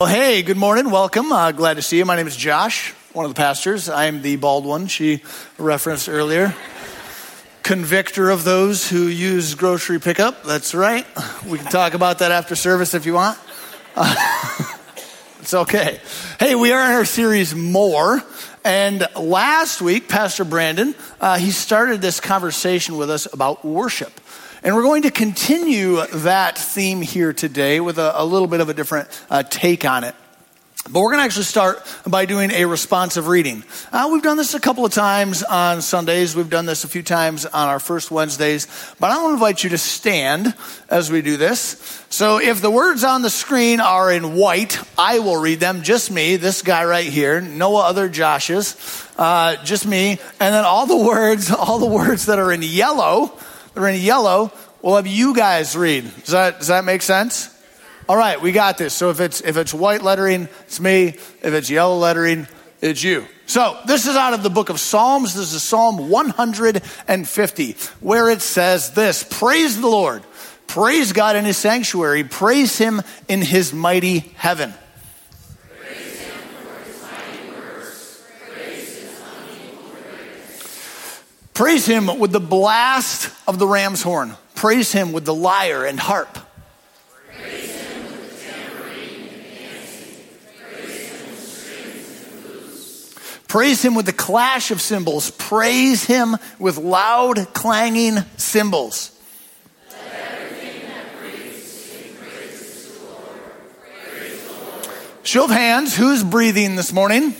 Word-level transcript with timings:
Well, 0.00 0.08
hey, 0.08 0.42
good 0.42 0.56
morning. 0.56 0.90
Welcome. 0.90 1.30
Uh, 1.30 1.52
glad 1.52 1.74
to 1.74 1.82
see 1.82 1.98
you. 1.98 2.04
My 2.04 2.16
name 2.16 2.26
is 2.26 2.34
Josh, 2.34 2.90
one 3.12 3.26
of 3.26 3.30
the 3.32 3.38
pastors. 3.38 3.88
I'm 3.88 4.22
the 4.22 4.34
bald 4.34 4.66
one 4.66 4.88
she 4.88 5.22
referenced 5.56 6.08
earlier. 6.08 6.52
Convictor 7.62 8.28
of 8.30 8.42
those 8.42 8.90
who 8.90 9.06
use 9.06 9.54
grocery 9.54 10.00
pickup. 10.00 10.42
That's 10.42 10.74
right. 10.74 11.06
We 11.46 11.58
can 11.58 11.70
talk 11.70 11.94
about 11.94 12.18
that 12.18 12.32
after 12.32 12.56
service 12.56 12.92
if 12.94 13.06
you 13.06 13.14
want. 13.14 13.38
Uh, 13.94 14.16
it's 15.38 15.54
okay. 15.54 16.00
Hey, 16.40 16.56
we 16.56 16.72
are 16.72 16.84
in 16.86 16.96
our 16.96 17.04
series 17.04 17.54
More. 17.54 18.20
And 18.64 19.06
last 19.14 19.80
week, 19.80 20.08
Pastor 20.08 20.42
Brandon, 20.42 20.96
uh, 21.20 21.38
he 21.38 21.52
started 21.52 22.00
this 22.00 22.18
conversation 22.18 22.96
with 22.96 23.10
us 23.10 23.32
about 23.32 23.64
worship. 23.64 24.20
And 24.64 24.74
we're 24.74 24.82
going 24.82 25.02
to 25.02 25.10
continue 25.10 26.06
that 26.06 26.56
theme 26.56 27.02
here 27.02 27.34
today 27.34 27.80
with 27.80 27.98
a, 27.98 28.18
a 28.18 28.24
little 28.24 28.48
bit 28.48 28.60
of 28.62 28.70
a 28.70 28.74
different 28.74 29.08
uh, 29.28 29.42
take 29.42 29.84
on 29.84 30.04
it. 30.04 30.14
But 30.88 31.00
we're 31.00 31.10
going 31.10 31.18
to 31.18 31.24
actually 31.24 31.44
start 31.44 31.86
by 32.06 32.24
doing 32.24 32.50
a 32.50 32.64
responsive 32.64 33.28
reading. 33.28 33.62
Uh, 33.92 34.08
we've 34.10 34.22
done 34.22 34.38
this 34.38 34.54
a 34.54 34.60
couple 34.60 34.86
of 34.86 34.92
times 34.92 35.42
on 35.42 35.82
Sundays. 35.82 36.34
We've 36.34 36.48
done 36.48 36.64
this 36.64 36.84
a 36.84 36.88
few 36.88 37.02
times 37.02 37.44
on 37.44 37.68
our 37.68 37.78
first 37.78 38.10
Wednesdays. 38.10 38.66
But 38.98 39.10
I 39.10 39.18
want 39.18 39.30
to 39.30 39.34
invite 39.34 39.64
you 39.64 39.70
to 39.70 39.78
stand 39.78 40.54
as 40.88 41.10
we 41.10 41.20
do 41.20 41.36
this. 41.36 42.02
So 42.08 42.40
if 42.40 42.62
the 42.62 42.70
words 42.70 43.04
on 43.04 43.20
the 43.20 43.28
screen 43.28 43.80
are 43.80 44.10
in 44.10 44.34
white, 44.34 44.78
I 44.96 45.18
will 45.18 45.36
read 45.36 45.60
them. 45.60 45.82
Just 45.82 46.10
me, 46.10 46.36
this 46.36 46.62
guy 46.62 46.86
right 46.86 47.06
here, 47.06 47.42
no 47.42 47.76
other 47.76 48.08
Joshes, 48.08 49.12
uh, 49.18 49.62
just 49.62 49.86
me. 49.86 50.12
And 50.40 50.54
then 50.54 50.64
all 50.64 50.86
the 50.86 50.96
words, 50.96 51.50
all 51.50 51.78
the 51.78 51.84
words 51.84 52.26
that 52.26 52.38
are 52.38 52.50
in 52.50 52.62
yellow, 52.62 53.38
they're 53.74 53.88
in 53.88 54.00
yellow. 54.00 54.52
We'll 54.82 54.96
have 54.96 55.06
you 55.06 55.34
guys 55.34 55.76
read. 55.76 56.04
Does 56.04 56.32
that, 56.32 56.58
does 56.58 56.68
that 56.68 56.84
make 56.84 57.02
sense? 57.02 57.50
All 58.06 58.16
right, 58.16 58.40
we 58.40 58.52
got 58.52 58.76
this. 58.76 58.92
So 58.92 59.08
if 59.08 59.20
it's 59.20 59.40
if 59.40 59.56
it's 59.56 59.72
white 59.72 60.02
lettering, 60.02 60.48
it's 60.66 60.78
me. 60.78 61.08
If 61.08 61.44
it's 61.44 61.70
yellow 61.70 61.96
lettering, 61.96 62.46
it's 62.82 63.02
you. 63.02 63.26
So 63.46 63.78
this 63.86 64.06
is 64.06 64.14
out 64.14 64.34
of 64.34 64.42
the 64.42 64.50
book 64.50 64.68
of 64.68 64.78
Psalms. 64.78 65.34
This 65.34 65.54
is 65.54 65.62
Psalm 65.62 66.10
150, 66.10 67.76
where 68.00 68.28
it 68.28 68.42
says 68.42 68.90
this: 68.90 69.26
Praise 69.30 69.80
the 69.80 69.88
Lord, 69.88 70.22
praise 70.66 71.12
God 71.12 71.36
in 71.36 71.46
His 71.46 71.56
sanctuary, 71.56 72.24
praise 72.24 72.76
Him 72.76 73.00
in 73.26 73.40
His 73.40 73.72
mighty 73.72 74.18
heaven. 74.18 74.74
Praise 81.54 81.86
him 81.86 82.18
with 82.18 82.32
the 82.32 82.40
blast 82.40 83.30
of 83.46 83.60
the 83.60 83.66
ram's 83.66 84.02
horn. 84.02 84.36
Praise 84.56 84.90
him 84.90 85.12
with 85.12 85.24
the 85.24 85.34
lyre 85.34 85.84
and 85.84 86.00
harp. 86.00 86.38
Praise 93.46 93.84
him 93.84 93.94
with 93.94 94.06
the 94.06 94.12
clash 94.12 94.72
of 94.72 94.80
cymbals. 94.80 95.30
Praise 95.30 96.02
him 96.04 96.36
with 96.58 96.76
loud 96.76 97.54
clanging 97.54 98.16
cymbals. 98.36 99.12
Show 105.22 105.44
of 105.44 105.50
hands, 105.50 105.96
who's 105.96 106.24
breathing 106.24 106.74
this 106.74 106.92
morning? 106.92 107.32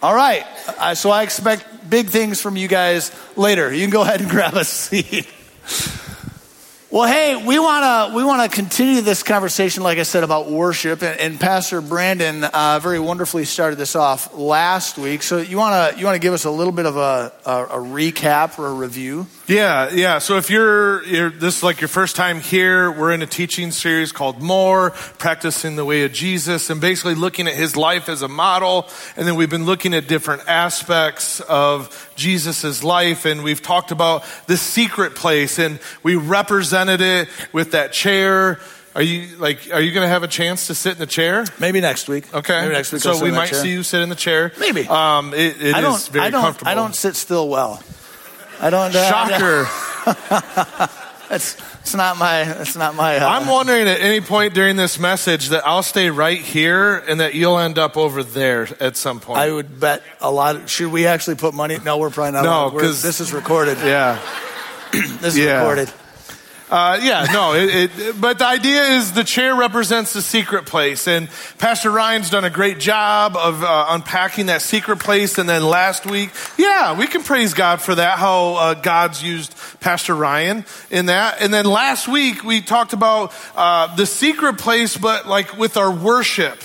All 0.00 0.14
right, 0.14 0.46
so 0.94 1.10
I 1.10 1.24
expect 1.24 1.66
big 1.88 2.08
things 2.08 2.40
from 2.40 2.56
you 2.56 2.68
guys 2.68 3.12
later. 3.36 3.72
You 3.72 3.80
can 3.82 3.90
go 3.90 4.02
ahead 4.02 4.20
and 4.20 4.30
grab 4.30 4.54
a 4.54 4.64
seat. 4.64 5.26
Well, 6.92 7.10
hey, 7.10 7.42
we 7.42 7.58
want 7.58 8.10
to 8.10 8.14
we 8.14 8.22
want 8.22 8.50
to 8.50 8.54
continue 8.54 9.00
this 9.00 9.22
conversation, 9.22 9.82
like 9.82 9.96
I 9.96 10.02
said, 10.02 10.24
about 10.24 10.50
worship, 10.50 11.02
and, 11.02 11.18
and 11.18 11.40
Pastor 11.40 11.80
Brandon 11.80 12.44
uh, 12.44 12.80
very 12.82 12.98
wonderfully 12.98 13.46
started 13.46 13.76
this 13.76 13.96
off 13.96 14.34
last 14.34 14.98
week. 14.98 15.22
So 15.22 15.38
you 15.38 15.56
want 15.56 15.94
to 15.94 15.98
you 15.98 16.04
want 16.04 16.16
to 16.16 16.20
give 16.20 16.34
us 16.34 16.44
a 16.44 16.50
little 16.50 16.70
bit 16.70 16.84
of 16.84 16.98
a, 16.98 17.32
a, 17.46 17.64
a 17.64 17.78
recap 17.78 18.58
or 18.58 18.66
a 18.66 18.74
review? 18.74 19.26
Yeah, 19.48 19.90
yeah. 19.92 20.18
So 20.18 20.36
if 20.36 20.50
you're, 20.50 21.04
you're, 21.04 21.30
this 21.30 21.58
is 21.58 21.62
like 21.64 21.80
your 21.80 21.88
first 21.88 22.14
time 22.14 22.38
here, 22.38 22.92
we're 22.92 23.10
in 23.10 23.22
a 23.22 23.26
teaching 23.26 23.72
series 23.72 24.12
called 24.12 24.40
More, 24.40 24.90
practicing 24.90 25.74
the 25.74 25.84
way 25.84 26.04
of 26.04 26.12
Jesus, 26.12 26.70
and 26.70 26.80
basically 26.80 27.16
looking 27.16 27.48
at 27.48 27.54
his 27.54 27.76
life 27.76 28.08
as 28.08 28.22
a 28.22 28.28
model. 28.28 28.88
And 29.16 29.26
then 29.26 29.34
we've 29.34 29.50
been 29.50 29.66
looking 29.66 29.94
at 29.94 30.06
different 30.06 30.48
aspects 30.48 31.40
of 31.40 32.12
Jesus' 32.14 32.84
life, 32.84 33.24
and 33.24 33.42
we've 33.42 33.60
talked 33.60 33.90
about 33.90 34.24
the 34.46 34.56
secret 34.56 35.16
place, 35.16 35.58
and 35.58 35.80
we 36.04 36.14
represented 36.14 37.00
it 37.00 37.28
with 37.52 37.72
that 37.72 37.92
chair. 37.92 38.60
Are 38.94 39.02
you 39.02 39.36
like? 39.38 39.70
Are 39.72 39.80
you 39.80 39.90
going 39.90 40.04
to 40.04 40.08
have 40.08 40.22
a 40.22 40.28
chance 40.28 40.68
to 40.68 40.74
sit 40.74 40.92
in 40.92 40.98
the 40.98 41.06
chair? 41.06 41.46
Maybe 41.58 41.80
next 41.80 42.08
week. 42.08 42.32
Okay. 42.32 42.60
Maybe 42.60 42.74
next 42.74 42.92
week. 42.92 43.02
So 43.02 43.20
we 43.22 43.32
might 43.32 43.54
see 43.54 43.72
you 43.72 43.82
sit 43.82 44.02
in 44.02 44.08
the 44.08 44.14
chair. 44.14 44.52
Maybe. 44.60 44.86
Um, 44.86 45.34
it, 45.34 45.60
it 45.60 45.74
I 45.74 45.80
don't. 45.80 46.00
very 46.08 46.26
I 46.26 46.30
don't. 46.30 46.42
comfortable. 46.42 46.70
I 46.70 46.74
don't 46.74 46.94
sit 46.94 47.16
still 47.16 47.48
well. 47.48 47.82
I 48.62 48.70
don't. 48.70 48.94
uh, 48.94 49.08
Shocker. 49.10 50.88
That's 51.28 51.56
it's 51.80 51.94
not 51.94 52.16
my. 52.18 52.42
It's 52.60 52.76
not 52.76 52.94
my. 52.94 53.16
Uh, 53.18 53.28
I'm 53.28 53.48
wondering 53.48 53.88
at 53.88 54.00
any 54.00 54.20
point 54.20 54.54
during 54.54 54.76
this 54.76 54.98
message 54.98 55.48
that 55.48 55.66
I'll 55.66 55.82
stay 55.82 56.10
right 56.10 56.38
here 56.38 56.96
and 56.98 57.20
that 57.20 57.34
you'll 57.34 57.58
end 57.58 57.78
up 57.78 57.96
over 57.96 58.22
there 58.22 58.68
at 58.80 58.96
some 58.96 59.18
point. 59.18 59.38
I 59.40 59.50
would 59.50 59.80
bet 59.80 60.02
a 60.20 60.30
lot. 60.30 60.68
Should 60.68 60.92
we 60.92 61.06
actually 61.06 61.36
put 61.36 61.54
money? 61.54 61.78
No, 61.84 61.98
we're 61.98 62.10
probably 62.10 62.32
not. 62.32 62.44
No, 62.44 62.70
'cause- 62.78 63.02
this 63.02 63.20
is 63.20 63.32
recorded. 63.32 63.78
yeah. 63.78 64.18
This 64.92 65.34
is 65.34 65.38
Yeah. 65.38 65.58
recorded. 65.60 65.90
Uh, 66.72 66.98
yeah, 67.02 67.26
no, 67.34 67.52
it, 67.52 67.90
it, 67.98 68.18
but 68.18 68.38
the 68.38 68.46
idea 68.46 68.82
is 68.96 69.12
the 69.12 69.24
chair 69.24 69.54
represents 69.54 70.14
the 70.14 70.22
secret 70.22 70.64
place, 70.64 71.06
and 71.06 71.28
Pastor 71.58 71.90
Ryan's 71.90 72.30
done 72.30 72.46
a 72.46 72.50
great 72.50 72.78
job 72.78 73.36
of 73.36 73.62
uh, 73.62 73.88
unpacking 73.90 74.46
that 74.46 74.62
secret 74.62 74.98
place. 74.98 75.36
And 75.36 75.46
then 75.46 75.62
last 75.62 76.06
week, 76.06 76.30
yeah, 76.56 76.98
we 76.98 77.06
can 77.08 77.24
praise 77.24 77.52
God 77.52 77.82
for 77.82 77.94
that. 77.94 78.18
How 78.18 78.54
uh, 78.54 78.72
God's 78.72 79.22
used 79.22 79.54
Pastor 79.80 80.14
Ryan 80.14 80.64
in 80.90 81.06
that. 81.06 81.42
And 81.42 81.52
then 81.52 81.66
last 81.66 82.08
week 82.08 82.42
we 82.42 82.62
talked 82.62 82.94
about 82.94 83.34
uh, 83.54 83.94
the 83.94 84.06
secret 84.06 84.56
place, 84.56 84.96
but 84.96 85.28
like 85.28 85.58
with 85.58 85.76
our 85.76 85.94
worship. 85.94 86.58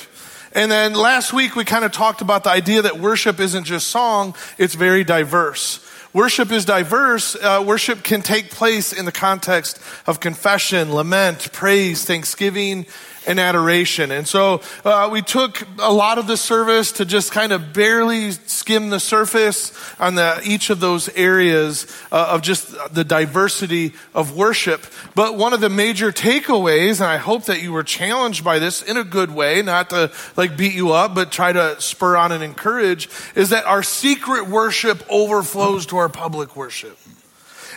And 0.53 0.71
then 0.71 0.93
last 0.93 1.33
week 1.33 1.57
we 1.57 1.65
kind 1.65 1.83
of 1.83 1.91
talked 1.91 2.21
about 2.21 2.45
the 2.45 2.49
idea 2.49 2.83
that 2.83 2.97
worship 2.97 3.41
isn't 3.41 3.65
just 3.65 3.89
song; 3.89 4.35
it's 4.57 4.73
very 4.73 5.03
diverse. 5.03 5.85
Worship 6.17 6.51
is 6.51 6.65
diverse. 6.65 7.35
Uh, 7.35 7.63
worship 7.63 8.01
can 8.01 8.23
take 8.23 8.49
place 8.49 8.91
in 8.91 9.05
the 9.05 9.11
context 9.11 9.79
of 10.07 10.19
confession, 10.19 10.91
lament, 10.91 11.53
praise, 11.53 12.05
thanksgiving, 12.05 12.87
and 13.27 13.39
adoration. 13.39 14.11
And 14.11 14.27
so 14.27 14.61
uh, 14.85 15.09
we 15.11 15.21
took 15.21 15.61
a 15.79 15.91
lot 15.91 16.17
of 16.17 16.27
the 16.27 16.37
service 16.37 16.93
to 16.93 17.05
just 17.05 17.31
kind 17.31 17.51
of 17.51 17.73
barely 17.73 18.31
skim 18.31 18.89
the 18.89 18.99
surface 18.99 19.73
on 19.99 20.15
the, 20.15 20.41
each 20.43 20.69
of 20.69 20.79
those 20.79 21.09
areas 21.09 21.85
uh, 22.11 22.29
of 22.31 22.41
just 22.41 22.73
the 22.93 23.03
diversity 23.03 23.93
of 24.15 24.35
worship. 24.35 24.85
But 25.13 25.35
one 25.35 25.53
of 25.53 25.59
the 25.59 25.69
major 25.69 26.11
takeaways, 26.11 27.01
and 27.01 27.09
I 27.09 27.17
hope 27.17 27.45
that 27.45 27.61
you 27.61 27.73
were 27.73 27.83
challenged 27.83 28.43
by 28.43 28.59
this 28.59 28.81
in 28.81 28.97
a 28.97 29.03
good 29.03 29.31
way, 29.31 29.61
not 29.61 29.89
to 29.89 30.11
like 30.35 30.57
beat 30.57 30.73
you 30.73 30.93
up, 30.93 31.13
but 31.13 31.31
try 31.31 31.51
to 31.51 31.79
spur 31.81 32.15
on 32.15 32.31
and 32.31 32.43
encourage, 32.43 33.09
is 33.35 33.49
that 33.49 33.65
our 33.65 33.83
secret 33.83 34.47
worship 34.47 35.03
overflows 35.09 35.85
to 35.87 35.97
our 35.97 36.09
public 36.09 36.55
worship. 36.55 36.97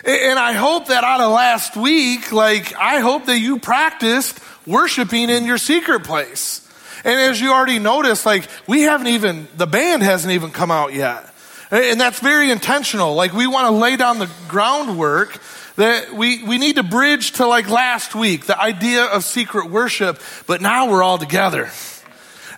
And 0.03 0.39
I 0.39 0.53
hope 0.53 0.87
that 0.87 1.03
out 1.03 1.21
of 1.21 1.31
last 1.31 1.77
week, 1.77 2.31
like, 2.31 2.75
I 2.75 3.01
hope 3.01 3.25
that 3.25 3.37
you 3.37 3.59
practiced 3.59 4.39
worshiping 4.71 5.29
in 5.29 5.45
your 5.45 5.57
secret 5.57 6.03
place. 6.03 6.67
And 7.03 7.19
as 7.19 7.41
you 7.41 7.51
already 7.51 7.79
noticed, 7.79 8.25
like, 8.25 8.47
we 8.67 8.83
haven't 8.83 9.07
even, 9.07 9.47
the 9.57 9.67
band 9.67 10.03
hasn't 10.03 10.33
even 10.33 10.51
come 10.51 10.71
out 10.71 10.93
yet. 10.93 11.27
And 11.71 11.99
that's 11.99 12.19
very 12.19 12.51
intentional. 12.51 13.15
Like, 13.15 13.33
we 13.33 13.47
want 13.47 13.67
to 13.67 13.71
lay 13.71 13.95
down 13.95 14.19
the 14.19 14.29
groundwork 14.47 15.39
that 15.77 16.13
we, 16.13 16.43
we 16.43 16.57
need 16.57 16.75
to 16.75 16.83
bridge 16.83 17.31
to 17.33 17.47
like 17.47 17.69
last 17.69 18.13
week, 18.13 18.45
the 18.45 18.59
idea 18.59 19.05
of 19.05 19.23
secret 19.23 19.69
worship, 19.69 20.19
but 20.47 20.61
now 20.61 20.91
we're 20.91 21.01
all 21.01 21.17
together. 21.17 21.69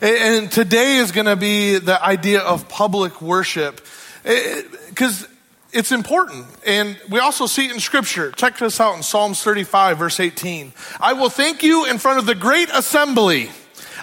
And 0.02 0.52
today 0.52 0.98
is 0.98 1.12
going 1.12 1.28
to 1.28 1.36
be 1.36 1.78
the 1.78 2.04
idea 2.04 2.42
of 2.42 2.68
public 2.68 3.22
worship. 3.22 3.80
Because 4.90 5.28
it's 5.74 5.92
important. 5.92 6.46
And 6.66 6.98
we 7.10 7.20
also 7.20 7.46
see 7.48 7.66
it 7.66 7.72
in 7.72 7.80
scripture. 7.80 8.32
Check 8.32 8.58
this 8.58 8.80
out 8.80 8.96
in 8.96 9.04
Psalms 9.04 9.42
35, 9.42 9.98
verse 9.98 10.20
18. 10.20 10.74
I 11.00 11.14
will 11.14 11.30
thank 11.30 11.64
you 11.64 11.86
in 11.86 11.98
front 11.98 12.20
of 12.20 12.26
the 12.26 12.36
great 12.36 12.70
assembly. 12.74 13.50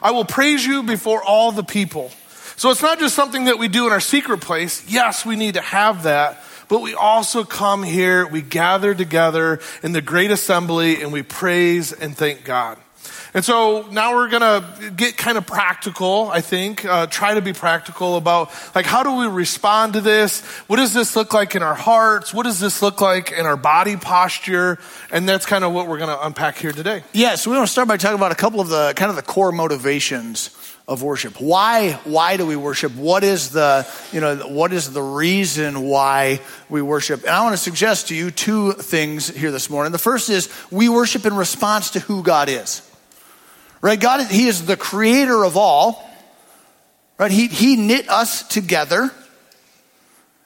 I 0.03 0.11
will 0.11 0.25
praise 0.25 0.65
you 0.67 0.83
before 0.83 1.23
all 1.23 1.53
the 1.53 1.63
people. 1.63 2.11
So 2.57 2.71
it's 2.71 2.83
not 2.83 2.99
just 2.99 3.15
something 3.15 3.45
that 3.45 3.59
we 3.59 3.69
do 3.69 3.87
in 3.87 3.93
our 3.93 4.01
secret 4.01 4.41
place. 4.41 4.85
Yes, 4.91 5.25
we 5.25 5.37
need 5.37 5.55
to 5.55 5.63
have 5.63 6.03
that. 6.03 6.43
But 6.69 6.83
we 6.83 6.95
also 6.95 7.43
come 7.43 7.83
here, 7.83 8.27
we 8.27 8.43
gather 8.43 8.95
together 8.95 9.61
in 9.83 9.93
the 9.93 10.01
great 10.01 10.31
assembly, 10.31 11.03
and 11.03 11.13
we 11.13 11.23
praise 11.23 11.93
and 11.93 12.17
thank 12.17 12.45
God. 12.45 12.79
And 13.33 13.45
so 13.45 13.87
now 13.93 14.15
we're 14.15 14.29
going 14.29 14.43
to 14.43 14.91
get 14.91 15.17
kind 15.17 15.39
of 15.39 15.47
practical, 15.47 16.29
I 16.31 16.41
think, 16.41 16.85
uh, 16.85 17.07
try 17.07 17.35
to 17.35 17.41
be 17.41 17.53
practical 17.53 18.17
about 18.17 18.51
like 18.75 18.87
how 18.87 19.03
do 19.05 19.17
we 19.17 19.27
respond 19.27 19.93
to 19.93 20.01
this? 20.01 20.45
What 20.67 20.77
does 20.77 20.93
this 20.93 21.15
look 21.15 21.33
like 21.33 21.55
in 21.55 21.63
our 21.63 21.75
hearts? 21.75 22.35
What 22.35 22.43
does 22.43 22.59
this 22.59 22.83
look 22.83 23.01
like 23.01 23.31
in 23.31 23.47
our 23.47 23.57
body 23.57 23.97
posture? 23.97 24.79
And 25.13 25.29
that's 25.29 25.47
kind 25.47 25.63
of 25.63 25.73
what 25.73 25.87
we're 25.87 25.99
going 25.99 26.11
to 26.11 26.27
unpack 26.27 26.57
here 26.57 26.73
today. 26.73 27.05
Yeah, 27.13 27.37
so 27.37 27.51
we 27.51 27.57
want 27.57 27.69
to 27.69 27.73
start 27.73 27.87
by 27.87 27.97
talking 27.97 28.19
about 28.19 28.33
a 28.33 28.37
couple 28.37 28.61
of 28.61 28.69
the 28.69 28.95
kind 28.97 29.11
of 29.11 29.17
the 29.17 29.23
core 29.23 29.53
motivations 29.53 30.57
of 30.89 31.05
worship. 31.05 31.41
Why 31.41 31.93
why 32.03 32.37
do 32.37 32.45
we 32.45 32.57
worship? 32.57 32.93
What 32.97 33.23
is 33.23 33.51
the, 33.51 33.87
you 34.11 34.21
know, 34.21 34.37
what 34.49 34.73
is 34.73 34.93
the 34.93 35.03
reason 35.03 35.83
why 35.83 36.41
we 36.69 36.83
worship? 36.83 37.21
And 37.21 37.31
I 37.31 37.45
want 37.45 37.53
to 37.53 37.63
suggest 37.63 38.09
to 38.09 38.17
you 38.17 38.33
two 38.33 38.73
things 38.73 39.29
here 39.29 39.53
this 39.53 39.71
morning. 39.71 39.93
The 39.93 39.99
first 39.99 40.31
is 40.31 40.53
we 40.73 40.89
worship 40.89 41.25
in 41.27 41.37
response 41.37 41.91
to 41.91 42.01
who 42.01 42.25
God 42.25 42.49
is. 42.49 42.90
Right? 43.81 43.99
God, 43.99 44.27
He 44.27 44.47
is 44.47 44.67
the 44.67 44.77
creator 44.77 45.45
of 45.45 45.57
all. 45.57 46.09
Right? 47.19 47.31
He, 47.31 47.49
he 47.49 47.77
knit 47.77 48.09
us 48.09 48.47
together. 48.47 49.11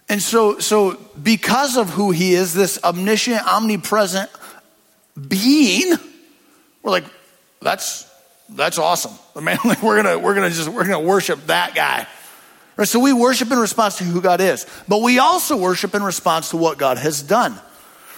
And 0.08 0.20
so, 0.20 0.58
so 0.58 0.98
because 1.20 1.76
of 1.76 1.90
who 1.90 2.10
He 2.10 2.34
is, 2.34 2.52
this 2.52 2.82
omniscient, 2.82 3.46
omnipresent 3.46 4.30
being, 5.28 5.94
we're 6.82 6.90
like, 6.90 7.04
that's, 7.60 8.10
that's 8.50 8.78
awesome. 8.78 9.12
Man, 9.42 9.58
like 9.64 9.82
we're 9.82 10.02
gonna, 10.02 10.18
we're 10.18 10.34
gonna 10.34 10.50
just, 10.50 10.68
we're 10.68 10.84
gonna 10.86 11.00
worship 11.00 11.46
that 11.46 11.74
guy. 11.74 12.06
Right? 12.76 12.88
So 12.88 12.98
we 12.98 13.12
worship 13.12 13.50
in 13.50 13.58
response 13.58 13.98
to 13.98 14.04
who 14.04 14.20
God 14.20 14.40
is. 14.40 14.66
But 14.88 15.00
we 15.00 15.18
also 15.18 15.56
worship 15.56 15.94
in 15.94 16.02
response 16.02 16.50
to 16.50 16.56
what 16.56 16.76
God 16.76 16.98
has 16.98 17.22
done. 17.22 17.58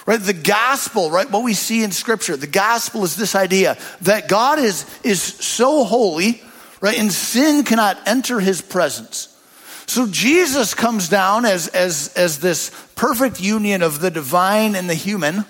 Right? 0.06 0.20
The 0.20 0.32
gospel, 0.32 1.11
right? 1.11 1.29
What 1.29 1.43
we 1.43 1.55
see 1.55 1.82
in 1.82 1.91
scripture, 1.91 2.37
the 2.37 2.47
gospel 2.47 3.03
is 3.03 3.17
this 3.17 3.35
idea 3.35 3.76
that 4.03 4.29
God 4.29 4.61
is, 4.61 4.87
is 5.03 5.20
so 5.20 5.82
holy, 5.82 6.41
right? 6.81 6.97
And 6.97 7.12
sin 7.12 7.64
cannot 7.64 7.99
enter 8.06 8.38
his 8.38 8.62
presence. 8.62 9.37
So 9.87 10.06
Jesus 10.06 10.75
comes 10.75 11.08
down 11.08 11.44
as, 11.44 11.69
as, 11.69 12.12
as 12.17 12.38
this 12.38 12.70
perfect 12.94 13.41
union 13.41 13.82
of 13.82 14.00
the 14.00 14.11
divine 14.11 14.76
and 14.76 14.88
the 14.88 14.94
human, 14.94 15.44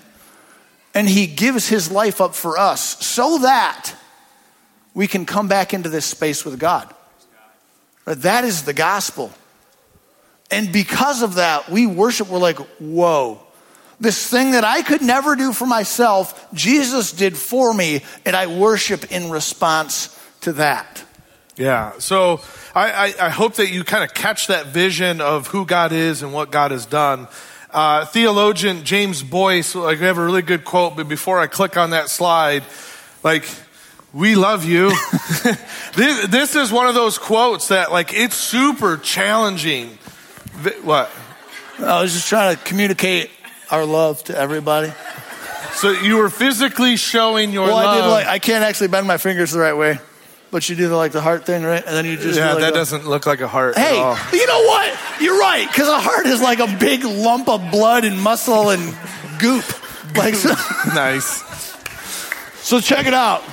and 0.93 1.07
he 1.07 1.27
gives 1.27 1.67
his 1.67 1.91
life 1.91 2.19
up 2.19 2.33
for 2.33 2.57
us 2.57 3.05
so 3.05 3.39
that 3.39 3.93
we 4.95 5.05
can 5.05 5.27
come 5.27 5.47
back 5.47 5.73
into 5.73 5.89
this 5.89 6.05
space 6.05 6.43
with 6.43 6.59
God. 6.59 6.91
Right? 8.05 8.17
That 8.17 8.43
is 8.43 8.63
the 8.63 8.73
gospel. 8.73 9.31
And 10.49 10.71
because 10.71 11.21
of 11.21 11.35
that, 11.35 11.69
we 11.69 11.85
worship, 11.85 12.29
we're 12.29 12.39
like, 12.39 12.57
whoa, 12.79 13.41
this 13.99 14.27
thing 14.27 14.51
that 14.51 14.63
I 14.63 14.81
could 14.81 15.01
never 15.01 15.35
do 15.35 15.53
for 15.53 15.65
myself, 15.65 16.47
Jesus 16.53 17.11
did 17.11 17.37
for 17.37 17.73
me, 17.73 18.03
and 18.25 18.35
I 18.35 18.47
worship 18.47 19.11
in 19.11 19.29
response 19.29 20.17
to 20.41 20.53
that. 20.53 21.03
Yeah. 21.55 21.93
So 21.97 22.41
I, 22.75 22.91
I, 22.91 23.25
I 23.25 23.29
hope 23.29 23.55
that 23.55 23.69
you 23.69 23.83
kind 23.83 24.03
of 24.03 24.13
catch 24.13 24.47
that 24.47 24.67
vision 24.67 25.21
of 25.21 25.47
who 25.47 25.65
God 25.65 25.91
is 25.91 26.21
and 26.21 26.31
what 26.31 26.51
God 26.51 26.71
has 26.71 26.85
done. 26.85 27.27
Uh, 27.71 28.05
theologian 28.05 28.85
James 28.85 29.23
Boice, 29.23 29.73
like, 29.73 29.99
we 29.99 30.05
have 30.05 30.17
a 30.17 30.23
really 30.23 30.43
good 30.43 30.63
quote, 30.63 30.95
but 30.95 31.09
before 31.09 31.39
I 31.39 31.47
click 31.47 31.75
on 31.75 31.89
that 31.89 32.09
slide, 32.09 32.63
like, 33.23 33.45
we 34.13 34.35
love 34.35 34.63
you. 34.63 34.89
this, 35.95 36.27
this 36.27 36.55
is 36.55 36.71
one 36.71 36.87
of 36.87 36.95
those 36.95 37.17
quotes 37.17 37.69
that, 37.69 37.91
like, 37.91 38.13
it's 38.13 38.35
super 38.35 38.97
challenging. 38.97 39.97
What? 40.83 41.11
I 41.79 42.01
was 42.01 42.13
just 42.13 42.27
trying 42.27 42.55
to 42.55 42.63
communicate 42.63 43.29
our 43.69 43.85
love 43.85 44.23
to 44.25 44.37
everybody. 44.37 44.91
So 45.73 45.91
you 45.91 46.17
were 46.17 46.29
physically 46.29 46.97
showing 46.97 47.51
your 47.51 47.67
well, 47.67 47.75
love. 47.75 47.97
I 47.97 48.01
did 48.01 48.07
like 48.07 48.27
I 48.27 48.39
can't 48.39 48.63
actually 48.63 48.87
bend 48.87 49.07
my 49.07 49.17
fingers 49.17 49.51
the 49.51 49.59
right 49.59 49.75
way, 49.77 49.99
but 50.49 50.67
you 50.69 50.75
do 50.75 50.89
the 50.89 50.95
like 50.95 51.11
the 51.11 51.21
heart 51.21 51.45
thing, 51.45 51.63
right? 51.63 51.83
And 51.85 51.95
then 51.95 52.05
you 52.05 52.17
just 52.17 52.37
yeah, 52.37 52.53
like 52.53 52.61
that 52.61 52.73
the, 52.73 52.79
doesn't 52.79 53.07
look 53.07 53.25
like 53.25 53.41
a 53.41 53.47
heart. 53.47 53.77
Hey, 53.77 53.99
at 53.99 54.03
all. 54.03 54.17
you 54.33 54.47
know 54.47 54.63
what? 54.63 54.99
You're 55.21 55.39
right 55.39 55.67
because 55.67 55.87
a 55.87 55.99
heart 55.99 56.25
is 56.25 56.41
like 56.41 56.59
a 56.59 56.77
big 56.79 57.03
lump 57.03 57.47
of 57.47 57.69
blood 57.71 58.05
and 58.05 58.19
muscle 58.19 58.69
and 58.69 58.95
goop. 59.39 59.65
Like 60.15 60.35
so, 60.35 60.49
nice. 60.95 61.43
so 62.63 62.79
check 62.79 63.05
it 63.05 63.13
out. 63.13 63.43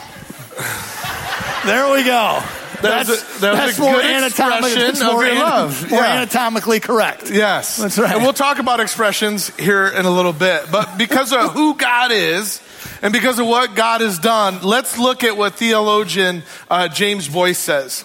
There 1.66 1.90
we 1.92 2.04
go. 2.04 2.42
That 2.82 3.06
That's, 3.06 3.08
was 3.08 3.20
a- 3.22 3.40
that 3.40 3.50
was 3.52 3.58
that's 3.60 3.78
a 3.78 3.80
more 3.82 3.94
good 3.94 4.04
anatomically, 4.04 4.70
expression 4.72 4.90
it's 4.90 5.00
of 5.00 5.12
more, 5.12 5.24
your 5.24 5.32
ana- 5.34 5.40
love. 5.44 5.90
more 5.90 6.00
Yeah. 6.00 6.12
anatomically 6.16 6.80
correct. 6.80 7.30
Yes. 7.30 7.76
That's 7.76 7.98
right. 7.98 8.14
And 8.14 8.22
we'll 8.22 8.32
talk 8.32 8.58
about 8.58 8.80
expressions 8.80 9.54
here 9.56 9.86
in 9.86 10.04
a 10.06 10.10
little 10.10 10.32
bit. 10.32 10.66
But 10.70 10.98
because 10.98 11.32
of 11.32 11.52
who 11.52 11.74
God 11.76 12.10
is 12.12 12.60
and 13.02 13.12
because 13.12 13.38
of 13.38 13.46
what 13.46 13.74
God 13.74 14.00
has 14.00 14.18
done, 14.18 14.60
let's 14.62 14.98
look 14.98 15.24
at 15.24 15.36
what 15.36 15.54
theologian 15.54 16.42
uh, 16.70 16.88
James 16.88 17.28
Boice 17.28 17.58
says. 17.58 18.04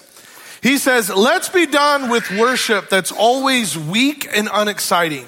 He 0.62 0.76
says, 0.78 1.08
let's 1.10 1.48
be 1.48 1.66
done 1.66 2.10
with 2.10 2.30
worship 2.32 2.88
that's 2.90 3.12
always 3.12 3.76
weak 3.78 4.28
and 4.34 4.48
unexciting. 4.52 5.26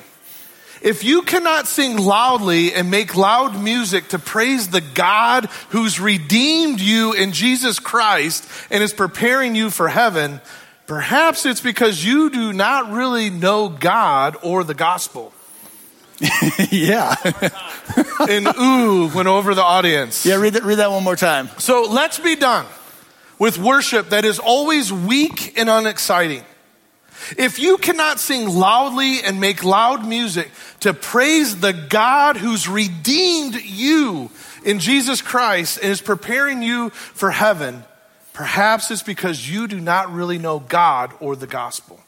If 0.82 1.05
you 1.05 1.23
cannot 1.23 1.69
sing 1.69 1.96
loudly 1.96 2.75
and 2.75 2.90
make 2.90 3.17
loud 3.17 3.62
music 3.62 4.08
to 4.08 4.19
praise 4.19 4.69
the 4.69 4.81
God 4.81 5.46
who's 5.69 6.00
redeemed 6.00 6.81
you 6.81 7.12
in 7.12 7.31
Jesus 7.32 7.79
Christ 7.79 8.49
and 8.69 8.82
is 8.82 8.93
preparing 8.93 9.55
you 9.55 9.70
for 9.70 9.87
heaven, 9.87 10.40
perhaps 10.88 11.46
it's 11.46 11.61
because 11.61 12.05
you 12.05 12.31
do 12.31 12.52
not 12.52 12.90
really 12.90 13.31
know 13.31 13.69
God 13.69 14.37
or 14.43 14.64
the 14.64 14.75
gospel. 14.75 15.32
yeah. 16.70 17.14
And 18.28 18.49
ooh 18.61 19.08
went 19.14 19.28
over 19.28 19.55
the 19.55 19.62
audience. 19.62 20.26
Yeah, 20.26 20.37
read 20.37 20.55
that, 20.55 20.64
read 20.64 20.78
that 20.78 20.90
one 20.90 21.05
more 21.05 21.17
time. 21.17 21.49
So 21.58 21.87
let's 21.88 22.19
be 22.19 22.35
done 22.35 22.67
with 23.38 23.56
worship 23.56 24.11
that 24.11 24.25
is 24.25 24.40
always 24.40 24.93
weak 24.93 25.56
and 25.56 25.69
unexciting. 25.69 26.44
If 27.36 27.58
you 27.58 27.78
cannot 27.78 28.20
sing 28.20 28.48
loudly 28.48 29.22
and 29.22 29.40
make 29.40 29.64
loud 29.64 30.06
music 30.06 30.50
to 30.80 30.94
praise 30.94 31.60
the 31.60 31.72
God 31.72 32.36
who's 32.36 32.69
redeemed 32.69 33.62
you 33.62 34.30
in 34.64 34.78
Jesus 34.78 35.22
Christ 35.22 35.78
and 35.82 35.90
is 35.90 36.00
preparing 36.00 36.62
you 36.62 36.90
for 36.90 37.30
heaven, 37.30 37.84
perhaps 38.32 38.90
it's 38.90 39.02
because 39.02 39.48
you 39.48 39.69
do 39.69 39.80
not 39.80 40.12
really 40.12 40.38
know 40.38 40.58
God 40.58 41.12
or 41.20 41.36
the 41.36 41.46
gospel. 41.46 42.00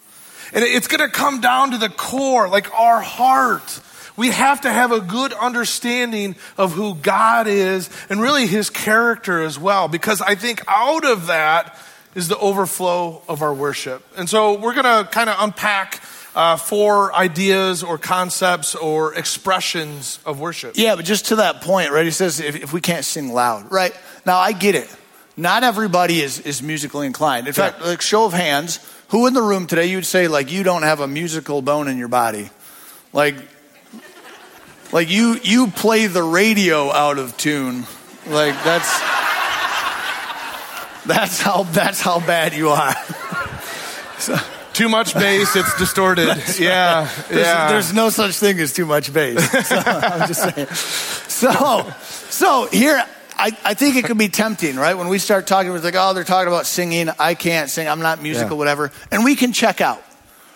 And 0.52 0.64
it's 0.64 0.88
going 0.88 1.00
to 1.00 1.14
come 1.14 1.40
down 1.40 1.70
to 1.72 1.78
the 1.78 1.88
core, 1.88 2.48
like 2.48 2.72
our 2.74 3.00
heart. 3.00 3.80
We 4.16 4.30
have 4.30 4.60
to 4.60 4.70
have 4.70 4.92
a 4.92 5.00
good 5.00 5.32
understanding 5.32 6.36
of 6.56 6.72
who 6.72 6.94
God 6.94 7.48
is 7.48 7.90
and 8.08 8.20
really 8.20 8.46
his 8.46 8.70
character 8.70 9.42
as 9.42 9.58
well, 9.58 9.88
because 9.88 10.20
I 10.20 10.36
think 10.36 10.62
out 10.68 11.04
of 11.04 11.26
that 11.26 11.76
is 12.14 12.28
the 12.28 12.38
overflow 12.38 13.22
of 13.28 13.42
our 13.42 13.52
worship. 13.52 14.04
And 14.16 14.28
so 14.28 14.58
we're 14.58 14.74
going 14.74 15.04
to 15.04 15.10
kind 15.10 15.28
of 15.28 15.36
unpack 15.38 16.02
uh, 16.34 16.56
four 16.56 17.14
ideas 17.14 17.82
or 17.82 17.98
concepts 17.98 18.74
or 18.74 19.14
expressions 19.14 20.18
of 20.26 20.40
worship. 20.40 20.74
Yeah, 20.76 20.96
but 20.96 21.04
just 21.04 21.26
to 21.26 21.36
that 21.36 21.60
point, 21.60 21.90
right? 21.90 22.04
He 22.04 22.10
says 22.10 22.40
if, 22.40 22.56
if 22.56 22.72
we 22.72 22.80
can't 22.80 23.04
sing 23.04 23.32
loud, 23.32 23.70
right? 23.70 23.96
Now 24.26 24.38
I 24.38 24.52
get 24.52 24.74
it. 24.74 24.94
Not 25.36 25.64
everybody 25.64 26.20
is, 26.20 26.40
is 26.40 26.62
musically 26.62 27.06
inclined. 27.06 27.46
In 27.48 27.52
fact, 27.52 27.80
like 27.82 28.00
show 28.00 28.24
of 28.24 28.32
hands, 28.32 28.78
who 29.08 29.26
in 29.26 29.34
the 29.34 29.42
room 29.42 29.66
today 29.66 29.86
you 29.86 29.96
would 29.96 30.06
say 30.06 30.28
like 30.28 30.50
you 30.50 30.62
don't 30.62 30.82
have 30.82 31.00
a 31.00 31.08
musical 31.08 31.60
bone 31.60 31.88
in 31.88 31.98
your 31.98 32.08
body? 32.08 32.50
Like 33.12 33.36
like 34.92 35.10
you 35.10 35.38
you 35.42 35.68
play 35.68 36.06
the 36.06 36.22
radio 36.22 36.92
out 36.92 37.18
of 37.18 37.36
tune. 37.36 37.84
Like 38.28 38.54
that's 38.62 39.13
that's 41.06 41.40
how 41.40 41.64
that's 41.64 42.00
how 42.00 42.20
bad 42.20 42.54
you 42.54 42.70
are. 42.70 42.94
Too 44.72 44.88
much 44.88 45.14
bass, 45.14 45.54
it's 45.54 45.78
distorted. 45.78 46.26
yeah, 46.58 47.08
There's, 47.28 47.46
yeah. 47.46 47.68
there's 47.68 47.92
no 47.92 48.10
such 48.10 48.34
thing 48.36 48.58
as 48.58 48.72
too 48.72 48.86
much 48.86 49.12
bass. 49.12 49.38
So, 49.68 49.76
I'm 49.76 50.26
just 50.26 50.42
saying. 50.54 50.66
So, 51.28 51.92
so 52.28 52.66
here, 52.72 53.04
I, 53.36 53.56
I 53.64 53.74
think 53.74 53.94
it 53.96 54.04
can 54.04 54.18
be 54.18 54.28
tempting, 54.28 54.74
right? 54.74 54.94
When 54.94 55.06
we 55.08 55.18
start 55.18 55.46
talking, 55.46 55.70
we're 55.70 55.78
like, 55.78 55.94
oh, 55.96 56.12
they're 56.12 56.24
talking 56.24 56.48
about 56.48 56.66
singing. 56.66 57.08
I 57.20 57.34
can't 57.34 57.70
sing. 57.70 57.86
I'm 57.88 58.00
not 58.00 58.20
musical, 58.20 58.56
Yeah. 58.56 58.58
whatever. 58.58 58.92
And 59.12 59.24
we 59.24 59.36
can 59.36 59.52
check 59.52 59.80
out. 59.80 60.02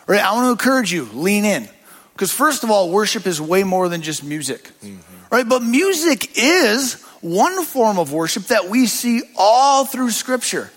Right? 0.09 0.21
I 0.21 0.33
want 0.33 0.47
to 0.47 0.51
encourage 0.51 0.93
you, 0.93 1.05
lean 1.13 1.45
in. 1.45 1.69
Because 2.15 2.33
first 2.33 2.65
of 2.65 2.71
all, 2.71 2.91
worship 2.91 3.27
is 3.27 3.41
way 3.41 3.63
more 3.63 3.89
than 3.89 4.03
just 4.03 4.25
music. 4.25 4.71
Mm-hmm. 4.83 4.97
Right? 5.31 5.49
But 5.49 5.63
music 5.63 6.37
is 6.37 7.05
one 7.21 7.65
form 7.65 7.99
of 7.99 8.13
worship 8.13 8.45
that 8.45 8.69
we 8.69 8.87
see 8.87 9.23
all 9.37 9.85
through 9.85 10.11
scripture. 10.11 10.71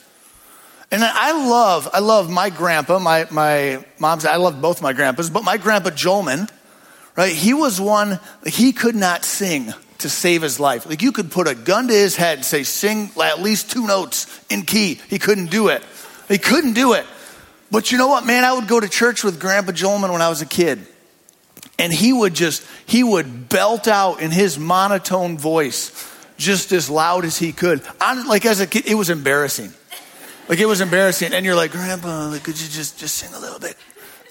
And 0.91 1.03
I 1.03 1.31
love, 1.31 1.89
I 1.93 1.99
love 1.99 2.29
my 2.29 2.49
grandpa, 2.49 2.99
my, 2.99 3.27
my 3.31 3.85
mom's, 3.97 4.25
I 4.25 4.35
love 4.35 4.61
both 4.61 4.81
my 4.81 4.91
grandpas, 4.91 5.29
but 5.29 5.43
my 5.43 5.57
grandpa 5.57 5.89
Jolman, 5.91 6.49
right? 7.15 7.31
He 7.31 7.53
was 7.53 7.79
one, 7.79 8.19
he 8.45 8.73
could 8.73 8.95
not 8.95 9.23
sing 9.23 9.73
to 9.99 10.09
save 10.09 10.41
his 10.41 10.59
life. 10.59 10.85
Like 10.85 11.01
you 11.01 11.13
could 11.13 11.31
put 11.31 11.47
a 11.47 11.55
gun 11.55 11.87
to 11.87 11.93
his 11.93 12.15
head 12.17 12.39
and 12.39 12.45
say, 12.45 12.63
sing 12.63 13.09
at 13.21 13.41
least 13.41 13.71
two 13.71 13.87
notes 13.87 14.43
in 14.49 14.63
key. 14.63 14.99
He 15.09 15.17
couldn't 15.17 15.49
do 15.49 15.69
it. 15.69 15.81
He 16.27 16.37
couldn't 16.37 16.73
do 16.73 16.93
it. 16.93 17.05
But 17.69 17.91
you 17.91 17.97
know 17.97 18.07
what, 18.07 18.25
man? 18.25 18.43
I 18.43 18.51
would 18.53 18.67
go 18.67 18.79
to 18.79 18.89
church 18.89 19.23
with 19.23 19.39
Grandpa 19.39 19.71
Jolman 19.71 20.11
when 20.11 20.21
I 20.21 20.27
was 20.27 20.41
a 20.41 20.45
kid. 20.45 20.85
And 21.79 21.93
he 21.93 22.11
would 22.11 22.33
just, 22.33 22.65
he 22.85 23.01
would 23.03 23.47
belt 23.47 23.87
out 23.87 24.21
in 24.21 24.29
his 24.29 24.59
monotone 24.59 25.37
voice, 25.37 25.91
just 26.41 26.71
as 26.71 26.89
loud 26.89 27.23
as 27.23 27.37
he 27.37 27.53
could. 27.53 27.81
On, 28.01 28.27
like 28.27 28.45
as 28.45 28.59
a 28.59 28.67
kid, 28.67 28.87
it 28.87 28.95
was 28.95 29.09
embarrassing. 29.09 29.71
Like 30.49 30.59
it 30.59 30.65
was 30.65 30.81
embarrassing. 30.81 31.33
And 31.33 31.45
you're 31.45 31.55
like, 31.55 31.71
Grandpa, 31.71 32.35
could 32.39 32.59
you 32.59 32.67
just, 32.67 32.99
just 32.99 33.15
sing 33.15 33.33
a 33.33 33.39
little 33.39 33.59
bit, 33.59 33.77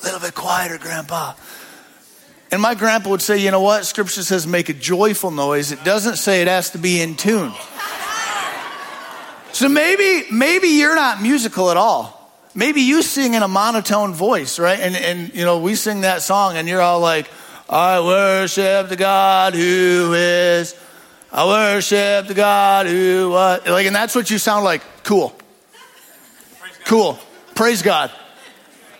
a 0.01 0.05
little 0.05 0.21
bit 0.21 0.35
quieter, 0.35 0.77
Grandpa? 0.77 1.35
And 2.53 2.61
my 2.61 2.75
grandpa 2.75 3.11
would 3.11 3.23
say, 3.23 3.39
you 3.39 3.53
know 3.53 3.61
what? 3.61 3.87
Scripture 3.87 4.25
says 4.25 4.45
make 4.45 4.69
a 4.69 4.73
joyful 4.75 5.31
noise. 5.31 5.71
It 5.71 5.85
doesn't 5.85 6.17
say 6.17 6.43
it 6.43 6.49
has 6.49 6.71
to 6.71 6.79
be 6.79 7.01
in 7.01 7.15
tune. 7.15 7.53
So 9.53 9.69
maybe, 9.69 10.27
maybe 10.33 10.69
you're 10.69 10.97
not 10.97 11.23
musical 11.23 11.71
at 11.71 11.77
all. 11.77 12.17
Maybe 12.55 12.81
you 12.81 13.03
sing 13.03 13.35
in 13.35 13.45
a 13.45 13.49
monotone 13.49 14.15
voice, 14.15 14.59
right? 14.59 14.81
And, 14.81 14.97
and, 14.97 15.33
you 15.33 15.45
know, 15.45 15.59
we 15.59 15.77
sing 15.77 16.01
that 16.01 16.23
song 16.23 16.57
and 16.57 16.67
you're 16.69 16.81
all 16.81 16.99
like, 16.99 17.31
I 17.69 18.01
worship 18.01 18.89
the 18.89 18.97
God 18.97 19.55
who 19.55 20.13
is, 20.15 20.75
I 21.33 21.47
worship 21.47 22.27
the 22.27 22.35
God 22.35 22.87
who 22.87 23.31
what? 23.31 23.67
Like, 23.67 23.87
and 23.87 23.95
that's 23.95 24.15
what 24.15 24.31
you 24.31 24.39
sound 24.39 24.65
like. 24.65 24.83
Cool. 25.05 25.33
Cool. 26.85 27.19
Praise 27.55 27.83
God. 27.83 28.11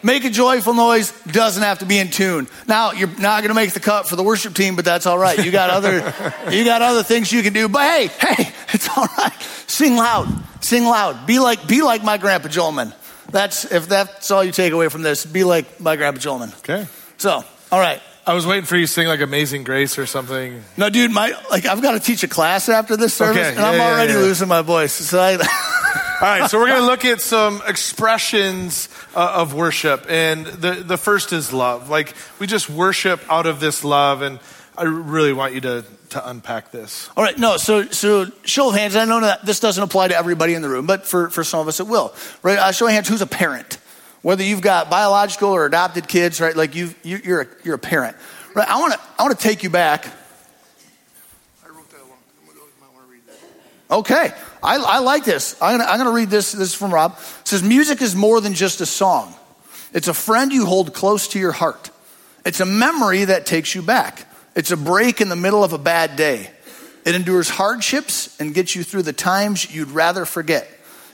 Make 0.03 0.25
a 0.25 0.31
joyful 0.31 0.73
noise, 0.73 1.13
doesn't 1.25 1.63
have 1.63 1.81
to 1.81 1.87
be 1.87 1.99
in 1.99 2.09
tune. 2.09 2.49
Now, 2.67 2.93
you're 2.93 3.09
not 3.19 3.43
going 3.43 3.49
to 3.49 3.55
make 3.55 3.73
the 3.73 3.81
cut 3.81 4.09
for 4.09 4.17
the 4.17 4.23
worship 4.23 4.55
team, 4.55 4.75
but 4.75 4.85
that's 4.85 5.05
all 5.05 5.19
right. 5.19 5.45
You 5.45 5.51
got 5.51 5.69
other, 5.69 6.15
you 6.51 6.65
got 6.65 6.81
other 6.81 7.03
things 7.03 7.31
you 7.31 7.43
can 7.43 7.53
do. 7.53 7.69
But 7.69 7.83
hey, 7.83 8.07
hey, 8.07 8.53
it's 8.69 8.89
all 8.97 9.07
right. 9.19 9.43
Sing 9.67 9.97
loud. 9.97 10.29
Sing 10.63 10.85
loud. 10.85 11.27
Be 11.27 11.39
like, 11.39 11.67
be 11.67 11.83
like 11.83 12.03
my 12.03 12.17
grandpa 12.17 12.49
Jolman. 12.49 12.95
That's, 13.31 13.71
if 13.71 13.89
that's 13.89 14.31
all 14.31 14.43
you 14.43 14.53
take 14.53 14.73
away 14.73 14.89
from 14.89 15.03
this, 15.03 15.27
be 15.27 15.45
like 15.45 15.81
my 15.81 15.97
grandpa 15.97 16.21
Jolman. 16.21 16.57
Okay. 16.61 16.87
So, 17.19 17.45
all 17.71 17.81
right. 17.81 18.01
I 18.27 18.35
was 18.35 18.47
waiting 18.47 18.65
for 18.65 18.77
you 18.77 18.87
to 18.87 18.93
sing 18.93 19.07
like 19.07 19.21
Amazing 19.21 19.65
Grace 19.65 19.99
or 19.99 20.07
something. 20.07 20.63
No, 20.77 20.91
dude, 20.91 21.11
my, 21.11 21.33
like, 21.51 21.65
I've 21.67 21.81
got 21.81 21.93
to 21.93 22.01
teach 22.01 22.23
a 22.23 22.29
class 22.29 22.69
after 22.69 22.97
this 22.97 23.15
service, 23.15 23.39
Okay, 23.39 23.49
and 23.49 23.59
yeah, 23.59 23.69
I'm 23.69 23.79
yeah, 23.79 23.93
already 23.93 24.13
yeah. 24.13 24.19
losing 24.19 24.49
my 24.49 24.63
voice. 24.63 24.93
So 24.93 25.19
I, 25.19 25.33
All 26.23 26.29
right, 26.29 26.51
so 26.51 26.59
we're 26.59 26.67
going 26.67 26.81
to 26.81 26.87
look 26.87 27.07
at 27.07 27.23
some 27.23 27.63
expressions 27.67 28.91
uh, 29.17 29.37
of 29.37 29.55
worship, 29.55 30.05
and 30.09 30.47
the 30.47 30.75
the 30.75 30.99
first 30.99 31.33
is 31.33 31.51
love. 31.51 31.89
Like 31.89 32.15
we 32.39 32.47
just 32.47 32.69
worship 32.69 33.23
out 33.31 33.47
of 33.47 33.59
this 33.59 33.85
love, 33.85 34.21
and 34.21 34.39
I 34.77 34.83
really 34.83 35.33
want 35.33 35.55
you 35.55 35.63
to 35.63 35.85
to 36.11 36.29
unpack 36.29 36.73
this. 36.73 37.09
All 37.17 37.25
right, 37.25 37.39
no, 37.39 37.57
so 37.57 37.85
so 37.87 38.27
show 38.45 38.69
of 38.69 38.75
hands. 38.75 38.97
I 38.97 39.07
know 39.07 39.21
that 39.21 39.47
this 39.47 39.61
doesn't 39.61 39.83
apply 39.83 40.09
to 40.09 40.17
everybody 40.17 40.53
in 40.53 40.61
the 40.61 40.69
room, 40.69 40.87
but 40.87 41.07
for, 41.07 41.31
for 41.31 41.43
some 41.43 41.61
of 41.61 41.69
us 41.69 41.81
it 41.81 41.87
will. 41.87 42.15
Right? 42.43 42.59
Uh, 42.59 42.71
show 42.73 42.87
of 42.87 42.93
hands. 42.93 43.09
Who's 43.09 43.23
a 43.23 43.27
parent? 43.27 43.79
Whether 44.23 44.43
you've 44.43 44.61
got 44.61 44.91
biological 44.91 45.51
or 45.51 45.65
adopted 45.65 46.07
kids, 46.07 46.41
right? 46.41 46.55
Like 46.55 46.75
you, 46.75 46.95
you 47.03 47.21
you're 47.25 47.41
a, 47.43 47.47
you're 47.65 47.75
a 47.75 47.79
parent, 47.79 48.17
right? 48.55 48.69
I 48.69 48.79
want 48.79 48.93
to 48.93 49.01
I 49.19 49.23
want 49.23 49.39
to 49.39 49.43
take 49.43 49.63
you 49.63 49.71
back. 49.71 50.07
I 51.65 51.69
wrote 51.69 51.91
that 51.91 52.01
one. 52.01 52.19
Might 52.81 52.93
want 52.93 53.07
to 53.07 53.13
read 53.13 53.23
that. 53.27 53.95
Okay, 53.95 54.33
I, 54.63 54.77
I 54.77 54.99
like 54.99 55.25
this. 55.25 55.57
I'm 55.63 55.79
gonna, 55.79 55.91
I'm 55.91 55.99
gonna 55.99 56.11
read 56.11 56.29
this. 56.29 56.53
This 56.53 56.69
is 56.69 56.75
from 56.75 56.93
Rob. 56.93 57.19
It 57.41 57.49
says 57.49 57.63
music 57.63 58.03
is 58.03 58.15
more 58.15 58.41
than 58.41 58.53
just 58.53 58.81
a 58.81 58.87
song. 58.87 59.35
It's 59.93 60.09
a 60.09 60.15
friend 60.15 60.53
you 60.53 60.67
hold 60.67 60.93
close 60.93 61.29
to 61.29 61.39
your 61.39 61.53
heart. 61.53 61.91
It's 62.45 62.61
a 62.61 62.67
memory 62.67 63.25
that 63.25 63.47
takes 63.47 63.75
you 63.75 63.83
back. 63.83 64.27
It's 64.55 64.71
a 64.71 64.77
break 64.77 65.21
in 65.21 65.29
the 65.29 65.37
middle 65.37 65.65
of 65.65 65.73
a 65.73 65.79
bad 65.79 66.17
day. 66.17 66.51
It 67.05 67.15
endures 67.15 67.49
hardships 67.49 68.39
and 68.41 68.55
gets 68.55 68.77
you 68.77 68.85
through 68.85 69.03
the 69.03 69.13
times 69.13 69.75
you'd 69.75 69.91
rather 69.91 70.25
forget. 70.25 70.69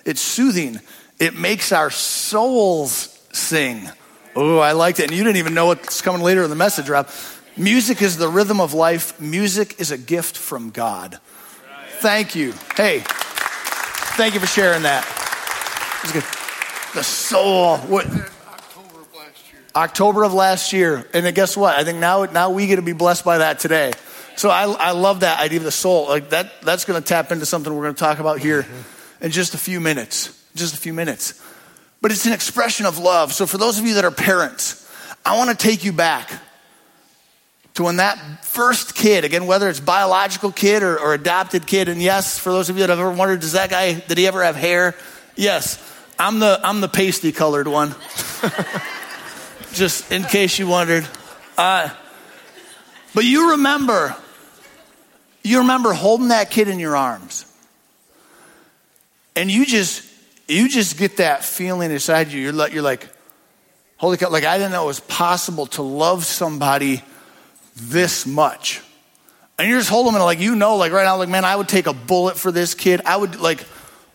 It's 0.04 0.20
soothing. 0.20 0.80
It 1.18 1.34
makes 1.34 1.72
our 1.72 1.90
souls 1.90 3.18
sing. 3.32 3.88
Oh, 4.34 4.58
I 4.58 4.72
liked 4.72 5.00
it. 5.00 5.04
And 5.04 5.12
you 5.12 5.24
didn't 5.24 5.38
even 5.38 5.54
know 5.54 5.66
what's 5.66 6.02
coming 6.02 6.20
later 6.20 6.42
in 6.42 6.50
the 6.50 6.56
message, 6.56 6.88
Rob. 6.88 7.08
Music 7.56 8.02
is 8.02 8.18
the 8.18 8.28
rhythm 8.28 8.60
of 8.60 8.74
life. 8.74 9.18
Music 9.18 9.80
is 9.80 9.90
a 9.90 9.96
gift 9.96 10.36
from 10.36 10.70
God. 10.70 11.18
Thank 12.00 12.34
you. 12.34 12.52
Hey, 12.76 13.02
thank 13.06 14.34
you 14.34 14.40
for 14.40 14.46
sharing 14.46 14.82
that. 14.82 15.04
Good. 16.12 16.22
The 16.94 17.02
soul. 17.02 17.78
What? 17.78 18.06
October 18.06 19.00
of 19.00 19.14
last 19.14 19.52
year. 19.52 19.60
October 19.74 20.24
of 20.24 20.34
last 20.34 20.72
year. 20.74 21.08
And 21.14 21.24
then 21.24 21.32
guess 21.32 21.56
what? 21.56 21.78
I 21.78 21.84
think 21.84 21.98
now, 21.98 22.26
now 22.26 22.50
we 22.50 22.66
get 22.66 22.76
to 22.76 22.82
be 22.82 22.92
blessed 22.92 23.24
by 23.24 23.38
that 23.38 23.58
today. 23.58 23.92
So 24.36 24.50
I, 24.50 24.64
I 24.64 24.90
love 24.90 25.20
that 25.20 25.40
idea 25.40 25.58
of 25.58 25.64
the 25.64 25.70
soul. 25.70 26.08
Like 26.08 26.28
that, 26.30 26.60
that's 26.60 26.84
going 26.84 27.02
to 27.02 27.06
tap 27.06 27.32
into 27.32 27.46
something 27.46 27.74
we're 27.74 27.84
going 27.84 27.94
to 27.94 27.98
talk 27.98 28.18
about 28.18 28.38
here 28.38 28.66
in 29.22 29.30
just 29.30 29.54
a 29.54 29.58
few 29.58 29.80
minutes. 29.80 30.45
Just 30.56 30.74
a 30.74 30.78
few 30.78 30.92
minutes. 30.92 31.40
But 32.00 32.10
it's 32.10 32.26
an 32.26 32.32
expression 32.32 32.86
of 32.86 32.98
love. 32.98 33.32
So 33.32 33.46
for 33.46 33.58
those 33.58 33.78
of 33.78 33.86
you 33.86 33.94
that 33.94 34.04
are 34.04 34.10
parents, 34.10 34.90
I 35.24 35.36
want 35.36 35.50
to 35.50 35.56
take 35.56 35.84
you 35.84 35.92
back 35.92 36.30
to 37.74 37.82
when 37.82 37.96
that 37.96 38.44
first 38.44 38.94
kid, 38.94 39.24
again, 39.24 39.46
whether 39.46 39.68
it's 39.68 39.80
biological 39.80 40.50
kid 40.50 40.82
or, 40.82 40.98
or 40.98 41.14
adopted 41.14 41.66
kid, 41.66 41.88
and 41.88 42.02
yes, 42.02 42.38
for 42.38 42.50
those 42.50 42.70
of 42.70 42.76
you 42.76 42.80
that 42.80 42.90
have 42.90 42.98
ever 42.98 43.10
wondered, 43.10 43.40
does 43.40 43.52
that 43.52 43.70
guy, 43.70 43.94
did 43.94 44.16
he 44.16 44.26
ever 44.26 44.42
have 44.42 44.56
hair? 44.56 44.94
Yes. 45.36 45.82
I'm 46.18 46.38
the, 46.38 46.58
I'm 46.62 46.80
the 46.80 46.88
pasty 46.88 47.32
colored 47.32 47.68
one. 47.68 47.94
Just 49.74 50.10
in 50.10 50.24
case 50.24 50.58
you 50.58 50.66
wondered. 50.66 51.06
Uh, 51.58 51.90
but 53.14 53.24
you 53.24 53.52
remember, 53.52 54.16
you 55.42 55.58
remember 55.58 55.92
holding 55.92 56.28
that 56.28 56.50
kid 56.50 56.68
in 56.68 56.78
your 56.78 56.96
arms. 56.96 57.52
And 59.36 59.50
you 59.50 59.66
just, 59.66 60.02
you 60.48 60.68
just 60.68 60.96
get 60.96 61.16
that 61.18 61.44
feeling 61.44 61.90
inside 61.90 62.28
you. 62.28 62.40
You're 62.40 62.52
like, 62.52 62.72
you're 62.72 62.82
like, 62.82 63.08
holy 63.96 64.16
cow, 64.16 64.30
like 64.30 64.44
I 64.44 64.58
didn't 64.58 64.72
know 64.72 64.84
it 64.84 64.86
was 64.86 65.00
possible 65.00 65.66
to 65.66 65.82
love 65.82 66.24
somebody 66.24 67.02
this 67.74 68.26
much. 68.26 68.82
And 69.58 69.68
you're 69.68 69.78
just 69.78 69.90
holding 69.90 70.12
them 70.12 70.16
and 70.16 70.24
like, 70.24 70.40
you 70.40 70.54
know, 70.54 70.76
like 70.76 70.92
right 70.92 71.04
now, 71.04 71.16
like, 71.16 71.28
man, 71.28 71.44
I 71.44 71.56
would 71.56 71.68
take 71.68 71.86
a 71.86 71.92
bullet 71.92 72.38
for 72.38 72.52
this 72.52 72.74
kid. 72.74 73.00
I 73.04 73.16
would 73.16 73.40
like, 73.40 73.64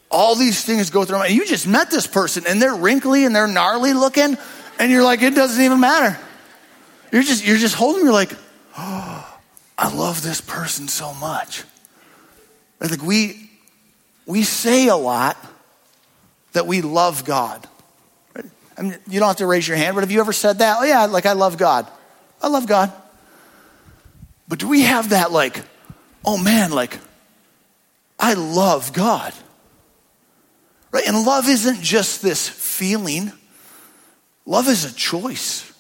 all 0.10 0.36
these 0.36 0.64
things 0.64 0.90
go 0.90 1.04
through 1.04 1.18
my 1.18 1.28
And 1.28 1.36
you 1.36 1.46
just 1.46 1.68
met 1.68 1.90
this 1.90 2.06
person 2.06 2.44
and 2.48 2.62
they're 2.62 2.76
wrinkly 2.76 3.26
and 3.26 3.36
they're 3.36 3.48
gnarly 3.48 3.94
looking. 3.94 4.38
And 4.78 4.92
you're 4.92 5.04
like, 5.04 5.22
it 5.22 5.36
doesn't 5.36 5.64
even 5.64 5.80
matter. 5.80 6.20
You're 7.12 7.24
just, 7.24 7.46
you're 7.46 7.58
just 7.58 7.76
holding, 7.76 8.04
you're 8.04 8.14
like, 8.14 8.34
oh, 8.78 9.28
I 9.78 9.92
love 9.92 10.22
this 10.22 10.42
person 10.42 10.88
so 10.88 11.12
much. 11.16 11.64
I 12.80 12.88
think 12.88 13.02
we, 13.02 13.50
we 14.28 14.44
say 14.44 14.90
a 14.90 14.96
lot 14.96 15.38
that 16.54 16.68
we 16.68 16.82
love 16.82 17.26
God. 17.26 17.68
I 18.78 18.84
mean, 18.84 18.98
you 19.08 19.20
don't 19.20 19.28
have 19.28 19.38
to 19.38 19.46
raise 19.46 19.68
your 19.68 19.78
hand, 19.78 19.96
but 19.96 20.02
have 20.02 20.12
you 20.12 20.20
ever 20.20 20.34
said 20.34 20.60
that? 20.60 20.78
Oh, 20.80 20.84
yeah, 20.84 21.06
like 21.06 21.26
I 21.26 21.34
love 21.34 21.58
God. 21.58 21.88
I 22.42 22.48
love 22.48 22.68
God. 22.68 22.92
But 24.48 24.60
do 24.60 24.68
we 24.68 24.82
have 24.82 25.10
that, 25.10 25.32
like, 25.32 25.64
oh 26.26 26.38
man, 26.38 26.72
like, 26.72 26.98
I 28.20 28.34
love 28.34 28.94
God? 28.94 29.34
Right? 30.92 31.08
And 31.08 31.26
love 31.26 31.48
isn't 31.48 31.82
just 31.82 32.22
this 32.22 32.50
feeling, 32.50 33.32
love 34.46 34.68
is 34.68 34.86
a 34.86 34.94
choice. 34.94 35.72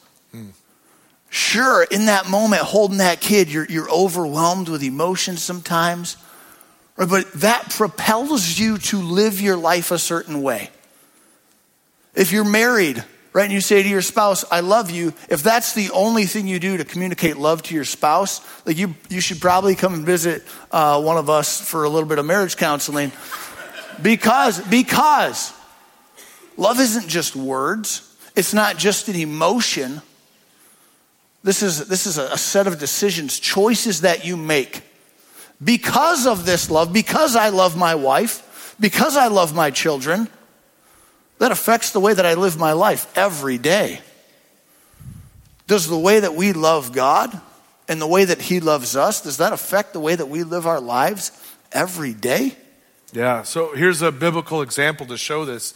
Sure, 1.34 1.84
in 1.84 2.08
that 2.08 2.30
moment, 2.30 2.62
holding 2.62 2.98
that 2.98 3.22
kid, 3.22 3.50
you're, 3.50 3.66
you're 3.66 3.90
overwhelmed 3.90 4.68
with 4.68 4.84
emotion 4.84 5.38
sometimes. 5.38 6.18
But 7.10 7.31
that 7.34 7.72
propels 7.72 8.60
you 8.60 8.77
to 8.77 9.01
live 9.01 9.41
your 9.41 9.58
life 9.58 9.89
a 9.89 9.98
certain 9.98 10.43
way. 10.43 10.70
If 12.13 12.31
you're 12.31 12.46
married, 12.46 13.03
right, 13.34 13.46
and 13.46 13.51
you 13.51 13.60
say 13.60 13.81
to 13.81 13.89
your 13.89 14.03
spouse, 14.03 14.46
I 14.51 14.60
love 14.60 14.91
you, 14.91 15.13
if 15.27 15.41
that's 15.41 15.74
the 15.74 15.89
only 15.91 16.25
thing 16.25 16.48
you 16.48 16.60
do 16.60 16.77
to 16.77 16.86
communicate 16.86 17.38
love 17.38 17.63
to 17.63 17.74
your 17.74 17.86
spouse, 17.86 18.46
like 18.67 18.77
you, 18.77 18.93
you 19.10 19.20
should 19.20 19.41
probably 19.41 19.74
come 19.74 19.96
and 19.96 20.05
visit 20.05 20.43
uh, 20.72 21.01
one 21.01 21.17
of 21.17 21.27
us 21.27 21.60
for 21.60 21.86
a 21.86 21.89
little 21.89 22.08
bit 22.08 22.20
of 22.20 22.25
marriage 22.25 22.55
counseling. 22.55 23.12
Because, 24.00 24.60
because 24.67 25.53
love 26.58 26.79
isn't 26.79 27.08
just 27.08 27.36
words, 27.36 28.15
it's 28.36 28.53
not 28.53 28.77
just 28.77 29.10
an 29.10 29.15
emotion. 29.15 30.03
This 31.43 31.63
is, 31.63 31.88
this 31.88 32.05
is 32.05 32.20
a 32.20 32.38
set 32.38 32.67
of 32.67 32.77
decisions, 32.77 33.39
choices 33.39 34.01
that 34.01 34.24
you 34.24 34.38
make. 34.38 34.84
Because 35.63 36.25
of 36.25 36.46
this 36.46 36.72
love, 36.72 36.91
because 36.91 37.36
I 37.36 37.50
love 37.50 37.77
my 37.77 37.96
wife, 37.96 38.75
because 38.80 39.15
I 39.15 39.27
love 39.27 39.53
my 39.53 39.70
children, 39.70 40.27
that 41.38 41.51
affects 41.51 41.91
the 41.91 42.00
way 42.00 42.13
that 42.13 42.25
I 42.25 42.34
live 42.34 42.58
my 42.58 42.74
life 42.74 43.12
every 43.18 43.58
day. 43.58 44.01
Does 45.68 45.88
the 45.88 45.98
way 45.98 46.20
that 46.20 46.36
we 46.36 46.53
love 46.53 46.94
God 46.94 47.39
and 47.88 48.01
the 48.01 48.08
way 48.08 48.25
that 48.25 48.41
He 48.41 48.60
loves 48.60 48.96
us, 48.96 49.22
does 49.22 49.38
that 49.38 49.53
affect 49.53 49.94
the 49.94 50.00
way 50.00 50.15
that 50.15 50.27
we 50.27 50.44
live 50.44 50.65
our 50.68 50.80
lives 50.80 51.32
every 51.72 52.13
day? 52.13 52.56
Yeah, 53.13 53.44
so 53.44 53.75
here's 53.75 54.01
a 54.01 54.12
biblical 54.12 54.62
example 54.62 55.06
to 55.08 55.18
show 55.18 55.46
this. 55.46 55.74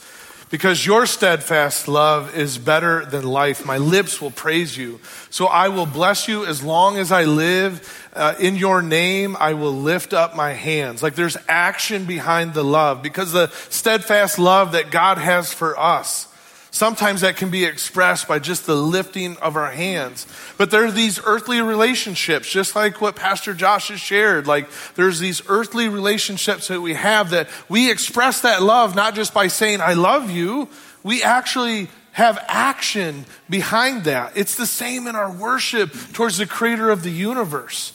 Because 0.51 0.85
your 0.85 1.05
steadfast 1.05 1.87
love 1.87 2.35
is 2.35 2.57
better 2.57 3.03
than 3.05 3.25
life. 3.25 3.65
My 3.65 3.77
lips 3.77 4.21
will 4.21 4.31
praise 4.31 4.77
you. 4.77 4.99
So 5.29 5.47
I 5.47 5.69
will 5.69 5.87
bless 5.87 6.27
you 6.27 6.45
as 6.45 6.63
long 6.63 6.97
as 6.97 7.11
I 7.11 7.23
live. 7.23 8.09
Uh, 8.13 8.35
in 8.39 8.55
your 8.55 8.81
name, 8.81 9.35
I 9.39 9.53
will 9.53 9.73
lift 9.73 10.13
up 10.13 10.35
my 10.35 10.53
hands. 10.53 11.01
Like 11.01 11.15
there's 11.15 11.37
action 11.47 12.05
behind 12.05 12.53
the 12.53 12.63
love 12.63 13.01
because 13.01 13.31
the 13.31 13.47
steadfast 13.69 14.37
love 14.37 14.73
that 14.73 14.91
God 14.91 15.17
has 15.17 15.51
for 15.51 15.77
us. 15.79 16.27
Sometimes 16.75 17.21
that 17.21 17.37
can 17.37 17.51
be 17.51 17.63
expressed 17.63 18.27
by 18.27 18.37
just 18.37 18.65
the 18.65 18.75
lifting 18.75 19.37
of 19.37 19.55
our 19.55 19.71
hands. 19.71 20.27
But 20.57 20.71
there 20.71 20.83
are 20.83 20.91
these 20.91 21.21
earthly 21.23 21.61
relationships, 21.61 22.51
just 22.51 22.75
like 22.75 22.99
what 22.99 23.15
Pastor 23.15 23.53
Josh 23.53 23.87
has 23.87 24.01
shared. 24.01 24.45
Like 24.45 24.67
there's 24.95 25.19
these 25.19 25.41
earthly 25.47 25.87
relationships 25.87 26.67
that 26.67 26.81
we 26.81 26.95
have 26.95 27.29
that 27.29 27.47
we 27.69 27.89
express 27.89 28.41
that 28.41 28.61
love 28.61 28.93
not 28.93 29.15
just 29.15 29.33
by 29.33 29.47
saying, 29.47 29.79
I 29.79 29.93
love 29.93 30.29
you. 30.29 30.67
We 31.01 31.23
actually 31.23 31.87
have 32.11 32.43
action 32.49 33.23
behind 33.49 34.03
that. 34.03 34.35
It's 34.35 34.55
the 34.55 34.65
same 34.65 35.07
in 35.07 35.15
our 35.15 35.31
worship 35.31 35.93
towards 36.11 36.39
the 36.39 36.45
creator 36.45 36.89
of 36.89 37.03
the 37.03 37.09
universe. 37.09 37.93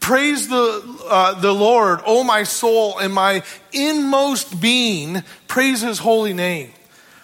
Praise 0.00 0.48
the, 0.48 1.04
uh, 1.06 1.38
the 1.38 1.52
Lord, 1.52 2.00
O 2.06 2.24
my 2.24 2.44
soul, 2.44 2.98
and 2.98 3.12
my 3.12 3.42
inmost 3.74 4.58
being. 4.58 5.22
Praise 5.48 5.82
his 5.82 5.98
holy 5.98 6.32
name. 6.32 6.72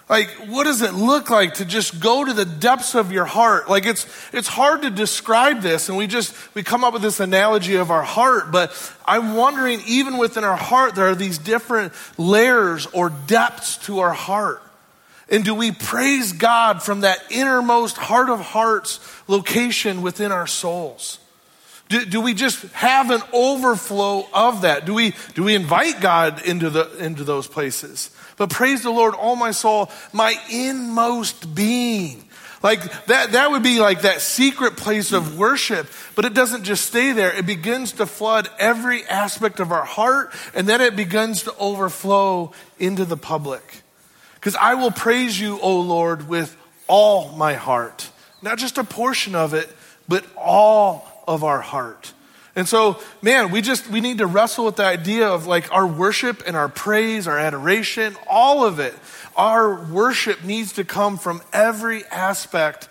Like, 0.09 0.29
what 0.47 0.63
does 0.63 0.81
it 0.81 0.93
look 0.93 1.29
like 1.29 1.55
to 1.55 1.65
just 1.65 1.99
go 1.99 2.25
to 2.25 2.33
the 2.33 2.43
depths 2.43 2.95
of 2.95 3.11
your 3.11 3.25
heart? 3.25 3.69
Like, 3.69 3.85
it's, 3.85 4.07
it's 4.33 4.47
hard 4.47 4.81
to 4.81 4.89
describe 4.89 5.61
this, 5.61 5.87
and 5.87 5.95
we 5.95 6.07
just, 6.07 6.33
we 6.55 6.63
come 6.63 6.83
up 6.83 6.93
with 6.93 7.03
this 7.03 7.19
analogy 7.19 7.75
of 7.75 7.91
our 7.91 8.01
heart, 8.01 8.51
but 8.51 8.71
I'm 9.05 9.35
wondering, 9.35 9.81
even 9.85 10.17
within 10.17 10.43
our 10.43 10.57
heart, 10.57 10.95
there 10.95 11.07
are 11.09 11.15
these 11.15 11.37
different 11.37 11.93
layers 12.17 12.87
or 12.87 13.11
depths 13.11 13.77
to 13.85 13.99
our 13.99 14.13
heart. 14.13 14.63
And 15.29 15.45
do 15.45 15.53
we 15.53 15.71
praise 15.71 16.33
God 16.33 16.81
from 16.81 17.01
that 17.01 17.23
innermost 17.29 17.97
heart 17.97 18.31
of 18.31 18.39
hearts 18.39 18.99
location 19.27 20.01
within 20.01 20.31
our 20.31 20.47
souls? 20.47 21.19
Do, 21.89 22.05
do, 22.05 22.21
we 22.21 22.35
just 22.35 22.61
have 22.73 23.09
an 23.09 23.21
overflow 23.33 24.27
of 24.31 24.61
that? 24.61 24.85
Do 24.85 24.93
we, 24.93 25.15
do 25.33 25.43
we 25.43 25.55
invite 25.55 25.99
God 25.99 26.45
into, 26.45 26.69
the, 26.69 26.95
into 26.97 27.23
those 27.23 27.47
places? 27.47 28.11
But 28.37 28.51
praise 28.51 28.83
the 28.83 28.91
Lord, 28.91 29.15
all 29.15 29.35
my 29.35 29.49
soul, 29.49 29.89
my 30.13 30.35
inmost 30.51 31.55
being. 31.55 32.29
Like 32.61 33.05
that, 33.07 33.31
that 33.31 33.49
would 33.49 33.63
be 33.63 33.79
like 33.79 34.01
that 34.01 34.21
secret 34.21 34.77
place 34.77 35.13
of 35.13 35.37
worship, 35.37 35.87
but 36.15 36.25
it 36.25 36.35
doesn't 36.35 36.63
just 36.63 36.85
stay 36.85 37.11
there. 37.11 37.35
It 37.35 37.47
begins 37.47 37.93
to 37.93 38.05
flood 38.05 38.49
every 38.59 39.03
aspect 39.05 39.59
of 39.59 39.71
our 39.71 39.85
heart, 39.85 40.31
and 40.53 40.67
then 40.67 40.81
it 40.81 40.95
begins 40.95 41.43
to 41.43 41.55
overflow 41.57 42.51
into 42.77 43.03
the 43.03 43.17
public. 43.17 43.81
Because 44.35 44.55
I 44.55 44.75
will 44.75 44.91
praise 44.91 45.39
you, 45.39 45.59
O 45.61 45.79
Lord, 45.79 46.29
with 46.29 46.55
all 46.87 47.35
my 47.35 47.53
heart. 47.53 48.11
Not 48.43 48.57
just 48.59 48.77
a 48.77 48.83
portion 48.83 49.35
of 49.35 49.53
it, 49.53 49.69
but 50.07 50.25
all 50.37 51.08
of 51.29 51.43
our 51.43 51.61
heart. 51.61 52.11
And 52.55 52.67
so, 52.67 52.99
man, 53.21 53.51
we 53.51 53.61
just, 53.61 53.87
we 53.87 54.01
need 54.01 54.17
to 54.17 54.25
wrestle 54.25 54.65
with 54.65 54.77
the 54.77 54.83
idea 54.83 55.27
of 55.29 55.45
like 55.45 55.71
our 55.71 55.85
worship 55.85 56.43
and 56.47 56.57
our 56.57 56.67
praise, 56.67 57.27
our 57.27 57.37
adoration, 57.37 58.17
all 58.27 58.65
of 58.65 58.79
it. 58.79 58.95
Our 59.37 59.75
worship 59.85 60.43
needs 60.43 60.73
to 60.73 60.83
come 60.83 61.19
from 61.19 61.41
every 61.53 62.03
aspect 62.05 62.89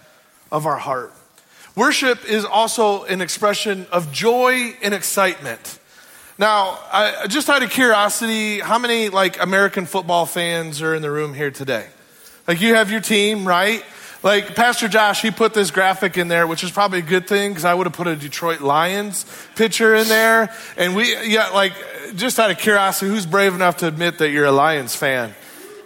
of 0.52 0.64
our 0.66 0.78
heart. 0.78 1.12
Worship 1.75 2.25
is 2.25 2.45
also 2.45 3.04
an 3.04 3.21
expression 3.21 3.87
of 3.90 4.12
joy 4.12 4.75
and 4.83 4.95
excitement. 4.95 5.80
Now, 6.38 6.78
I, 6.92 7.26
just 7.26 7.49
out 7.50 7.64
of 7.64 7.71
curiosity, 7.71 8.61
how 8.61 8.78
many 8.78 9.09
like 9.09 9.42
American 9.42 9.87
football 9.87 10.25
fans 10.25 10.80
are 10.80 10.95
in 10.95 11.02
the 11.02 11.11
room 11.11 11.35
here 11.35 11.50
today? 11.50 11.87
Like 12.47 12.61
you 12.61 12.76
have 12.76 12.92
your 12.92 13.00
team, 13.00 13.47
right? 13.47 13.85
Like 14.22 14.56
Pastor 14.56 14.88
Josh, 14.88 15.22
he 15.22 15.30
put 15.30 15.54
this 15.54 15.70
graphic 15.70 16.16
in 16.18 16.28
there, 16.28 16.46
which 16.46 16.64
is 16.64 16.70
probably 16.70 16.98
a 16.98 17.02
good 17.02 17.28
thing 17.28 17.50
because 17.50 17.64
I 17.64 17.72
would 17.72 17.87
have 17.87 17.94
put 17.94 18.06
a 18.08 18.16
Detroit 18.16 18.60
Lions 18.60 19.25
picture 19.54 19.94
in 19.94 20.08
there. 20.08 20.52
And 20.76 20.96
we, 20.96 21.14
yeah, 21.28 21.50
like 21.50 21.72
just 22.16 22.38
out 22.38 22.50
of 22.50 22.58
curiosity, 22.58 23.10
who's 23.10 23.26
brave 23.26 23.54
enough 23.54 23.78
to 23.78 23.87
admit 23.87 24.18
that 24.18 24.30
you're 24.30 24.46
a 24.46 24.52
Lions 24.52 24.96
fan? 24.96 25.34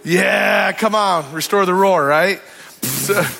Yeah, 0.03 0.71
come 0.71 0.95
on, 0.95 1.31
restore 1.31 1.65
the 1.65 1.73
roar, 1.73 2.05
right? 2.05 2.41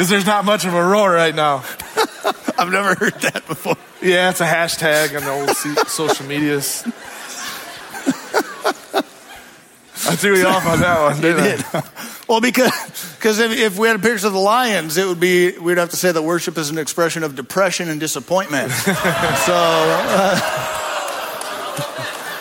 Because 0.00 0.08
there's 0.08 0.24
not 0.24 0.46
much 0.46 0.64
of 0.64 0.72
a 0.72 0.82
roar 0.82 1.12
right 1.12 1.34
now. 1.34 1.56
I've 2.58 2.70
never 2.70 2.94
heard 2.94 3.20
that 3.20 3.44
before. 3.46 3.76
Yeah, 4.00 4.30
it's 4.30 4.40
a 4.40 4.46
hashtag 4.46 5.14
on 5.14 5.24
the 5.24 5.74
old 5.76 5.88
social 5.88 6.24
medias. 6.24 6.88
I 10.10 10.16
threw 10.16 10.36
you 10.36 10.46
off 10.46 10.66
on 10.66 10.80
that 10.80 11.00
one, 11.00 11.20
didn't 11.20 11.44
did. 11.44 11.64
I? 11.72 11.82
well, 12.28 12.40
because 12.40 12.72
because 13.16 13.38
if, 13.38 13.52
if, 13.52 13.78
we 13.78 13.86
had 13.86 13.96
a 13.96 14.00
picture 14.00 14.26
of 14.26 14.32
the 14.32 14.40
lions, 14.40 14.96
it 14.96 15.06
would 15.06 15.20
be 15.20 15.56
we'd 15.58 15.78
have 15.78 15.90
to 15.90 15.96
say 15.96 16.10
that 16.10 16.22
worship 16.22 16.58
is 16.58 16.68
an 16.70 16.78
expression 16.78 17.22
of 17.22 17.36
depression 17.36 17.88
and 17.88 18.00
disappointment. 18.00 18.72
so. 18.72 19.54
Uh, 19.54 20.76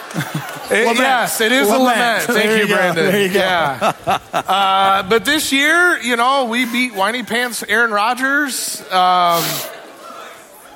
it, 0.71 0.97
yes, 0.97 1.41
it 1.41 1.51
is 1.51 1.67
lament. 1.67 1.81
a 1.81 1.83
lament. 1.83 2.23
Thank 2.23 2.49
you, 2.49 2.67
you 2.67 2.73
Brandon. 2.73 3.05
There 3.05 3.21
you 3.21 3.33
go. 3.33 3.39
Yeah. 3.39 3.93
uh, 4.33 5.03
but 5.07 5.25
this 5.25 5.51
year, 5.51 5.99
you 5.99 6.15
know, 6.15 6.45
we 6.45 6.65
beat 6.65 6.95
Whiny 6.95 7.21
Pants 7.21 7.63
Aaron 7.63 7.91
Rodgers. 7.91 8.81
Um, 8.91 9.43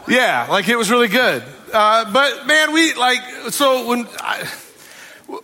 yeah, 0.08 0.46
like 0.50 0.70
it 0.70 0.78
was 0.78 0.92
really 0.92 1.08
good. 1.08 1.44
Uh, 1.74 2.12
but 2.14 2.46
man, 2.46 2.72
we 2.72 2.94
like 2.94 3.22
so 3.50 3.88
when. 3.88 4.08
I, 4.20 4.48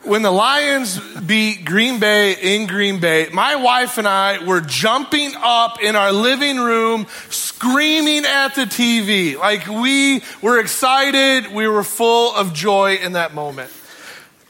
when 0.04 0.22
the 0.22 0.32
Lions 0.32 1.00
beat 1.20 1.66
Green 1.66 2.00
Bay 2.00 2.34
in 2.34 2.68
Green 2.68 3.00
Bay, 3.00 3.28
my 3.34 3.56
wife 3.56 3.98
and 3.98 4.08
I 4.08 4.44
were 4.46 4.62
jumping 4.62 5.34
up 5.38 5.82
in 5.82 5.96
our 5.96 6.12
living 6.12 6.58
room, 6.58 7.08
screaming 7.30 8.26
at 8.26 8.56
the 8.56 8.64
TV. 8.64 9.38
Like 9.38 9.68
we 9.68 10.22
were 10.42 10.60
excited. 10.60 11.52
We 11.52 11.68
were 11.68 11.84
full 11.84 12.36
of 12.36 12.54
joy 12.54 12.96
in 12.96 13.14
that 13.14 13.34
moment. 13.34 13.72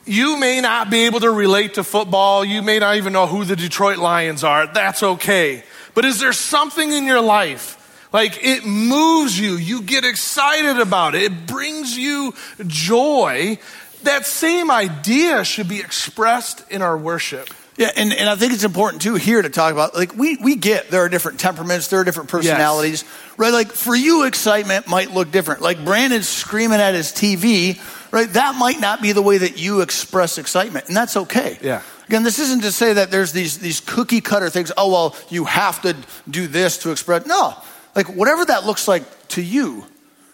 You 0.06 0.38
may 0.40 0.60
not 0.60 0.90
be 0.90 1.06
able 1.06 1.20
to 1.22 1.32
relate 1.32 1.76
to 1.76 1.84
football. 1.84 2.44
You 2.44 2.62
may 2.62 2.80
not 2.80 2.96
even 2.96 3.14
know 3.14 3.28
who 3.28 3.46
the 3.46 3.56
Detroit 3.56 3.98
Lions 3.98 4.44
are. 4.44 4.68
That's 4.68 5.04
okay. 5.04 5.64
But 5.94 6.06
is 6.06 6.20
there 6.20 6.34
something 6.34 6.92
in 6.92 7.06
your 7.06 7.22
life 7.22 7.78
like 8.12 8.44
it 8.44 8.66
moves 8.66 9.40
you. 9.40 9.56
You 9.56 9.84
get 9.84 10.04
excited 10.04 10.80
about 10.80 11.16
it. 11.16 11.24
It 11.24 11.48
brings 11.48 11.96
you 11.96 12.34
joy 12.66 13.60
that 14.04 14.26
same 14.26 14.72
idea 14.72 15.44
should 15.44 15.68
be 15.68 15.80
expressed 15.80 16.70
in 16.72 16.82
our 16.82 16.98
worship. 16.98 17.50
Yeah, 17.80 17.92
and, 17.96 18.12
and 18.12 18.28
I 18.28 18.36
think 18.36 18.52
it's 18.52 18.66
important 18.66 19.02
too 19.02 19.16
here 19.16 19.42
to 19.42 19.50
talk 19.50 19.72
about 19.72 19.96
like 19.96 20.14
we, 20.14 20.36
we 20.36 20.58
get 20.58 20.90
there 20.90 21.06
are 21.06 21.08
different 21.08 21.40
temperaments, 21.40 21.88
there 21.88 22.02
are 22.02 22.04
different 22.04 22.30
personalities, 22.30 23.04
yes. 23.04 23.40
right? 23.40 23.54
Like 23.54 23.72
for 23.72 23.96
you, 23.96 24.26
excitement 24.26 24.90
might 24.90 25.12
look 25.12 25.32
different. 25.32 25.62
Like 25.62 25.86
Brandon's 25.86 26.28
screaming 26.28 26.82
at 26.82 26.94
his 26.94 27.14
TV, 27.14 27.80
right? 28.12 28.28
That 28.34 28.56
might 28.58 28.82
not 28.82 29.02
be 29.02 29.14
the 29.14 29.22
way 29.22 29.38
that 29.38 29.58
you 29.58 29.80
express 29.80 30.38
excitement, 30.38 30.90
and 30.90 30.98
that's 30.98 31.16
okay. 31.16 31.58
Yeah. 31.62 31.82
Again, 32.08 32.24
this 32.24 32.40
isn't 32.40 32.64
to 32.64 32.72
say 32.74 32.92
that 32.92 33.12
there's 33.12 33.32
these 33.32 33.60
these 33.60 33.80
cookie 33.80 34.20
cutter 34.20 34.50
things. 34.50 34.74
Oh 34.76 34.92
well, 34.92 35.16
you 35.30 35.46
have 35.46 35.82
to 35.84 35.96
do 36.30 36.48
this 36.48 36.80
to 36.80 36.92
express. 36.92 37.26
No, 37.28 37.56
like 37.96 38.08
whatever 38.08 38.44
that 38.44 38.66
looks 38.66 38.90
like 38.90 39.28
to 39.30 39.42
you, 39.42 39.86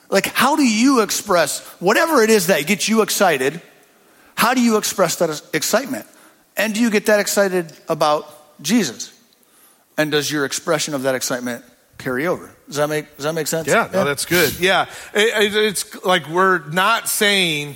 like, 0.10 0.28
how 0.28 0.56
do 0.56 0.68
you 0.68 1.02
express 1.02 1.60
whatever 1.80 2.22
it 2.22 2.30
is 2.30 2.48
that 2.48 2.65
gets 2.68 2.88
you 2.88 3.02
excited? 3.02 3.62
How 4.36 4.54
do 4.54 4.62
you 4.62 4.78
express 4.78 5.18
that 5.18 5.41
excitement? 5.54 6.06
And 6.58 6.74
do 6.74 6.82
you 6.82 6.89
get 6.89 7.08
that 7.08 7.20
excited 7.20 7.72
about 7.89 8.32
Jesus? 8.62 9.12
And 9.98 10.12
does 10.12 10.32
your 10.32 10.46
expression 10.46 10.94
of 10.94 11.04
that 11.04 11.15
excitement 11.15 11.63
carry 11.98 12.28
over? 12.28 12.52
Does 12.68 12.78
that 12.78 12.89
make, 12.89 13.15
does 13.15 13.24
that 13.24 13.34
make 13.34 13.48
sense? 13.48 13.68
Yeah, 13.68 13.86
yeah. 13.86 13.91
no, 13.91 14.04
that's 14.06 14.26
good. 14.26 14.60
Yeah. 14.60 14.86
It, 15.13 15.56
it's 15.56 16.04
like 16.04 16.28
we're 16.28 16.68
not 16.70 17.08
saying, 17.08 17.76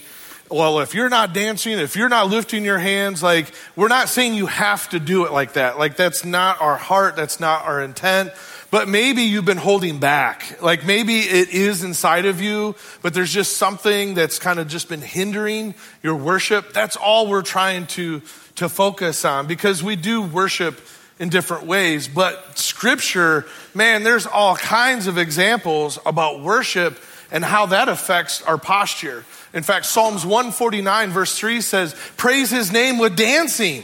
well, 0.50 0.80
if 0.80 0.94
you're 0.94 1.10
not 1.10 1.34
dancing, 1.34 1.78
if 1.78 1.96
you're 1.96 2.10
not 2.10 2.28
lifting 2.28 2.66
your 2.66 2.80
hands, 2.80 3.22
like, 3.22 3.52
we're 3.76 3.88
not 3.88 4.10
saying 4.10 4.34
you 4.34 4.48
have 4.48 4.90
to 4.90 5.00
do 5.00 5.26
it 5.26 5.32
like 5.32 5.54
that. 5.54 5.78
Like, 5.78 5.96
that's 5.96 6.26
not 6.26 6.62
our 6.62 6.76
heart, 6.76 7.16
that's 7.16 7.40
not 7.40 7.66
our 7.66 7.82
intent. 7.82 8.32
But 8.72 8.88
maybe 8.88 9.24
you've 9.24 9.46
been 9.46 9.58
holding 9.58 10.00
back. 10.00 10.62
Like 10.62 10.86
maybe 10.86 11.20
it 11.20 11.50
is 11.50 11.84
inside 11.84 12.26
of 12.26 12.40
you, 12.40 12.76
but 13.02 13.14
there's 13.14 13.34
just 13.34 13.58
something 13.58 14.14
that's 14.14 14.38
kind 14.38 14.60
of 14.60 14.68
just 14.68 14.90
been 14.90 15.02
hindering 15.02 15.74
your 16.04 16.16
worship. 16.16 16.74
That's 16.74 16.96
all 16.96 17.28
we're 17.28 17.42
trying 17.42 17.88
to, 17.88 18.22
to 18.56 18.70
focus 18.70 19.26
on 19.26 19.48
because 19.48 19.82
we 19.82 19.96
do 19.96 20.22
worship 20.22 20.80
in 21.18 21.30
different 21.30 21.66
ways. 21.66 22.08
But 22.08 22.58
scripture, 22.60 23.46
man, 23.74 24.04
there's 24.04 24.28
all 24.28 24.56
kinds 24.56 25.08
of 25.08 25.18
examples 25.18 25.98
about 26.06 26.42
worship 26.42 27.00
and 27.32 27.44
how 27.44 27.68
that 27.68 27.90
affects 27.90 28.42
our 28.44 28.58
posture. 28.58 29.26
In 29.54 29.64
fact, 29.64 29.88
Psalms 29.88 30.26
149 30.26 31.10
verse 31.10 31.38
3 31.38 31.62
says, 31.62 31.96
praise 32.18 32.52
his 32.52 32.72
name 32.72 33.00
with 33.00 33.16
dancing, 33.16 33.84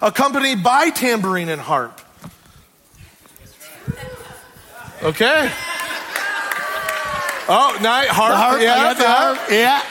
accompanied 0.00 0.62
by 0.62 0.88
tambourine 0.90 1.50
and 1.50 1.60
harp. 1.60 2.00
Okay. 5.04 5.50
Oh, 7.46 7.78
night 7.82 8.08
harp. 8.08 8.32
The 8.32 8.36
harp 8.36 8.62
yeah, 8.62 8.94
the 8.94 9.06
harp. 9.06 9.38
Yeah. 9.50 9.82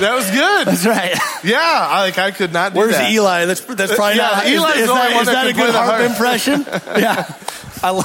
That 0.00 0.14
was 0.14 0.30
good. 0.30 0.66
That's 0.66 0.86
right. 0.86 1.14
Yeah, 1.44 1.60
I, 1.60 2.00
like 2.00 2.18
I 2.18 2.30
could 2.30 2.52
not. 2.52 2.72
Where's 2.72 2.92
that. 2.92 3.10
Eli? 3.10 3.44
That's 3.44 3.60
that's 3.60 3.92
uh, 3.92 3.96
probably 3.96 4.16
yeah, 4.16 4.28
not. 4.28 4.46
Eli's 4.46 4.74
is, 4.76 4.80
is 4.80 4.86
the 4.86 4.92
only 4.92 5.02
that, 5.02 5.12
one 5.12 5.20
is 5.20 5.26
that 5.26 5.44
that 5.44 5.46
a 5.46 5.52
good 5.52 5.74
harp 5.74 5.90
harp. 5.90 6.10
impression? 6.10 6.64
yeah. 6.98 7.34
I 7.82 7.90
love. 7.90 8.04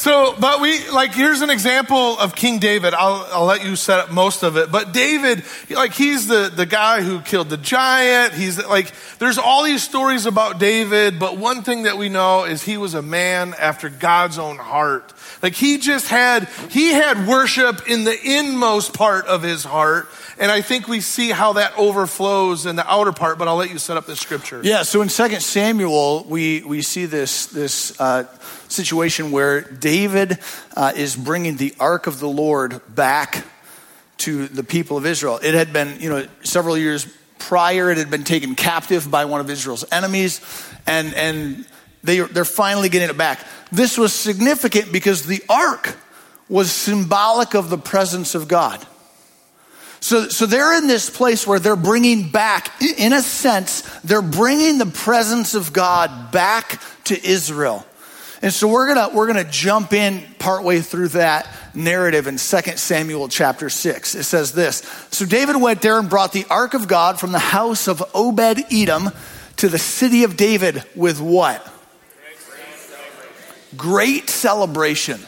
So, 0.00 0.34
but 0.40 0.62
we, 0.62 0.88
like, 0.88 1.12
here's 1.12 1.42
an 1.42 1.50
example 1.50 2.18
of 2.18 2.34
King 2.34 2.58
David. 2.58 2.94
I'll, 2.94 3.28
I'll 3.32 3.44
let 3.44 3.66
you 3.66 3.76
set 3.76 4.00
up 4.00 4.10
most 4.10 4.42
of 4.42 4.56
it. 4.56 4.72
But 4.72 4.94
David, 4.94 5.44
like, 5.68 5.92
he's 5.92 6.26
the, 6.26 6.50
the 6.50 6.64
guy 6.64 7.02
who 7.02 7.20
killed 7.20 7.50
the 7.50 7.58
giant. 7.58 8.32
He's 8.32 8.56
like, 8.64 8.94
there's 9.18 9.36
all 9.36 9.62
these 9.62 9.82
stories 9.82 10.24
about 10.24 10.58
David, 10.58 11.18
but 11.18 11.36
one 11.36 11.62
thing 11.62 11.82
that 11.82 11.98
we 11.98 12.08
know 12.08 12.44
is 12.44 12.62
he 12.62 12.78
was 12.78 12.94
a 12.94 13.02
man 13.02 13.54
after 13.58 13.90
God's 13.90 14.38
own 14.38 14.56
heart. 14.56 15.12
Like, 15.42 15.52
he 15.52 15.76
just 15.76 16.08
had, 16.08 16.48
he 16.70 16.94
had 16.94 17.28
worship 17.28 17.86
in 17.86 18.04
the 18.04 18.18
inmost 18.24 18.94
part 18.94 19.26
of 19.26 19.42
his 19.42 19.64
heart. 19.64 20.08
And 20.40 20.50
I 20.50 20.62
think 20.62 20.88
we 20.88 21.02
see 21.02 21.30
how 21.30 21.52
that 21.52 21.76
overflows 21.76 22.64
in 22.64 22.74
the 22.74 22.90
outer 22.90 23.12
part, 23.12 23.36
but 23.38 23.46
I'll 23.46 23.56
let 23.56 23.70
you 23.70 23.76
set 23.76 23.98
up 23.98 24.06
the 24.06 24.16
scripture. 24.16 24.62
Yeah, 24.64 24.84
so 24.84 25.02
in 25.02 25.08
2 25.08 25.34
Samuel, 25.38 26.24
we, 26.26 26.62
we 26.62 26.80
see 26.80 27.04
this, 27.04 27.44
this 27.46 28.00
uh, 28.00 28.24
situation 28.66 29.32
where 29.32 29.60
David 29.60 30.38
uh, 30.74 30.92
is 30.96 31.14
bringing 31.14 31.58
the 31.58 31.74
ark 31.78 32.06
of 32.06 32.20
the 32.20 32.28
Lord 32.28 32.80
back 32.88 33.44
to 34.18 34.48
the 34.48 34.64
people 34.64 34.96
of 34.96 35.04
Israel. 35.04 35.38
It 35.42 35.52
had 35.52 35.74
been, 35.74 36.00
you 36.00 36.08
know, 36.08 36.26
several 36.42 36.78
years 36.78 37.06
prior, 37.38 37.90
it 37.90 37.98
had 37.98 38.10
been 38.10 38.24
taken 38.24 38.54
captive 38.54 39.10
by 39.10 39.26
one 39.26 39.42
of 39.42 39.50
Israel's 39.50 39.84
enemies, 39.92 40.40
and, 40.86 41.12
and 41.16 41.66
they, 42.02 42.20
they're 42.20 42.46
finally 42.46 42.88
getting 42.88 43.10
it 43.10 43.18
back. 43.18 43.46
This 43.70 43.98
was 43.98 44.14
significant 44.14 44.90
because 44.90 45.26
the 45.26 45.42
ark 45.50 45.98
was 46.48 46.72
symbolic 46.72 47.54
of 47.54 47.68
the 47.68 47.78
presence 47.78 48.34
of 48.34 48.48
God. 48.48 48.86
So, 50.00 50.28
so 50.28 50.46
they're 50.46 50.76
in 50.78 50.86
this 50.86 51.10
place 51.10 51.46
where 51.46 51.58
they're 51.58 51.76
bringing 51.76 52.30
back, 52.30 52.82
in 52.82 53.12
a 53.12 53.20
sense, 53.20 53.82
they're 54.00 54.22
bringing 54.22 54.78
the 54.78 54.86
presence 54.86 55.54
of 55.54 55.72
God 55.72 56.32
back 56.32 56.80
to 57.04 57.22
Israel. 57.22 57.86
And 58.42 58.52
so 58.52 58.68
we're 58.68 58.94
gonna, 58.94 59.14
we're 59.14 59.26
gonna 59.26 59.44
jump 59.44 59.92
in 59.92 60.22
partway 60.38 60.80
through 60.80 61.08
that 61.08 61.46
narrative 61.74 62.26
in 62.26 62.38
2 62.38 62.38
Samuel 62.38 63.28
chapter 63.28 63.68
6. 63.68 64.14
It 64.14 64.24
says 64.24 64.52
this 64.52 64.78
So 65.10 65.26
David 65.26 65.56
went 65.56 65.82
there 65.82 65.98
and 65.98 66.08
brought 66.08 66.32
the 66.32 66.46
ark 66.48 66.72
of 66.72 66.88
God 66.88 67.20
from 67.20 67.32
the 67.32 67.38
house 67.38 67.86
of 67.86 68.02
Obed 68.14 68.64
Edom 68.72 69.10
to 69.56 69.68
the 69.68 69.78
city 69.78 70.24
of 70.24 70.38
David 70.38 70.82
with 70.96 71.20
what? 71.20 71.66
Great 73.76 74.30
celebration. 74.30 75.20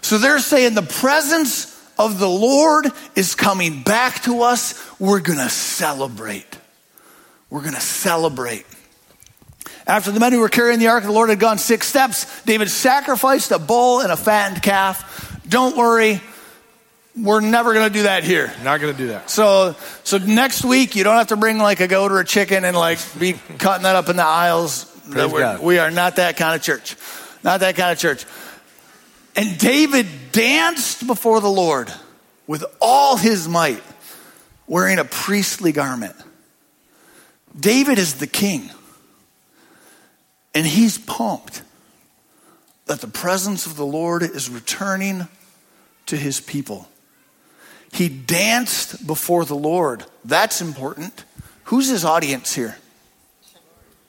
So 0.00 0.16
they're 0.16 0.38
saying 0.38 0.74
the 0.74 0.82
presence 0.82 1.75
of 1.98 2.18
the 2.18 2.28
Lord 2.28 2.86
is 3.14 3.34
coming 3.34 3.82
back 3.82 4.22
to 4.24 4.42
us. 4.42 4.74
We're 5.00 5.20
going 5.20 5.38
to 5.38 5.48
celebrate. 5.48 6.58
We're 7.50 7.62
going 7.62 7.74
to 7.74 7.80
celebrate. 7.80 8.66
After 9.86 10.10
the 10.10 10.18
men 10.18 10.32
who 10.32 10.40
were 10.40 10.48
carrying 10.48 10.80
the 10.80 10.88
ark 10.88 11.04
of 11.04 11.08
the 11.08 11.14
Lord 11.14 11.30
had 11.30 11.38
gone 11.38 11.58
six 11.58 11.86
steps, 11.86 12.42
David 12.42 12.70
sacrificed 12.70 13.52
a 13.52 13.58
bull 13.58 14.00
and 14.00 14.10
a 14.10 14.16
fattened 14.16 14.62
calf. 14.62 15.40
Don't 15.48 15.76
worry, 15.76 16.20
we're 17.16 17.40
never 17.40 17.72
going 17.72 17.86
to 17.86 17.92
do 17.92 18.02
that 18.02 18.24
here. 18.24 18.52
Not 18.64 18.80
going 18.80 18.92
to 18.92 18.98
do 18.98 19.08
that. 19.08 19.30
So, 19.30 19.76
so 20.04 20.18
next 20.18 20.64
week 20.64 20.96
you 20.96 21.04
don't 21.04 21.16
have 21.16 21.28
to 21.28 21.36
bring 21.36 21.58
like 21.58 21.80
a 21.80 21.88
goat 21.88 22.12
or 22.12 22.20
a 22.20 22.24
chicken 22.24 22.64
and 22.64 22.76
like 22.76 22.98
be 23.18 23.32
cutting 23.58 23.84
that 23.84 23.96
up 23.96 24.08
in 24.08 24.16
the 24.16 24.24
aisles. 24.24 24.84
Praise 25.10 25.32
God. 25.32 25.62
We 25.62 25.78
are 25.78 25.90
not 25.90 26.16
that 26.16 26.36
kind 26.36 26.56
of 26.56 26.62
church. 26.62 26.96
Not 27.44 27.60
that 27.60 27.76
kind 27.76 27.92
of 27.92 27.98
church. 27.98 28.26
And 29.36 29.58
David 29.58 30.06
danced 30.32 31.06
before 31.06 31.40
the 31.40 31.50
Lord 31.50 31.92
with 32.46 32.64
all 32.80 33.16
his 33.16 33.46
might, 33.46 33.82
wearing 34.66 34.98
a 34.98 35.04
priestly 35.04 35.72
garment. 35.72 36.16
David 37.58 37.98
is 37.98 38.14
the 38.14 38.26
king. 38.26 38.70
And 40.54 40.66
he's 40.66 40.96
pumped 40.96 41.62
that 42.86 43.02
the 43.02 43.08
presence 43.08 43.66
of 43.66 43.76
the 43.76 43.84
Lord 43.84 44.22
is 44.22 44.48
returning 44.48 45.28
to 46.06 46.16
his 46.16 46.40
people. 46.40 46.88
He 47.92 48.08
danced 48.08 49.06
before 49.06 49.44
the 49.44 49.56
Lord. 49.56 50.04
That's 50.24 50.60
important. 50.60 51.24
Who's 51.64 51.88
his 51.88 52.04
audience 52.04 52.54
here? 52.54 52.78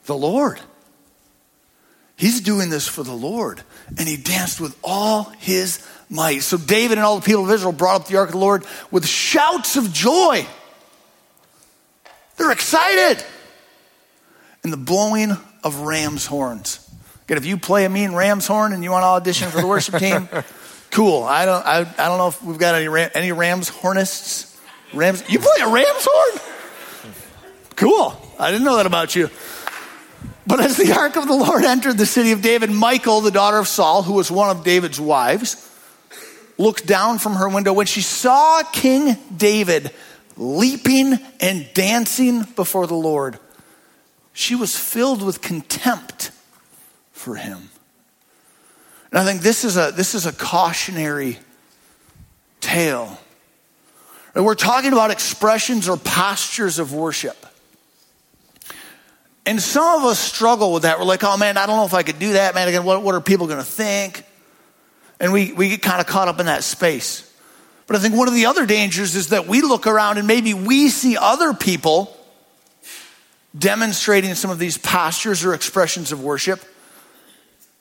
The 0.05 0.15
Lord. 0.15 0.61
He's 2.17 2.41
doing 2.41 2.71
this 2.71 2.87
for 2.87 3.03
the 3.03 3.13
Lord. 3.13 3.61
And 3.97 4.07
he 4.07 4.17
danced 4.17 4.59
with 4.59 4.77
all 4.83 5.25
his 5.37 5.87
might. 6.09 6.39
So 6.39 6.57
David 6.57 6.97
and 6.97 7.05
all 7.05 7.19
the 7.19 7.25
people 7.25 7.45
of 7.45 7.51
Israel 7.51 7.71
brought 7.71 8.01
up 8.01 8.07
the 8.07 8.17
ark 8.17 8.29
of 8.29 8.33
the 8.33 8.39
Lord 8.39 8.65
with 8.89 9.07
shouts 9.07 9.77
of 9.77 9.93
joy. 9.93 10.45
They're 12.37 12.51
excited. 12.51 13.23
And 14.63 14.73
the 14.73 14.77
blowing 14.77 15.31
of 15.63 15.79
ram's 15.81 16.25
horns. 16.25 16.83
Again, 17.25 17.37
if 17.37 17.45
you 17.45 17.57
play 17.57 17.85
a 17.85 17.89
mean 17.89 18.13
ram's 18.13 18.47
horn 18.47 18.73
and 18.73 18.83
you 18.83 18.89
want 18.89 19.03
to 19.03 19.07
audition 19.07 19.49
for 19.49 19.61
the 19.61 19.67
worship 19.67 19.95
team, 19.99 20.27
cool. 20.89 21.23
I 21.23 21.45
don't, 21.45 21.65
I, 21.65 21.81
I 21.81 22.07
don't 22.07 22.17
know 22.17 22.29
if 22.29 22.41
we've 22.41 22.57
got 22.57 22.73
any, 22.73 22.87
ram, 22.87 23.11
any 23.13 23.31
ram's 23.31 23.69
hornists. 23.69 24.57
Rams, 24.91 25.23
you 25.29 25.37
play 25.37 25.61
a 25.61 25.67
ram's 25.67 26.07
horn? 26.09 27.13
Cool. 27.75 28.19
I 28.39 28.49
didn't 28.49 28.65
know 28.65 28.77
that 28.77 28.87
about 28.87 29.15
you. 29.15 29.29
But 30.47 30.61
as 30.61 30.77
the 30.77 30.93
ark 30.93 31.17
of 31.17 31.27
the 31.27 31.35
Lord 31.35 31.65
entered 31.65 31.97
the 31.97 32.05
city 32.05 32.31
of 32.31 32.41
David, 32.41 32.71
Michal, 32.71 33.19
the 33.19 33.31
daughter 33.31 33.57
of 33.57 33.67
Saul, 33.67 34.01
who 34.01 34.13
was 34.13 34.31
one 34.31 34.49
of 34.49 34.63
David's 34.63 34.99
wives, 34.99 35.69
looked 36.57 36.87
down 36.87 37.19
from 37.19 37.35
her 37.35 37.49
window 37.49 37.73
when 37.73 37.85
she 37.85 38.01
saw 38.01 38.63
King 38.63 39.17
David 39.35 39.91
leaping 40.37 41.19
and 41.41 41.67
dancing 41.73 42.43
before 42.55 42.87
the 42.87 42.95
Lord. 42.95 43.39
She 44.31 44.55
was 44.55 44.77
filled 44.77 45.21
with 45.21 45.41
contempt 45.41 46.31
for 47.11 47.35
him. 47.35 47.69
And 49.11 49.19
I 49.19 49.25
think 49.25 49.41
this 49.41 49.65
is 49.65 49.75
a, 49.75 49.91
this 49.91 50.15
is 50.15 50.25
a 50.25 50.31
cautionary 50.31 51.39
tale. 52.61 53.19
And 54.33 54.45
we're 54.45 54.55
talking 54.55 54.93
about 54.93 55.11
expressions 55.11 55.89
or 55.89 55.97
postures 55.97 56.79
of 56.79 56.93
worship. 56.93 57.45
And 59.47 59.61
some 59.61 60.01
of 60.01 60.05
us 60.05 60.19
struggle 60.19 60.73
with 60.73 60.83
that. 60.83 60.99
We're 60.99 61.05
like, 61.05 61.23
oh 61.23 61.37
man, 61.37 61.55
I 61.55 61.65
don't 61.65 61.77
know 61.77 61.85
if 61.85 61.93
I 61.93 62.03
could 62.03 62.19
do 62.19 62.33
that, 62.33 62.53
man. 62.53 62.67
Again, 62.67 62.83
what, 62.83 63.01
what 63.01 63.15
are 63.15 63.21
people 63.21 63.47
going 63.47 63.59
to 63.59 63.63
think? 63.63 64.25
And 65.21 65.31
we, 65.31 65.53
we 65.53 65.69
get 65.69 65.81
kind 65.81 66.01
of 66.01 66.05
caught 66.05 66.27
up 66.27 66.41
in 66.41 66.47
that 66.47 66.65
space. 66.65 67.33
But 67.87 67.95
I 67.95 67.99
think 67.99 68.13
one 68.13 68.27
of 68.27 68.33
the 68.33 68.47
other 68.47 68.65
dangers 68.65 69.15
is 69.15 69.29
that 69.29 69.47
we 69.47 69.61
look 69.61 69.87
around 69.87 70.17
and 70.17 70.27
maybe 70.27 70.53
we 70.53 70.89
see 70.89 71.15
other 71.15 71.53
people 71.53 72.13
demonstrating 73.57 74.35
some 74.35 74.51
of 74.51 74.59
these 74.59 74.77
postures 74.77 75.45
or 75.45 75.53
expressions 75.53 76.11
of 76.11 76.21
worship. 76.21 76.61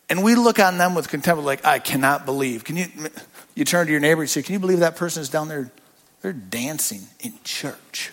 And 0.09 0.23
we 0.23 0.37
look 0.37 0.61
on 0.61 0.79
them 0.79 0.95
with 0.95 1.09
contempt, 1.09 1.43
like, 1.43 1.67
I 1.67 1.81
cannot 1.81 2.27
believe. 2.27 2.63
Can 2.63 2.77
you, 2.77 2.87
you 3.57 3.65
turn 3.65 3.87
to 3.87 3.91
your 3.91 4.01
neighbor 4.01 4.21
and 4.21 4.31
say, 4.31 4.41
Can 4.41 4.53
you 4.53 4.61
believe 4.61 4.79
that 4.79 4.95
person 4.95 5.21
is 5.21 5.31
down 5.31 5.49
there? 5.49 5.73
They're 6.23 6.33
dancing 6.33 7.01
in 7.19 7.33
church. 7.43 8.13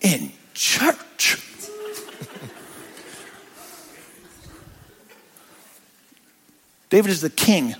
In 0.00 0.32
church. 0.54 1.50
David 6.94 7.10
is 7.10 7.20
the 7.20 7.28
king. 7.28 7.74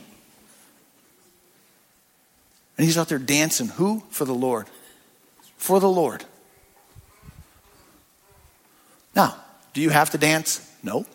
And 2.77 2.85
he's 2.85 2.99
out 2.99 3.09
there 3.09 3.21
dancing. 3.21 3.69
Who? 3.69 4.03
For 4.11 4.25
the 4.25 4.35
Lord. 4.35 4.67
For 5.57 5.79
the 5.79 5.89
Lord. 5.89 6.25
Now, 9.15 9.37
do 9.73 9.83
you 9.83 9.91
have 9.91 10.11
to 10.11 10.19
dance? 10.19 10.69
No. 10.83 11.07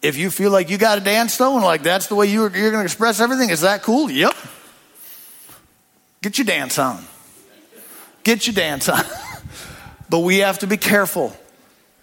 If 0.00 0.16
you 0.16 0.30
feel 0.30 0.50
like 0.50 0.70
you 0.70 0.78
got 0.78 0.94
to 0.94 1.02
dance 1.02 1.36
though, 1.36 1.56
and 1.56 1.62
like 1.62 1.82
that's 1.82 2.06
the 2.06 2.14
way 2.14 2.24
you're, 2.28 2.48
you're 2.56 2.70
going 2.70 2.80
to 2.80 2.86
express 2.86 3.20
everything, 3.20 3.50
is 3.50 3.60
that 3.60 3.82
cool? 3.82 4.10
Yep. 4.10 4.34
Get 6.22 6.38
your 6.38 6.46
dance 6.46 6.78
on. 6.78 7.04
Get 8.24 8.46
your 8.46 8.54
dance 8.54 8.88
on. 8.88 9.04
but 10.08 10.20
we 10.20 10.38
have 10.38 10.60
to 10.60 10.66
be 10.66 10.78
careful 10.78 11.36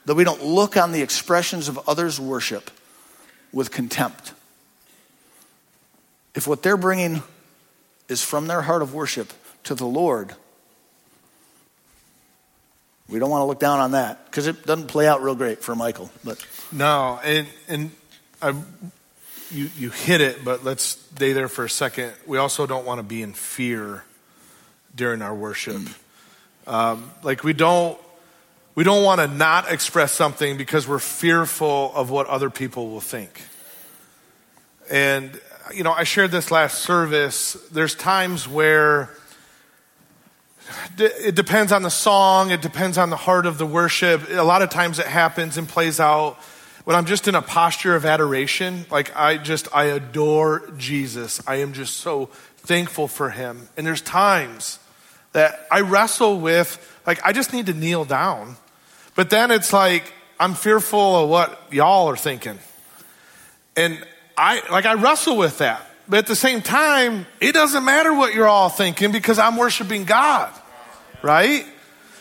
that 0.06 0.14
we 0.14 0.24
don't 0.24 0.44
look 0.44 0.78
on 0.78 0.92
the 0.92 1.02
expressions 1.02 1.70
of 1.70 1.90
others' 1.90 2.20
worship 2.20 2.70
with 3.52 3.72
contempt. 3.72 4.34
If 6.36 6.48
what 6.48 6.64
they're 6.64 6.78
bringing 6.78 7.22
is 8.10 8.24
from 8.24 8.48
their 8.48 8.62
heart 8.62 8.82
of 8.82 8.94
worship 8.94 9.32
to 9.64 9.76
the 9.76 9.86
Lord, 9.86 10.34
we 13.08 13.20
don't 13.20 13.30
want 13.30 13.42
to 13.42 13.46
look 13.46 13.60
down 13.60 13.80
on 13.80 13.92
that 13.92 14.26
because 14.26 14.48
it 14.48 14.66
doesn't 14.66 14.88
play 14.88 15.08
out 15.08 15.22
real 15.22 15.36
great 15.36 15.64
for 15.64 15.76
Michal. 15.76 16.10
But 16.24 16.46
no, 16.72 17.20
and 17.24 17.48
and 17.68 17.92
I, 18.42 18.56
you 19.52 19.70
you 19.78 19.90
hit 19.90 20.22
it, 20.22 20.44
but 20.44 20.64
let's 20.64 20.84
stay 20.84 21.34
there 21.34 21.48
for 21.48 21.66
a 21.66 21.70
second. 21.70 22.14
We 22.26 22.38
also 22.38 22.66
don't 22.66 22.86
want 22.86 23.00
to 23.00 23.04
be 23.04 23.22
in 23.22 23.34
fear 23.34 24.04
during 24.96 25.22
our 25.22 25.36
worship. 25.36 25.82
Um, 26.66 27.12
like 27.24 27.44
we 27.44 27.54
don't 27.54 28.00
we 28.76 28.84
don't 28.84 29.04
want 29.04 29.22
to 29.22 29.28
not 29.28 29.72
express 29.72 30.12
something 30.12 30.58
because 30.58 30.88
we're 30.88 31.00
fearful 31.00 31.92
of 31.94 32.10
what 32.10 32.28
other 32.28 32.50
people 32.50 32.90
will 32.90 33.02
think. 33.02 33.42
And 34.90 35.40
you 35.72 35.84
know, 35.84 35.94
I 35.94 36.04
shared 36.04 36.32
this 36.32 36.52
last 36.52 36.80
service. 36.80 37.54
There's 37.72 37.96
times 37.96 38.48
where 38.48 39.10
it 40.98 41.36
depends 41.36 41.72
on 41.72 41.84
the 41.84 41.90
song, 41.90 42.52
it 42.52 42.62
depends 42.62 42.98
on 42.98 43.10
the 43.10 43.16
heart 43.16 43.46
of 43.46 43.58
the 43.58 43.66
worship. 43.66 44.30
A 44.30 44.42
lot 44.42 44.62
of 44.62 44.70
times 44.70 45.00
it 45.00 45.06
happens 45.06 45.58
and 45.58 45.68
plays 45.68 46.00
out. 46.00 46.38
when 46.84 46.96
I'm 46.96 47.06
just 47.06 47.28
in 47.28 47.36
a 47.36 47.42
posture 47.42 47.96
of 47.96 48.06
adoration, 48.06 48.86
like 48.92 49.16
I 49.16 49.38
just, 49.38 49.74
I 49.74 49.86
adore 49.86 50.70
Jesus. 50.78 51.42
I 51.48 51.58
am 51.58 51.74
just 51.74 51.98
so 51.98 52.26
thankful 52.58 53.08
for 53.08 53.30
him. 53.30 53.70
And 53.78 53.88
there's 53.88 54.02
times 54.02 54.80
that 55.32 55.66
I 55.72 55.82
wrestle 55.82 56.40
with, 56.40 57.00
like, 57.08 57.26
I 57.26 57.32
just 57.32 57.54
need 57.54 57.68
to 57.68 57.74
kneel 57.74 58.06
down. 58.06 58.58
But 59.16 59.30
then 59.30 59.52
it's 59.52 59.72
like, 59.72 60.12
I'm 60.40 60.56
fearful 60.56 61.24
of 61.24 61.30
what 61.30 61.58
y'all 61.72 62.10
are 62.10 62.18
thinking. 62.18 62.60
And 63.76 64.06
I, 64.44 64.62
like, 64.70 64.86
I 64.86 64.96
wrestle 64.96 65.38
with 65.38 65.60
that. 65.60 65.90
But 66.06 66.20
at 66.20 66.28
the 66.28 66.36
same 66.36 66.62
time, 66.62 67.26
it 67.40 67.54
doesn't 67.54 67.86
matter 67.86 68.14
what 68.14 68.34
you're 68.34 68.48
all 68.48 68.68
thinking 68.68 69.14
because 69.14 69.40
I'm 69.40 69.56
worshiping 69.56 70.04
God, 70.04 70.52
right? 71.22 71.66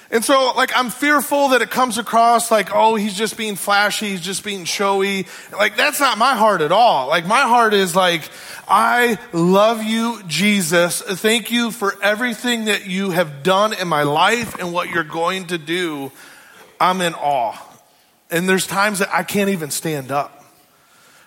And 0.09 0.25
so, 0.25 0.53
like, 0.57 0.71
I'm 0.77 0.91
fearful 0.91 1.49
that 1.49 1.63
it 1.63 1.71
comes 1.73 1.99
across 1.99 2.53
like, 2.53 2.69
oh, 2.73 2.95
he's 2.95 3.15
just 3.15 3.37
being 3.37 3.57
flashy, 3.57 4.11
he's 4.11 4.21
just 4.21 4.45
being 4.45 4.67
showy. 4.67 5.27
Like, 5.51 5.77
that's 5.77 5.99
not 5.99 6.17
my 6.17 6.35
heart 6.35 6.61
at 6.61 6.71
all. 6.71 7.09
Like, 7.09 7.27
my 7.27 7.41
heart 7.41 7.75
is 7.75 7.97
like, 7.97 8.23
I 8.69 9.19
love 9.33 9.83
you, 9.83 10.23
Jesus. 10.29 11.03
Thank 11.03 11.51
you 11.51 11.73
for 11.73 12.01
everything 12.05 12.67
that 12.67 12.87
you 12.87 13.11
have 13.11 13.43
done 13.43 13.73
in 13.73 13.89
my 13.89 14.05
life 14.05 14.61
and 14.61 14.73
what 14.73 14.91
you're 14.91 15.03
going 15.03 15.49
to 15.49 15.59
do. 15.59 16.13
I'm 16.81 17.01
in 17.01 17.15
awe. 17.15 17.61
And 18.31 18.49
there's 18.49 18.69
times 18.69 19.01
that 19.01 19.13
I 19.13 19.25
can't 19.25 19.51
even 19.51 19.73
stand 19.73 20.13
up. 20.13 20.42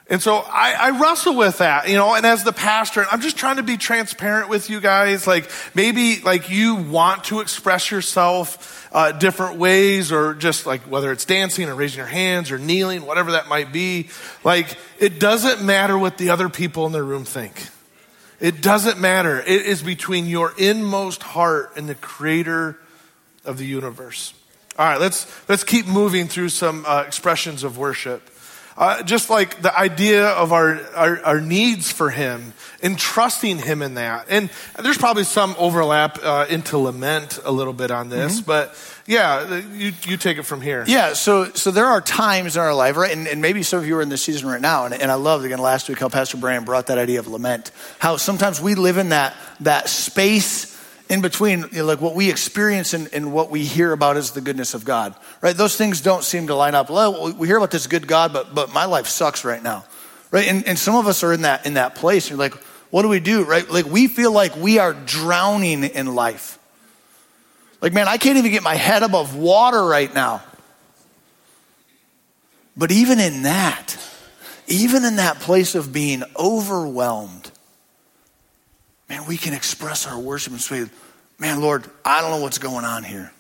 And 0.08 0.22
so 0.22 0.36
I, 0.36 0.76
I, 0.80 1.00
wrestle 1.00 1.36
with 1.36 1.58
that, 1.58 1.90
you 1.90 1.96
know, 1.96 2.14
and 2.14 2.28
as 2.28 2.44
the 2.44 2.54
pastor, 2.54 3.08
I'm 3.12 3.22
just 3.22 3.38
trying 3.38 3.56
to 3.56 3.64
be 3.64 3.76
transparent 3.76 4.50
with 4.50 4.70
you 4.70 4.80
guys. 4.80 5.26
Like 5.26 5.50
maybe 5.74 6.22
like 6.22 6.52
you 6.52 6.76
want 6.76 7.24
to 7.26 7.40
express 7.40 7.90
yourself 7.90 8.88
uh, 8.94 9.14
different 9.14 9.58
ways 9.58 10.12
or 10.12 10.36
just 10.36 10.68
like 10.68 10.82
whether 10.82 11.12
it's 11.12 11.26
dancing 11.26 11.70
or 11.70 11.74
raising 11.74 11.98
your 11.98 12.06
hands 12.06 12.52
or 12.52 12.60
kneeling, 12.60 13.04
whatever 13.04 13.32
that 13.32 13.48
might 13.48 13.74
be. 13.74 14.10
Like 14.44 14.78
it 15.00 15.20
doesn't 15.20 15.64
matter 15.64 15.98
what 15.98 16.20
the 16.20 16.30
other 16.30 16.50
people 16.50 16.86
in 16.86 16.92
the 16.92 17.02
room 17.02 17.26
think. 17.26 17.70
It 18.40 18.62
doesn't 18.62 19.00
matter. 19.00 19.40
It 19.40 19.66
is 19.66 19.82
between 19.82 20.28
your 20.28 20.54
inmost 20.56 21.24
heart 21.24 21.72
and 21.78 21.90
the 21.90 21.96
creator 21.96 22.78
of 23.44 23.58
the 23.58 23.66
universe. 23.66 24.36
All 24.78 24.86
right, 24.86 25.00
let's, 25.00 25.26
let's 25.50 25.64
keep 25.64 25.88
moving 25.88 26.28
through 26.28 26.50
some 26.50 26.86
uh, 26.86 27.06
expressions 27.08 27.64
of 27.64 27.78
worship. 27.78 28.30
Uh, 28.78 29.02
just 29.04 29.30
like 29.30 29.62
the 29.62 29.78
idea 29.78 30.28
of 30.28 30.52
our, 30.52 30.82
our, 30.96 31.24
our, 31.24 31.40
needs 31.40 31.94
for 31.94 32.10
Him 32.10 32.52
and 32.84 33.00
trusting 33.00 33.58
Him 33.58 33.82
in 33.82 33.94
that. 33.94 34.26
And 34.28 34.50
there's 34.84 34.98
probably 34.98 35.24
some 35.24 35.56
overlap 35.58 36.20
uh, 36.22 36.46
into 36.50 36.78
lament 36.78 37.40
a 37.46 37.54
little 37.54 37.72
bit 37.72 37.90
on 37.90 38.10
this, 38.10 38.42
mm-hmm. 38.42 38.46
but 38.46 38.76
yeah, 39.08 39.62
you, 39.74 39.94
you 40.04 40.18
take 40.18 40.40
it 40.40 40.44
from 40.44 40.60
here. 40.60 40.84
Yeah, 40.88 41.14
so 41.14 41.46
so 41.54 41.72
there 41.72 41.86
are 41.86 42.02
times 42.02 42.58
in 42.58 42.62
our 42.64 42.74
life, 42.74 42.98
right? 42.98 43.16
And, 43.16 43.30
and 43.30 43.42
maybe 43.42 43.64
some 43.64 43.80
of 43.80 43.88
you 43.88 43.96
are 43.96 44.02
in 44.02 44.10
this 44.10 44.24
season 44.24 44.50
right 44.50 44.60
now, 44.60 44.84
and, 44.84 44.94
and 44.94 45.10
I 45.10 45.16
love, 45.16 45.46
again 45.46 45.60
last 45.60 45.88
week 45.88 46.00
how 46.00 46.10
Pastor 46.10 46.36
Brian 46.36 46.66
brought 46.66 46.88
that 46.88 46.98
idea 46.98 47.20
of 47.20 47.30
lament. 47.30 47.72
How 48.00 48.18
sometimes 48.18 48.60
we 48.60 48.76
live 48.76 48.98
in 48.98 49.10
that 49.10 49.36
that 49.62 49.88
space 49.88 50.75
in 51.10 51.22
between, 51.22 51.66
you 51.72 51.80
know, 51.80 51.86
like 51.86 52.02
what 52.02 52.16
we 52.16 52.30
experience 52.30 52.94
and, 52.94 53.10
and, 53.14 53.32
what 53.32 53.52
we 53.52 53.64
hear 53.64 53.92
about 53.92 54.18
is 54.18 54.32
the 54.32 54.42
goodness 54.42 54.74
of 54.74 54.86
God, 54.86 55.16
right? 55.42 55.56
Those 55.56 55.76
things 55.76 56.02
don't 56.02 56.24
seem 56.24 56.48
to 56.48 56.56
line 56.56 56.74
up. 56.74 56.90
Well, 56.90 57.34
we 57.34 57.48
hear 57.48 57.58
about 57.58 57.72
this 57.72 57.86
good 57.86 58.08
God, 58.08 58.34
but, 58.34 58.56
but 58.56 58.74
my 58.74 58.86
life 58.86 59.08
sucks 59.08 59.46
right 59.46 59.62
now, 59.62 59.86
right? 60.32 60.48
And, 60.48 60.68
and 60.68 60.80
some 60.80 60.96
of 60.96 61.08
us 61.08 61.24
are 61.24 61.32
in 61.32 61.44
that, 61.44 61.66
in 61.66 61.76
that 61.76 61.96
place. 61.96 62.30
You're 62.30 62.40
like, 62.40 62.56
what 62.90 63.04
do 63.04 63.10
we 63.10 63.20
do, 63.20 63.44
right? 63.44 63.70
Like 63.70 63.86
we 63.86 64.08
feel 64.08 64.32
like 64.32 64.56
we 64.56 64.80
are 64.80 64.94
drowning 64.94 65.84
in 65.84 66.16
life. 66.16 66.58
Like, 67.82 67.94
man, 67.94 68.08
I 68.08 68.18
can't 68.18 68.38
even 68.38 68.52
get 68.52 68.64
my 68.64 68.76
head 68.76 69.04
above 69.04 69.36
water 69.36 69.84
right 69.86 70.12
now. 70.14 70.42
But 72.76 72.92
even 72.92 73.20
in 73.20 73.44
that, 73.44 73.98
even 74.68 75.06
in 75.06 75.18
that 75.18 75.40
place 75.40 75.76
of 75.76 75.94
being 75.94 76.24
overwhelmed, 76.36 77.52
man, 79.10 79.26
we 79.28 79.38
can 79.38 79.54
express 79.54 80.08
our 80.08 80.20
worship 80.20 80.54
and 80.54 80.62
say, 80.62 80.86
man, 81.40 81.62
Lord, 81.62 81.86
I 82.04 82.22
don't 82.22 82.32
know 82.32 82.42
what's 82.42 82.58
going 82.58 82.86
on 82.86 83.04
here. 83.04 83.32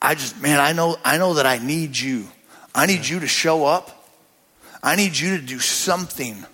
I 0.00 0.14
just, 0.14 0.40
man, 0.40 0.60
I 0.60 0.72
know, 0.72 0.96
I 1.04 1.18
know 1.18 1.34
that 1.34 1.46
I 1.46 1.58
need 1.58 1.96
you. 1.98 2.28
I 2.74 2.86
need 2.86 3.06
you 3.06 3.20
to 3.20 3.26
show 3.26 3.64
up. 3.64 3.94
I 4.82 4.94
need 4.94 5.18
you 5.18 5.38
to 5.38 5.42
do 5.42 5.58
something 5.58 6.46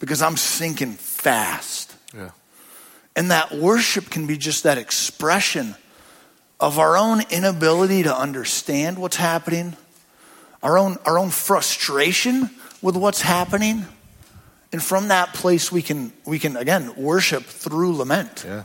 because 0.00 0.22
I'm 0.22 0.36
sinking 0.36 0.94
fast. 0.94 1.94
Yeah. 2.16 2.30
And 3.14 3.30
that 3.30 3.52
worship 3.52 4.08
can 4.08 4.26
be 4.26 4.38
just 4.38 4.62
that 4.62 4.78
expression 4.78 5.76
of 6.58 6.78
our 6.78 6.96
own 6.96 7.20
inability 7.30 8.04
to 8.04 8.16
understand 8.16 8.98
what's 8.98 9.16
happening, 9.16 9.76
our 10.62 10.78
own, 10.78 10.96
our 11.04 11.18
own 11.18 11.28
frustration 11.28 12.48
with 12.80 12.96
what's 12.96 13.20
happening 13.20 13.84
and 14.72 14.82
from 14.82 15.08
that 15.08 15.34
place, 15.34 15.70
we 15.70 15.82
can, 15.82 16.12
we 16.24 16.38
can 16.38 16.56
again, 16.56 16.94
worship 16.96 17.44
through 17.44 17.96
lament. 17.96 18.44
Yeah. 18.46 18.64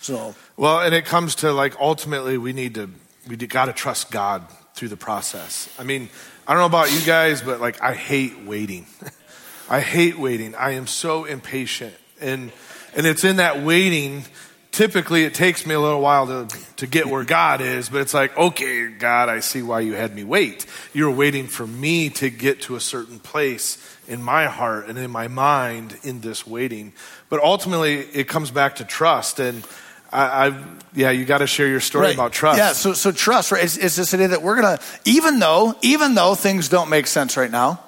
So. 0.00 0.34
Well, 0.56 0.80
and 0.80 0.94
it 0.94 1.04
comes 1.04 1.36
to 1.36 1.52
like 1.52 1.78
ultimately 1.78 2.38
we 2.38 2.52
need 2.52 2.74
to, 2.76 2.90
we 3.28 3.36
got 3.36 3.66
to 3.66 3.72
trust 3.72 4.10
God 4.10 4.46
through 4.74 4.88
the 4.88 4.96
process. 4.96 5.68
I 5.78 5.84
mean, 5.84 6.08
I 6.46 6.52
don't 6.52 6.60
know 6.60 6.66
about 6.66 6.92
you 6.92 7.00
guys, 7.02 7.42
but 7.42 7.60
like 7.60 7.82
I 7.82 7.94
hate 7.94 8.44
waiting. 8.44 8.86
I 9.70 9.80
hate 9.80 10.18
waiting. 10.18 10.54
I 10.54 10.72
am 10.72 10.86
so 10.86 11.24
impatient. 11.24 11.94
And, 12.20 12.50
and 12.96 13.06
it's 13.06 13.24
in 13.24 13.36
that 13.36 13.62
waiting 13.62 14.24
typically 14.72 15.24
it 15.24 15.34
takes 15.34 15.66
me 15.66 15.74
a 15.74 15.80
little 15.80 16.00
while 16.00 16.26
to, 16.26 16.58
to 16.76 16.86
get 16.86 17.06
where 17.06 17.24
God 17.24 17.60
is, 17.60 17.90
but 17.90 18.00
it's 18.00 18.14
like, 18.14 18.36
okay, 18.36 18.88
God, 18.88 19.28
I 19.28 19.40
see 19.40 19.62
why 19.62 19.80
you 19.80 19.92
had 19.92 20.14
me 20.14 20.24
wait. 20.24 20.66
You 20.92 21.04
were 21.04 21.14
waiting 21.14 21.46
for 21.46 21.66
me 21.66 22.08
to 22.10 22.30
get 22.30 22.62
to 22.62 22.74
a 22.74 22.80
certain 22.80 23.20
place 23.20 23.78
in 24.08 24.22
my 24.22 24.46
heart 24.46 24.88
and 24.88 24.98
in 24.98 25.10
my 25.10 25.28
mind 25.28 25.96
in 26.02 26.22
this 26.22 26.46
waiting. 26.46 26.92
But 27.28 27.40
ultimately, 27.42 27.98
it 27.98 28.26
comes 28.28 28.50
back 28.50 28.76
to 28.76 28.84
trust. 28.84 29.38
And 29.38 29.62
I, 30.10 30.48
I 30.48 30.64
yeah, 30.94 31.10
you 31.10 31.26
got 31.26 31.38
to 31.38 31.46
share 31.46 31.68
your 31.68 31.80
story 31.80 32.06
right. 32.06 32.14
about 32.14 32.32
trust. 32.32 32.58
Yeah, 32.58 32.72
so, 32.72 32.94
so 32.94 33.12
trust, 33.12 33.52
right? 33.52 33.62
It's, 33.62 33.76
it's 33.76 33.96
this 33.96 34.14
idea 34.14 34.28
that 34.28 34.42
we're 34.42 34.60
going 34.60 34.78
to, 34.78 34.84
even 35.04 35.38
though, 35.38 35.76
even 35.82 36.14
though 36.14 36.34
things 36.34 36.68
don't 36.68 36.88
make 36.88 37.06
sense 37.06 37.36
right 37.36 37.50
now, 37.50 37.80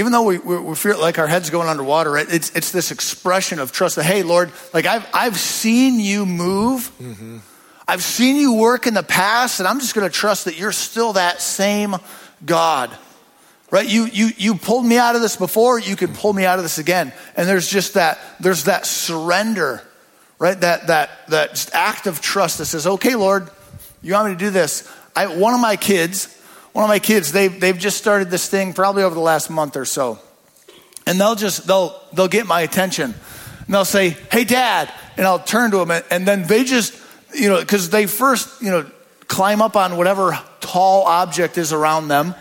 even 0.00 0.12
though 0.12 0.22
we, 0.22 0.38
we, 0.38 0.58
we, 0.58 0.74
feel 0.74 0.98
like 0.98 1.18
our 1.18 1.26
head's 1.26 1.50
going 1.50 1.68
underwater, 1.68 2.10
right? 2.10 2.26
it's, 2.26 2.56
it's 2.56 2.72
this 2.72 2.90
expression 2.90 3.58
of 3.58 3.70
trust 3.70 3.96
that, 3.96 4.04
hey, 4.04 4.22
Lord, 4.22 4.50
like 4.72 4.86
I've, 4.86 5.06
I've 5.12 5.36
seen 5.36 6.00
you 6.00 6.24
move. 6.24 6.90
Mm-hmm. 6.98 7.38
I've 7.86 8.02
seen 8.02 8.36
you 8.36 8.54
work 8.54 8.86
in 8.86 8.94
the 8.94 9.02
past, 9.02 9.60
and 9.60 9.68
I'm 9.68 9.78
just 9.78 9.94
going 9.94 10.08
to 10.08 10.12
trust 10.12 10.46
that 10.46 10.58
you're 10.58 10.72
still 10.72 11.12
that 11.12 11.42
same 11.42 11.96
God. 12.46 12.90
Right? 13.70 13.86
You, 13.86 14.06
you, 14.06 14.30
you 14.38 14.54
pulled 14.54 14.86
me 14.86 14.96
out 14.96 15.16
of 15.16 15.20
this 15.20 15.36
before, 15.36 15.78
you 15.78 15.96
can 15.96 16.14
pull 16.14 16.32
me 16.32 16.46
out 16.46 16.58
of 16.58 16.64
this 16.64 16.78
again. 16.78 17.12
And 17.36 17.46
there's 17.46 17.68
just 17.68 17.94
that, 17.94 18.18
there's 18.40 18.64
that 18.64 18.86
surrender, 18.86 19.82
right? 20.38 20.58
That, 20.58 20.86
that, 20.86 21.10
that 21.28 21.70
act 21.74 22.06
of 22.06 22.22
trust 22.22 22.56
that 22.56 22.66
says, 22.66 22.86
okay, 22.86 23.16
Lord, 23.16 23.50
you 24.00 24.14
want 24.14 24.28
me 24.28 24.34
to 24.34 24.38
do 24.38 24.50
this. 24.50 24.90
I, 25.14 25.26
one 25.26 25.52
of 25.52 25.60
my 25.60 25.76
kids, 25.76 26.39
one 26.72 26.84
of 26.84 26.88
my 26.88 26.98
kids, 26.98 27.32
they, 27.32 27.48
they've 27.48 27.78
just 27.78 27.98
started 27.98 28.30
this 28.30 28.48
thing 28.48 28.72
probably 28.72 29.02
over 29.02 29.14
the 29.14 29.20
last 29.20 29.50
month 29.50 29.76
or 29.76 29.84
so. 29.84 30.18
And 31.06 31.20
they'll 31.20 31.34
just, 31.34 31.66
they'll, 31.66 32.00
they'll 32.12 32.28
get 32.28 32.46
my 32.46 32.60
attention. 32.60 33.14
And 33.14 33.74
they'll 33.74 33.84
say, 33.84 34.16
hey, 34.30 34.44
dad. 34.44 34.92
And 35.16 35.26
I'll 35.26 35.38
turn 35.38 35.72
to 35.72 35.78
them. 35.78 35.90
And, 35.90 36.04
and 36.10 36.28
then 36.28 36.44
they 36.44 36.64
just, 36.64 36.94
you 37.34 37.48
know, 37.48 37.60
because 37.60 37.90
they 37.90 38.06
first, 38.06 38.62
you 38.62 38.70
know, 38.70 38.86
climb 39.26 39.62
up 39.62 39.76
on 39.76 39.96
whatever 39.96 40.38
tall 40.60 41.04
object 41.04 41.58
is 41.58 41.72
around 41.72 42.08
them. 42.08 42.34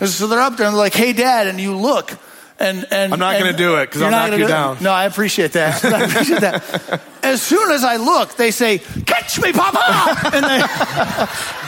And 0.00 0.08
so 0.08 0.26
they're 0.26 0.40
up 0.40 0.56
there 0.56 0.66
and 0.66 0.74
they're 0.74 0.80
like, 0.80 0.94
hey, 0.94 1.12
dad. 1.12 1.46
And 1.46 1.60
you 1.60 1.76
look. 1.76 2.12
And, 2.58 2.86
and 2.92 3.12
I'm 3.12 3.18
not 3.18 3.38
going 3.38 3.50
to 3.50 3.58
do 3.58 3.76
it 3.76 3.86
because 3.86 4.02
I'll 4.02 4.10
knock 4.10 4.38
you 4.38 4.46
down. 4.46 4.78
No, 4.80 4.92
I 4.92 5.06
appreciate 5.06 5.52
that. 5.52 5.84
I 5.84 6.04
appreciate 6.04 6.40
that. 6.40 7.02
As 7.22 7.42
soon 7.42 7.72
as 7.72 7.82
I 7.82 7.96
look, 7.96 8.36
they 8.36 8.52
say, 8.52 8.78
"Catch 8.78 9.40
me, 9.40 9.52
Papa!" 9.52 10.30
And 10.32 10.44
they, 10.44 10.60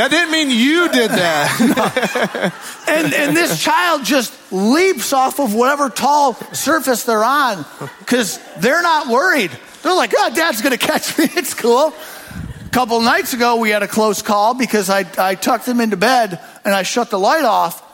that 0.00 0.10
didn't 0.10 0.32
mean 0.32 0.48
you 0.48 0.88
did 0.88 1.10
that. 1.10 2.54
and, 2.88 3.12
and 3.12 3.36
this 3.36 3.62
child 3.62 4.02
just 4.02 4.32
leaps 4.50 5.12
off 5.12 5.38
of 5.38 5.52
whatever 5.52 5.90
tall 5.90 6.32
surface 6.54 7.04
they're 7.04 7.22
on 7.22 7.66
because 7.98 8.40
they're 8.60 8.80
not 8.80 9.08
worried. 9.08 9.50
They're 9.82 9.94
like, 9.94 10.14
oh, 10.16 10.32
dad's 10.34 10.62
going 10.62 10.72
to 10.72 10.78
catch 10.78 11.18
me. 11.18 11.26
It's 11.36 11.52
cool. 11.52 11.92
A 12.64 12.68
couple 12.70 12.98
nights 13.02 13.34
ago, 13.34 13.56
we 13.56 13.68
had 13.68 13.82
a 13.82 13.88
close 13.88 14.22
call 14.22 14.54
because 14.54 14.88
I, 14.88 15.04
I 15.18 15.34
tucked 15.34 15.66
them 15.66 15.82
into 15.82 15.98
bed 15.98 16.40
and 16.64 16.74
I 16.74 16.82
shut 16.82 17.10
the 17.10 17.18
light 17.18 17.44
off. 17.44 17.86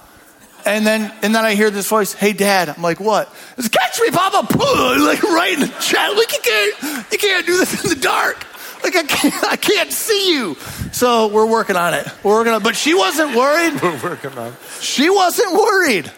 And 0.65 0.87
then, 0.87 1.13
and 1.23 1.35
then 1.35 1.45
I 1.45 1.55
hear 1.55 1.71
this 1.71 1.89
voice, 1.89 2.13
"Hey, 2.13 2.33
Dad." 2.33 2.69
I'm 2.69 2.83
like, 2.83 2.99
"What?" 2.99 3.33
It's 3.57 3.69
catch 3.69 4.01
me, 4.01 4.11
Papa! 4.11 4.47
Like 4.99 5.23
right 5.23 5.55
in 5.55 5.61
the 5.61 5.75
chat. 5.81 6.17
Like 6.17 6.33
you 6.33 6.39
can't, 6.43 7.13
you 7.13 7.19
can't 7.19 7.47
do 7.47 7.57
this 7.57 7.85
in 7.85 7.91
the 7.91 7.97
dark. 7.97 8.46
Like 8.87 8.97
I 8.97 9.03
can't, 9.03 9.45
I 9.45 9.57
can't 9.57 9.93
see 9.93 10.33
you. 10.33 10.55
So 10.93 11.27
we're 11.27 11.45
working 11.51 11.75
on 11.77 11.93
it. 11.93 12.07
We're 12.23 12.35
working 12.39 12.53
on. 12.53 12.61
it. 12.61 12.65
But 12.65 12.77
she 12.77 12.95
wasn't 12.95 13.35
worried. 13.37 13.75
We're 13.83 14.01
working 14.03 14.39
on. 14.39 14.53
It. 14.53 14.59
She 14.81 15.11
wasn't 15.11 15.53
worried. 15.55 16.11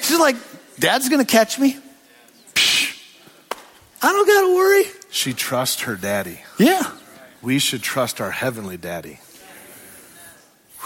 She's 0.00 0.18
like, 0.20 0.36
Dad's 0.78 1.08
gonna 1.08 1.24
catch 1.24 1.58
me. 1.58 1.76
Psh, 2.54 2.96
I 4.00 4.12
don't 4.12 4.26
gotta 4.26 4.54
worry. 4.54 4.84
She 5.10 5.32
trusts 5.32 5.82
her 5.82 5.96
daddy. 5.96 6.38
Yeah. 6.58 6.82
We 7.42 7.58
should 7.58 7.82
trust 7.82 8.20
our 8.20 8.30
heavenly 8.30 8.76
daddy. 8.76 9.18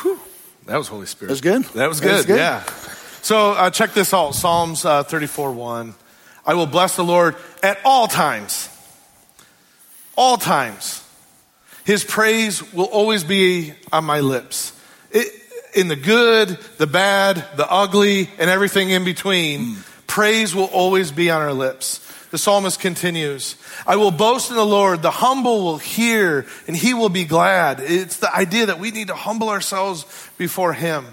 Whew. 0.00 0.18
That 0.64 0.78
was 0.78 0.88
Holy 0.88 1.06
Spirit. 1.06 1.28
That 1.28 1.32
was 1.32 1.40
good? 1.42 1.62
That 1.74 1.88
was 1.88 2.00
That 2.00 2.06
good. 2.06 2.16
was 2.16 2.26
good. 2.26 2.38
Yeah. 2.38 2.62
So 3.22 3.52
uh, 3.52 3.70
check 3.70 3.92
this 3.92 4.14
out 4.14 4.34
Psalms 4.34 4.84
uh, 4.86 5.02
34 5.02 5.52
1. 5.52 5.94
I 6.46 6.54
will 6.54 6.66
bless 6.66 6.96
the 6.96 7.04
Lord 7.04 7.36
at 7.62 7.78
all 7.84 8.08
times. 8.08 8.68
All 10.16 10.38
times. 10.38 11.02
His 11.86 12.02
praise 12.02 12.72
will 12.72 12.86
always 12.86 13.22
be 13.22 13.72
on 13.92 14.04
my 14.04 14.18
lips. 14.18 14.72
It, 15.12 15.32
in 15.72 15.86
the 15.86 15.94
good, 15.94 16.48
the 16.78 16.86
bad, 16.88 17.36
the 17.56 17.70
ugly, 17.70 18.28
and 18.38 18.50
everything 18.50 18.90
in 18.90 19.04
between, 19.04 19.60
mm. 19.60 20.06
praise 20.08 20.52
will 20.52 20.64
always 20.64 21.12
be 21.12 21.30
on 21.30 21.40
our 21.40 21.52
lips. 21.52 22.00
The 22.32 22.38
psalmist 22.38 22.80
continues, 22.80 23.54
I 23.86 23.96
will 23.96 24.10
boast 24.10 24.50
in 24.50 24.56
the 24.56 24.66
Lord. 24.66 25.00
The 25.00 25.12
humble 25.12 25.62
will 25.62 25.78
hear 25.78 26.44
and 26.66 26.76
he 26.76 26.92
will 26.92 27.08
be 27.08 27.24
glad. 27.24 27.78
It's 27.78 28.18
the 28.18 28.34
idea 28.34 28.66
that 28.66 28.80
we 28.80 28.90
need 28.90 29.06
to 29.06 29.14
humble 29.14 29.48
ourselves 29.48 30.04
before 30.36 30.72
him. 30.72 31.06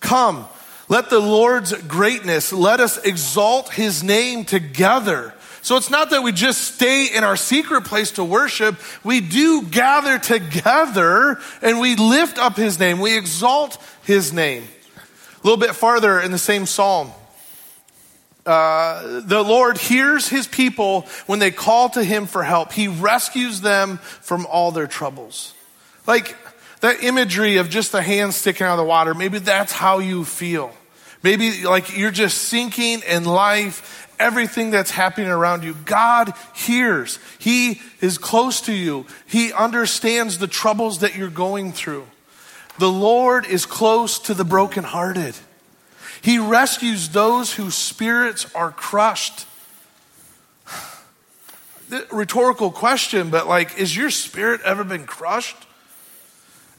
Come, 0.00 0.46
let 0.90 1.08
the 1.08 1.18
Lord's 1.18 1.72
greatness, 1.72 2.52
let 2.52 2.78
us 2.78 2.98
exalt 2.98 3.72
his 3.72 4.02
name 4.02 4.44
together. 4.44 5.32
So 5.62 5.76
it's 5.76 5.90
not 5.90 6.10
that 6.10 6.22
we 6.22 6.32
just 6.32 6.74
stay 6.74 7.06
in 7.06 7.22
our 7.22 7.36
secret 7.36 7.84
place 7.84 8.12
to 8.12 8.24
worship. 8.24 8.76
We 9.04 9.20
do 9.20 9.62
gather 9.62 10.18
together 10.18 11.38
and 11.60 11.80
we 11.80 11.96
lift 11.96 12.38
up 12.38 12.56
his 12.56 12.78
name. 12.78 12.98
We 12.98 13.16
exalt 13.16 13.76
his 14.04 14.32
name. 14.32 14.64
A 14.96 15.46
little 15.46 15.60
bit 15.60 15.74
farther 15.74 16.20
in 16.20 16.32
the 16.32 16.38
same 16.38 16.66
psalm, 16.66 17.12
uh, 18.46 19.20
the 19.20 19.42
Lord 19.42 19.78
hears 19.78 20.28
his 20.28 20.46
people 20.46 21.02
when 21.26 21.38
they 21.38 21.50
call 21.50 21.90
to 21.90 22.02
him 22.02 22.26
for 22.26 22.42
help. 22.42 22.72
He 22.72 22.88
rescues 22.88 23.60
them 23.60 23.98
from 23.98 24.46
all 24.46 24.72
their 24.72 24.86
troubles. 24.86 25.54
Like 26.06 26.36
that 26.80 27.04
imagery 27.04 27.58
of 27.58 27.68
just 27.68 27.92
the 27.92 28.02
hand 28.02 28.34
sticking 28.34 28.66
out 28.66 28.72
of 28.72 28.78
the 28.78 28.84
water, 28.84 29.14
maybe 29.14 29.38
that's 29.38 29.72
how 29.72 29.98
you 29.98 30.24
feel. 30.24 30.72
Maybe 31.22 31.64
like 31.64 31.96
you're 31.96 32.10
just 32.10 32.38
sinking 32.38 33.02
in 33.06 33.24
life, 33.24 34.09
everything 34.20 34.70
that's 34.70 34.92
happening 34.92 35.28
around 35.28 35.64
you. 35.64 35.74
God 35.84 36.34
hears. 36.54 37.18
He 37.38 37.80
is 38.00 38.18
close 38.18 38.60
to 38.62 38.72
you. 38.72 39.06
He 39.26 39.52
understands 39.52 40.38
the 40.38 40.46
troubles 40.46 41.00
that 41.00 41.16
you're 41.16 41.28
going 41.28 41.72
through. 41.72 42.06
The 42.78 42.90
Lord 42.90 43.46
is 43.46 43.66
close 43.66 44.18
to 44.20 44.34
the 44.34 44.44
brokenhearted. 44.44 45.34
He 46.22 46.38
rescues 46.38 47.08
those 47.08 47.54
whose 47.54 47.74
spirits 47.74 48.52
are 48.54 48.70
crushed. 48.70 49.46
Rhetorical 52.12 52.70
question, 52.70 53.30
but 53.30 53.48
like, 53.48 53.78
is 53.78 53.96
your 53.96 54.10
spirit 54.10 54.60
ever 54.62 54.84
been 54.84 55.06
crushed? 55.06 55.56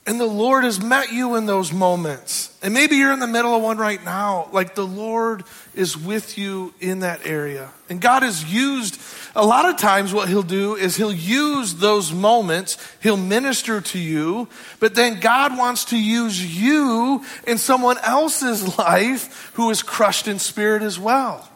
And 0.07 0.19
the 0.19 0.25
Lord 0.25 0.63
has 0.63 0.81
met 0.81 1.11
you 1.11 1.35
in 1.35 1.45
those 1.45 1.71
moments. 1.71 2.57
And 2.63 2.73
maybe 2.73 2.95
you're 2.95 3.13
in 3.13 3.19
the 3.19 3.27
middle 3.27 3.55
of 3.55 3.61
one 3.61 3.77
right 3.77 4.03
now. 4.03 4.49
Like 4.51 4.73
the 4.73 4.85
Lord 4.85 5.43
is 5.75 5.95
with 5.95 6.39
you 6.39 6.73
in 6.79 7.01
that 7.01 7.25
area. 7.25 7.69
And 7.87 8.01
God 8.01 8.23
has 8.23 8.43
used, 8.43 8.99
a 9.35 9.45
lot 9.45 9.69
of 9.69 9.77
times, 9.77 10.11
what 10.11 10.27
He'll 10.27 10.41
do 10.41 10.75
is 10.75 10.95
He'll 10.95 11.13
use 11.13 11.75
those 11.75 12.11
moments, 12.11 12.77
He'll 13.03 13.15
minister 13.15 13.79
to 13.79 13.99
you, 13.99 14.47
but 14.79 14.95
then 14.95 15.19
God 15.19 15.55
wants 15.55 15.85
to 15.85 16.01
use 16.01 16.43
you 16.59 17.23
in 17.45 17.59
someone 17.59 17.99
else's 17.99 18.77
life 18.79 19.51
who 19.53 19.69
is 19.69 19.83
crushed 19.83 20.27
in 20.27 20.39
spirit 20.39 20.81
as 20.81 20.99
well. 20.99 21.47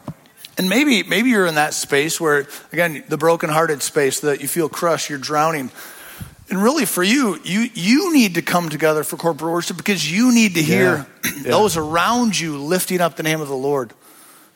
And 0.56 0.70
maybe, 0.70 1.02
maybe 1.02 1.30
you're 1.30 1.46
in 1.46 1.56
that 1.56 1.74
space 1.74 2.20
where, 2.20 2.46
again, 2.72 3.02
the 3.08 3.18
brokenhearted 3.18 3.82
space 3.82 4.20
that 4.20 4.40
you 4.40 4.48
feel 4.48 4.68
crushed, 4.68 5.10
you're 5.10 5.18
drowning. 5.18 5.70
And 6.48 6.62
really, 6.62 6.84
for 6.84 7.02
you, 7.02 7.40
you 7.42 7.68
you 7.74 8.12
need 8.12 8.34
to 8.34 8.42
come 8.42 8.68
together 8.68 9.02
for 9.02 9.16
corporate 9.16 9.52
worship 9.52 9.76
because 9.76 10.10
you 10.10 10.32
need 10.32 10.54
to 10.54 10.62
hear 10.62 11.06
Yeah. 11.24 11.50
those 11.50 11.76
around 11.76 12.38
you 12.38 12.56
lifting 12.58 13.00
up 13.00 13.16
the 13.16 13.22
name 13.22 13.40
of 13.40 13.48
the 13.48 13.56
Lord 13.56 13.92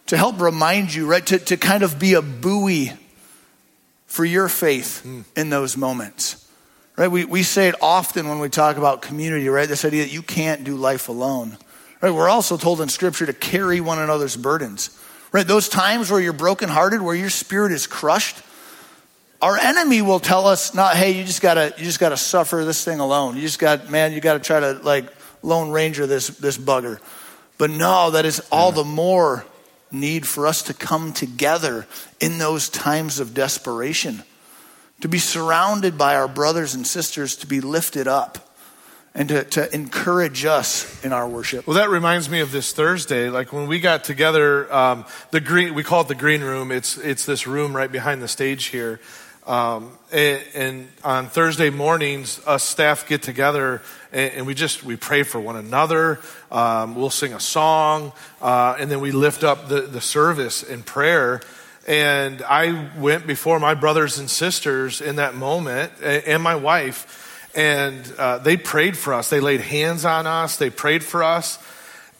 to 0.06 0.16
help 0.16 0.40
remind 0.40 0.94
you, 0.94 1.06
right? 1.06 1.24
To, 1.26 1.38
to 1.38 1.56
kind 1.56 1.82
of 1.82 1.98
be 1.98 2.14
a 2.14 2.22
buoy 2.22 2.92
for 4.06 4.24
your 4.24 4.48
faith 4.48 5.02
hmm. 5.02 5.20
in 5.36 5.50
those 5.50 5.76
moments, 5.76 6.48
right? 6.96 7.08
We, 7.08 7.24
we 7.24 7.42
say 7.44 7.68
it 7.68 7.76
often 7.80 8.28
when 8.28 8.40
we 8.40 8.48
talk 8.48 8.76
about 8.76 9.02
community, 9.02 9.48
right? 9.48 9.68
This 9.68 9.84
idea 9.84 10.02
that 10.02 10.12
you 10.12 10.22
can't 10.22 10.64
do 10.64 10.76
life 10.76 11.08
alone, 11.08 11.56
right? 12.00 12.10
We're 12.10 12.28
also 12.28 12.56
told 12.56 12.80
in 12.80 12.88
Scripture 12.88 13.26
to 13.26 13.32
carry 13.32 13.80
one 13.80 14.00
another's 14.00 14.36
burdens, 14.36 14.98
right? 15.30 15.46
Those 15.46 15.68
times 15.68 16.10
where 16.10 16.20
you're 16.20 16.32
brokenhearted, 16.32 17.02
where 17.02 17.14
your 17.14 17.30
spirit 17.30 17.70
is 17.70 17.86
crushed, 17.86 18.42
our 19.42 19.56
enemy 19.56 20.02
will 20.02 20.20
tell 20.20 20.46
us 20.46 20.74
not 20.74 20.96
hey 20.96 21.12
you 21.12 21.24
just 21.24 21.42
gotta 21.42 21.72
you 21.78 21.84
just 21.84 22.00
gotta 22.00 22.16
suffer 22.16 22.64
this 22.64 22.84
thing 22.84 23.00
alone 23.00 23.36
you 23.36 23.42
just 23.42 23.58
got 23.58 23.90
man 23.90 24.12
you 24.12 24.20
gotta 24.20 24.40
try 24.40 24.60
to 24.60 24.72
like 24.82 25.06
lone 25.42 25.70
ranger 25.70 26.06
this 26.06 26.28
this 26.28 26.58
bugger 26.58 27.00
but 27.58 27.70
no 27.70 28.10
that 28.10 28.24
is 28.24 28.40
all 28.52 28.72
the 28.72 28.84
more 28.84 29.44
need 29.90 30.26
for 30.26 30.46
us 30.46 30.62
to 30.62 30.74
come 30.74 31.12
together 31.12 31.86
in 32.20 32.38
those 32.38 32.68
times 32.68 33.18
of 33.18 33.34
desperation 33.34 34.22
to 35.00 35.08
be 35.08 35.18
surrounded 35.18 35.96
by 35.96 36.14
our 36.14 36.28
brothers 36.28 36.74
and 36.74 36.86
sisters 36.86 37.36
to 37.36 37.46
be 37.46 37.60
lifted 37.60 38.06
up 38.06 38.46
and 39.12 39.28
to, 39.28 39.42
to 39.42 39.74
encourage 39.74 40.44
us 40.44 41.04
in 41.04 41.12
our 41.12 41.28
worship 41.28 41.66
Well, 41.66 41.76
that 41.76 41.90
reminds 41.90 42.30
me 42.30 42.40
of 42.40 42.52
this 42.52 42.72
Thursday. 42.72 43.28
Like 43.28 43.52
when 43.52 43.66
we 43.66 43.80
got 43.80 44.04
together, 44.04 44.72
um, 44.72 45.04
the 45.32 45.40
green, 45.40 45.74
we 45.74 45.82
call 45.82 46.02
it 46.02 46.08
the 46.08 46.14
green 46.14 46.42
room. 46.42 46.70
It's, 46.70 46.96
it's 46.96 47.26
this 47.26 47.44
room 47.44 47.74
right 47.74 47.90
behind 47.90 48.22
the 48.22 48.28
stage 48.28 48.66
here. 48.66 49.00
Um, 49.50 49.98
and, 50.12 50.44
and 50.54 50.88
on 51.02 51.26
Thursday 51.26 51.70
mornings, 51.70 52.40
us 52.46 52.62
staff 52.62 53.08
get 53.08 53.20
together 53.22 53.82
and, 54.12 54.32
and 54.34 54.46
we 54.46 54.54
just, 54.54 54.84
we 54.84 54.94
pray 54.94 55.24
for 55.24 55.40
one 55.40 55.56
another. 55.56 56.20
Um, 56.52 56.94
we'll 56.94 57.10
sing 57.10 57.32
a 57.32 57.40
song, 57.40 58.12
uh, 58.40 58.76
and 58.78 58.88
then 58.88 59.00
we 59.00 59.10
lift 59.10 59.42
up 59.42 59.68
the, 59.68 59.80
the 59.80 60.00
service 60.00 60.62
in 60.62 60.84
prayer. 60.84 61.40
And 61.88 62.42
I 62.42 62.90
went 62.96 63.26
before 63.26 63.58
my 63.58 63.74
brothers 63.74 64.20
and 64.20 64.30
sisters 64.30 65.00
in 65.00 65.16
that 65.16 65.34
moment 65.34 65.90
and, 66.00 66.22
and 66.24 66.42
my 66.44 66.54
wife 66.54 67.26
and 67.52 68.08
uh, 68.16 68.38
they 68.38 68.56
prayed 68.56 68.96
for 68.96 69.12
us. 69.12 69.30
They 69.30 69.40
laid 69.40 69.60
hands 69.60 70.04
on 70.04 70.28
us. 70.28 70.58
They 70.58 70.70
prayed 70.70 71.02
for 71.02 71.24
us. 71.24 71.58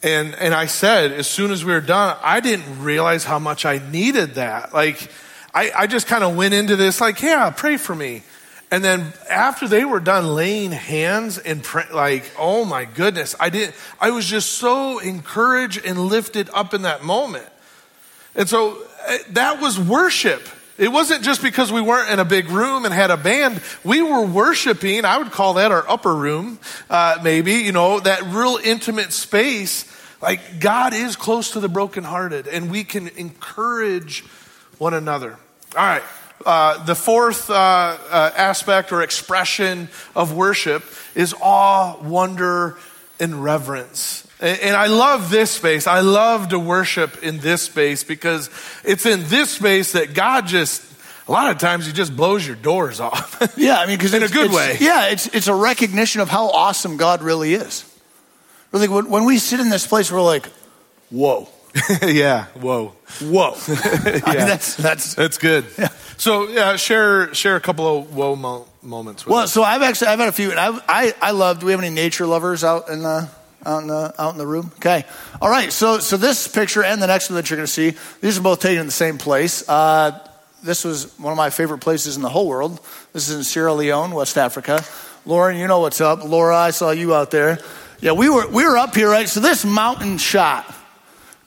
And, 0.03 0.35
and 0.35 0.53
I 0.53 0.65
said, 0.65 1.13
as 1.13 1.27
soon 1.27 1.51
as 1.51 1.63
we 1.63 1.71
were 1.71 1.79
done, 1.79 2.17
I 2.21 2.41
didn't 2.41 2.83
realize 2.83 3.23
how 3.23 3.39
much 3.39 3.65
I 3.65 3.77
needed 3.77 4.35
that. 4.35 4.73
Like, 4.73 5.09
I, 5.53 5.71
I 5.75 5.87
just 5.87 6.07
kind 6.07 6.23
of 6.23 6.35
went 6.35 6.53
into 6.53 6.75
this, 6.75 7.01
like, 7.01 7.21
yeah, 7.21 7.49
pray 7.49 7.77
for 7.77 7.95
me. 7.95 8.23
And 8.71 8.81
then 8.81 9.11
after 9.29 9.67
they 9.67 9.83
were 9.83 9.99
done 9.99 10.33
laying 10.33 10.71
hands 10.71 11.37
and 11.37 11.61
pray, 11.61 11.83
like, 11.91 12.31
oh 12.39 12.63
my 12.63 12.85
goodness, 12.85 13.35
I 13.37 13.49
didn't, 13.49 13.75
I 13.99 14.11
was 14.11 14.25
just 14.25 14.53
so 14.53 14.99
encouraged 14.99 15.85
and 15.85 15.99
lifted 15.99 16.49
up 16.53 16.73
in 16.73 16.83
that 16.83 17.03
moment. 17.03 17.47
And 18.33 18.47
so 18.47 18.81
uh, 19.07 19.17
that 19.31 19.59
was 19.59 19.77
worship. 19.77 20.47
It 20.77 20.87
wasn't 20.87 21.23
just 21.23 21.41
because 21.43 21.69
we 21.69 21.81
weren't 21.81 22.09
in 22.09 22.19
a 22.19 22.25
big 22.25 22.49
room 22.49 22.85
and 22.85 22.93
had 22.93 23.11
a 23.11 23.17
band. 23.17 23.61
We 23.83 24.01
were 24.01 24.25
worshiping. 24.25 25.03
I 25.03 25.17
would 25.17 25.31
call 25.31 25.55
that 25.55 25.73
our 25.73 25.87
upper 25.87 26.15
room, 26.15 26.57
uh, 26.89 27.19
maybe, 27.21 27.55
you 27.55 27.73
know, 27.73 27.99
that 27.99 28.23
real 28.23 28.57
intimate 28.63 29.11
space. 29.11 29.85
Like 30.21 30.61
God 30.61 30.93
is 30.93 31.17
close 31.17 31.51
to 31.51 31.59
the 31.59 31.67
brokenhearted 31.67 32.47
and 32.47 32.71
we 32.71 32.85
can 32.85 33.09
encourage 33.09 34.23
one 34.81 34.95
another. 34.95 35.37
All 35.77 35.85
right. 35.85 36.01
Uh, 36.43 36.83
the 36.85 36.95
fourth 36.95 37.51
uh, 37.51 37.53
uh, 37.53 38.31
aspect 38.35 38.91
or 38.91 39.03
expression 39.03 39.89
of 40.15 40.33
worship 40.33 40.83
is 41.13 41.35
awe, 41.39 41.97
wonder, 42.01 42.77
and 43.19 43.43
reverence. 43.43 44.27
And, 44.39 44.59
and 44.59 44.75
I 44.75 44.87
love 44.87 45.29
this 45.29 45.51
space. 45.51 45.85
I 45.85 45.99
love 45.99 46.49
to 46.49 46.57
worship 46.57 47.21
in 47.21 47.37
this 47.37 47.61
space 47.61 48.03
because 48.03 48.49
it's 48.83 49.05
in 49.05 49.23
this 49.27 49.51
space 49.51 49.91
that 49.91 50.15
God 50.15 50.47
just, 50.47 50.81
a 51.27 51.31
lot 51.31 51.51
of 51.51 51.59
times, 51.59 51.85
He 51.85 51.93
just 51.93 52.15
blows 52.17 52.45
your 52.47 52.55
doors 52.55 52.99
off. 52.99 53.37
yeah 53.57 53.77
i 53.79 53.85
mean 53.85 53.97
because 53.97 54.15
In 54.15 54.23
a 54.23 54.27
good 54.27 54.51
way. 54.51 54.77
yeah 54.79 55.09
it's, 55.09 55.27
it's 55.27 55.47
a 55.47 55.53
recognition 55.53 56.21
of 56.21 56.29
how 56.29 56.49
awesome 56.49 56.97
god 56.97 57.21
really 57.21 57.53
is 57.53 57.85
really 58.71 58.87
when, 58.87 59.09
when 59.09 59.25
we 59.25 59.37
sit 59.37 59.59
in 59.59 59.69
this 59.69 59.85
place 59.85 60.11
we're 60.11 60.21
like 60.21 60.47
whoa 61.11 61.47
yeah. 62.03 62.45
Whoa. 62.55 62.93
whoa 63.21 63.55
I 63.67 63.73
mean, 63.73 64.23
that's 64.47 64.75
that's 64.75 65.15
That's 65.15 65.37
good. 65.37 65.65
Yeah. 65.77 65.87
So 66.17 66.47
yeah, 66.49 66.75
share 66.75 67.33
share 67.33 67.55
a 67.55 67.61
couple 67.61 67.99
of 67.99 68.13
whoa 68.15 68.35
mo- 68.35 68.67
moments. 68.81 69.25
With 69.25 69.31
Well, 69.33 69.43
us. 69.43 69.53
so 69.53 69.63
I've 69.63 69.81
actually 69.81 70.07
I've 70.07 70.19
had 70.19 70.27
a 70.29 70.33
few, 70.33 70.51
and 70.51 70.59
I 70.59 70.77
I 70.87 71.13
I 71.21 71.31
love. 71.31 71.59
Do 71.59 71.65
we 71.67 71.71
have 71.71 71.81
any 71.81 71.89
nature 71.93 72.25
lovers 72.25 72.63
out 72.63 72.89
in 72.89 73.01
the 73.01 73.29
out 73.65 73.81
in 73.81 73.87
the 73.87 74.13
out 74.19 74.33
in 74.33 74.37
the 74.37 74.45
room? 74.47 74.71
Okay, 74.75 75.05
all 75.41 75.49
right. 75.49 75.71
So 75.71 75.99
so 75.99 76.17
this 76.17 76.47
picture 76.47 76.83
and 76.83 77.01
the 77.01 77.07
next 77.07 77.29
one 77.29 77.37
that 77.37 77.49
you're 77.49 77.57
going 77.57 77.67
to 77.67 77.71
see, 77.71 77.93
these 78.21 78.37
are 78.37 78.41
both 78.41 78.59
taken 78.59 78.79
in 78.81 78.85
the 78.85 78.91
same 78.91 79.17
place. 79.17 79.67
Uh, 79.67 80.19
this 80.63 80.83
was 80.83 81.17
one 81.17 81.31
of 81.31 81.37
my 81.37 81.49
favorite 81.49 81.79
places 81.79 82.17
in 82.17 82.21
the 82.21 82.29
whole 82.29 82.47
world. 82.47 82.79
This 83.13 83.29
is 83.29 83.35
in 83.37 83.43
Sierra 83.43 83.73
Leone, 83.73 84.11
West 84.11 84.37
Africa. 84.37 84.83
Lauren, 85.25 85.57
you 85.57 85.67
know 85.67 85.79
what's 85.79 86.01
up. 86.01 86.23
Laura, 86.23 86.55
I 86.55 86.71
saw 86.71 86.91
you 86.91 87.15
out 87.15 87.31
there. 87.31 87.59
Yeah, 88.01 88.11
we 88.11 88.29
were 88.29 88.47
we 88.47 88.65
were 88.65 88.77
up 88.77 88.93
here, 88.95 89.09
right? 89.09 89.29
So 89.29 89.39
this 89.39 89.63
mountain 89.65 90.17
shot. 90.17 90.65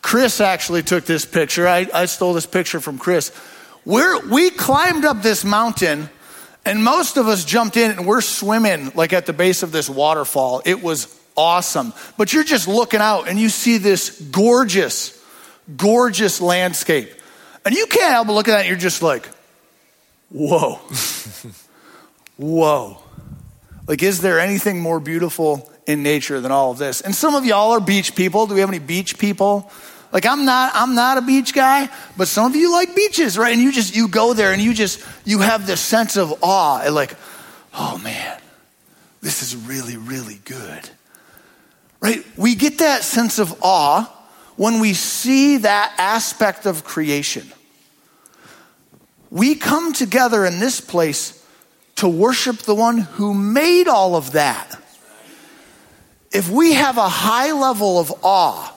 Chris 0.04 0.38
actually 0.38 0.82
took 0.82 1.06
this 1.06 1.24
picture. 1.24 1.66
I, 1.66 1.88
I 1.94 2.04
stole 2.04 2.34
this 2.34 2.44
picture 2.44 2.78
from 2.78 2.98
Chris. 2.98 3.32
We're, 3.86 4.28
we 4.28 4.50
climbed 4.50 5.06
up 5.06 5.22
this 5.22 5.46
mountain, 5.46 6.10
and 6.66 6.84
most 6.84 7.16
of 7.16 7.26
us 7.26 7.42
jumped 7.42 7.78
in 7.78 7.90
and 7.90 8.06
we're 8.06 8.20
swimming 8.20 8.92
like 8.94 9.14
at 9.14 9.24
the 9.24 9.32
base 9.32 9.62
of 9.62 9.72
this 9.72 9.88
waterfall. 9.88 10.60
It 10.66 10.82
was 10.82 11.18
awesome. 11.38 11.94
But 12.18 12.34
you're 12.34 12.44
just 12.44 12.68
looking 12.68 13.00
out 13.00 13.28
and 13.28 13.38
you 13.38 13.48
see 13.48 13.78
this 13.78 14.20
gorgeous, 14.20 15.18
gorgeous 15.74 16.38
landscape. 16.38 17.10
And 17.64 17.74
you 17.74 17.86
can't 17.86 18.12
help 18.12 18.26
but 18.26 18.34
look 18.34 18.48
at 18.48 18.58
that 18.58 18.66
you're 18.66 18.76
just 18.76 19.00
like, 19.00 19.26
whoa. 20.28 20.74
whoa. 22.36 23.02
Like, 23.88 24.02
is 24.02 24.20
there 24.20 24.38
anything 24.38 24.80
more 24.80 25.00
beautiful 25.00 25.72
in 25.86 26.02
nature 26.02 26.42
than 26.42 26.52
all 26.52 26.72
of 26.72 26.78
this? 26.78 27.00
And 27.00 27.14
some 27.14 27.34
of 27.34 27.46
y'all 27.46 27.72
are 27.72 27.80
beach 27.80 28.14
people. 28.14 28.46
Do 28.46 28.52
we 28.52 28.60
have 28.60 28.68
any 28.68 28.78
beach 28.78 29.16
people? 29.16 29.72
Like 30.14 30.26
I'm 30.26 30.44
not 30.44 30.70
I'm 30.76 30.94
not 30.94 31.18
a 31.18 31.22
beach 31.22 31.52
guy, 31.52 31.88
but 32.16 32.28
some 32.28 32.46
of 32.46 32.54
you 32.54 32.70
like 32.70 32.94
beaches, 32.94 33.36
right? 33.36 33.52
And 33.52 33.60
you 33.60 33.72
just 33.72 33.96
you 33.96 34.06
go 34.06 34.32
there 34.32 34.52
and 34.52 34.62
you 34.62 34.72
just 34.72 35.04
you 35.24 35.40
have 35.40 35.66
this 35.66 35.80
sense 35.80 36.16
of 36.16 36.32
awe 36.40 36.80
and 36.84 36.94
like, 36.94 37.16
oh 37.74 37.98
man, 37.98 38.40
this 39.20 39.42
is 39.42 39.56
really, 39.56 39.96
really 39.96 40.40
good. 40.44 40.88
Right? 42.00 42.24
We 42.36 42.54
get 42.54 42.78
that 42.78 43.02
sense 43.02 43.40
of 43.40 43.58
awe 43.60 44.04
when 44.56 44.78
we 44.78 44.92
see 44.92 45.56
that 45.56 45.92
aspect 45.98 46.64
of 46.64 46.84
creation. 46.84 47.50
We 49.30 49.56
come 49.56 49.92
together 49.92 50.44
in 50.44 50.60
this 50.60 50.80
place 50.80 51.44
to 51.96 52.08
worship 52.08 52.58
the 52.58 52.74
one 52.74 52.98
who 52.98 53.34
made 53.34 53.88
all 53.88 54.14
of 54.14 54.32
that. 54.32 54.80
If 56.30 56.48
we 56.48 56.74
have 56.74 56.98
a 56.98 57.08
high 57.08 57.50
level 57.50 57.98
of 57.98 58.12
awe 58.22 58.73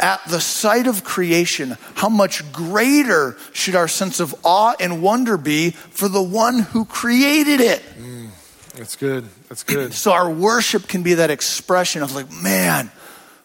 at 0.00 0.20
the 0.28 0.40
sight 0.40 0.86
of 0.86 1.04
creation, 1.04 1.76
how 1.94 2.08
much 2.08 2.52
greater 2.52 3.36
should 3.52 3.74
our 3.74 3.88
sense 3.88 4.20
of 4.20 4.34
awe 4.44 4.74
and 4.80 5.02
wonder 5.02 5.36
be 5.36 5.70
for 5.70 6.08
the 6.08 6.22
one 6.22 6.58
who 6.58 6.84
created 6.84 7.60
it? 7.60 7.82
Mm, 7.98 8.28
that's 8.74 8.96
good. 8.96 9.24
That's 9.48 9.62
good. 9.62 9.94
So 9.94 10.12
our 10.12 10.30
worship 10.30 10.88
can 10.88 11.02
be 11.02 11.14
that 11.14 11.30
expression 11.30 12.02
of 12.02 12.14
like, 12.14 12.30
man, 12.32 12.90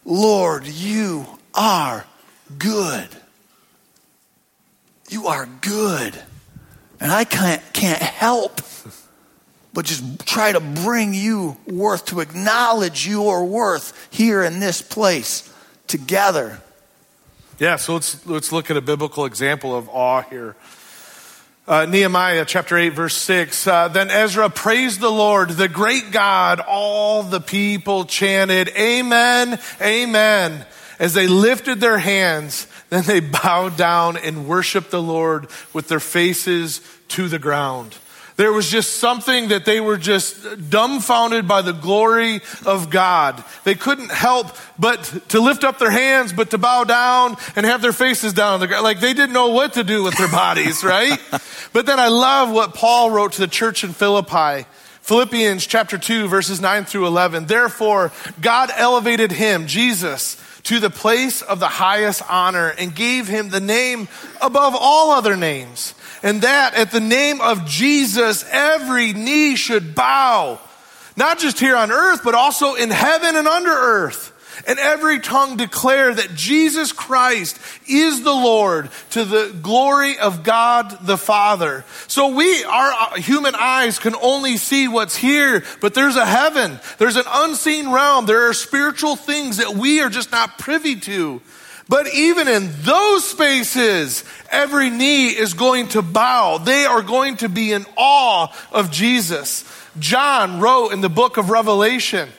Lord, 0.05 0.65
you 0.65 1.25
are 1.53 2.05
good. 2.57 3.07
You 5.09 5.27
are 5.27 5.47
good. 5.61 6.19
And 6.99 7.11
I 7.11 7.23
can't, 7.23 7.61
can't 7.73 8.01
help 8.01 8.61
but 9.73 9.85
just 9.85 10.25
try 10.25 10.51
to 10.51 10.59
bring 10.59 11.13
you 11.13 11.55
worth, 11.67 12.07
to 12.07 12.19
acknowledge 12.19 13.07
your 13.07 13.45
worth 13.45 14.07
here 14.11 14.43
in 14.43 14.59
this 14.59 14.81
place 14.81 15.53
together. 15.89 16.61
Yeah, 17.59 17.75
so 17.75 17.95
let's, 17.95 18.25
let's 18.25 18.53
look 18.53 18.71
at 18.71 18.77
a 18.77 18.81
biblical 18.81 19.25
example 19.25 19.75
of 19.75 19.89
awe 19.89 20.21
here. 20.21 20.55
Uh, 21.67 21.85
Nehemiah 21.85 22.45
chapter 22.45 22.77
8, 22.77 22.89
verse 22.89 23.15
6. 23.17 23.67
Uh, 23.67 23.89
then 23.89 24.09
Ezra 24.09 24.49
praised 24.49 25.01
the 25.01 25.11
Lord, 25.11 25.49
the 25.49 25.67
great 25.67 26.11
God. 26.11 26.61
All 26.61 27.21
the 27.21 27.41
people 27.41 28.05
chanted, 28.05 28.69
Amen, 28.69 29.59
Amen. 29.81 30.65
As 30.99 31.13
they 31.13 31.27
lifted 31.27 31.79
their 31.79 31.97
hands, 31.97 32.65
then 32.89 33.03
they 33.03 33.19
bowed 33.19 33.77
down 33.77 34.17
and 34.17 34.47
worshiped 34.47 34.89
the 34.89 35.01
Lord 35.01 35.47
with 35.73 35.89
their 35.89 35.99
faces 35.99 36.81
to 37.09 37.27
the 37.27 37.39
ground. 37.39 37.97
There 38.39 38.53
was 38.53 38.69
just 38.69 38.99
something 38.99 39.49
that 39.49 39.65
they 39.65 39.81
were 39.81 39.97
just 39.97 40.69
dumbfounded 40.69 41.45
by 41.45 41.61
the 41.61 41.73
glory 41.73 42.39
of 42.65 42.89
God. 42.89 43.43
They 43.65 43.75
couldn't 43.75 44.13
help 44.13 44.55
but 44.79 45.03
to 45.27 45.41
lift 45.41 45.65
up 45.65 45.77
their 45.77 45.91
hands, 45.91 46.31
but 46.31 46.51
to 46.51 46.57
bow 46.57 46.85
down 46.85 47.35
and 47.57 47.65
have 47.65 47.81
their 47.81 47.91
faces 47.91 48.31
down 48.31 48.53
on 48.53 48.61
the 48.61 48.67
ground. 48.67 48.85
Like 48.85 49.01
they 49.01 49.13
didn't 49.13 49.33
know 49.33 49.49
what 49.49 49.73
to 49.73 49.83
do 49.83 50.03
with 50.03 50.17
their 50.17 50.29
bodies, 50.29 50.83
right? 50.85 51.19
But 51.73 51.85
then 51.85 51.99
I 51.99 52.07
love 52.07 52.49
what 52.49 52.75
Paul 52.75 53.11
wrote 53.11 53.33
to 53.33 53.41
the 53.41 53.47
church 53.47 53.83
in 53.83 53.91
Philippi. 53.91 54.65
Philippians 55.01 55.67
chapter 55.67 55.97
2, 55.97 56.29
verses 56.29 56.61
9 56.61 56.85
through 56.85 57.07
11. 57.07 57.47
Therefore, 57.47 58.13
God 58.39 58.71
elevated 58.73 59.33
him, 59.33 59.67
Jesus, 59.67 60.41
to 60.63 60.79
the 60.79 60.89
place 60.89 61.41
of 61.41 61.59
the 61.59 61.67
highest 61.67 62.21
honor 62.29 62.69
and 62.69 62.95
gave 62.95 63.27
him 63.27 63.49
the 63.49 63.59
name 63.59 64.07
above 64.41 64.75
all 64.79 65.11
other 65.11 65.35
names 65.35 65.93
and 66.23 66.41
that 66.41 66.73
at 66.75 66.91
the 66.91 66.99
name 66.99 67.41
of 67.41 67.65
Jesus, 67.65 68.45
every 68.51 69.13
knee 69.13 69.55
should 69.55 69.95
bow, 69.95 70.59
not 71.15 71.39
just 71.39 71.59
here 71.59 71.75
on 71.75 71.91
earth, 71.91 72.21
but 72.23 72.35
also 72.35 72.75
in 72.75 72.89
heaven 72.89 73.35
and 73.35 73.47
under 73.47 73.71
earth. 73.71 74.35
And 74.67 74.77
every 74.77 75.19
tongue 75.19 75.57
declare 75.57 76.13
that 76.13 76.35
Jesus 76.35 76.91
Christ 76.91 77.57
is 77.87 78.23
the 78.23 78.33
Lord 78.33 78.89
to 79.11 79.23
the 79.23 79.55
glory 79.61 80.19
of 80.19 80.43
God 80.43 80.97
the 81.01 81.17
Father. 81.17 81.85
So 82.07 82.35
we, 82.35 82.63
our 82.65 82.91
uh, 82.91 83.15
human 83.15 83.55
eyes 83.55 83.99
can 83.99 84.15
only 84.15 84.57
see 84.57 84.87
what's 84.87 85.15
here, 85.15 85.63
but 85.81 85.93
there's 85.93 86.17
a 86.17 86.25
heaven. 86.25 86.79
There's 86.97 87.15
an 87.15 87.25
unseen 87.27 87.89
realm. 87.91 88.25
There 88.25 88.49
are 88.49 88.53
spiritual 88.53 89.15
things 89.15 89.57
that 89.57 89.75
we 89.75 90.01
are 90.01 90.09
just 90.09 90.31
not 90.31 90.57
privy 90.57 90.97
to. 91.01 91.41
But 91.89 92.13
even 92.13 92.47
in 92.47 92.69
those 92.83 93.27
spaces, 93.27 94.23
every 94.51 94.91
knee 94.91 95.29
is 95.29 95.55
going 95.55 95.87
to 95.89 96.03
bow. 96.03 96.59
They 96.59 96.85
are 96.85 97.01
going 97.01 97.37
to 97.37 97.49
be 97.49 97.73
in 97.73 97.85
awe 97.97 98.55
of 98.71 98.91
Jesus. 98.91 99.65
John 99.97 100.59
wrote 100.59 100.91
in 100.91 101.01
the 101.01 101.09
book 101.09 101.37
of 101.37 101.49
Revelation, 101.49 102.29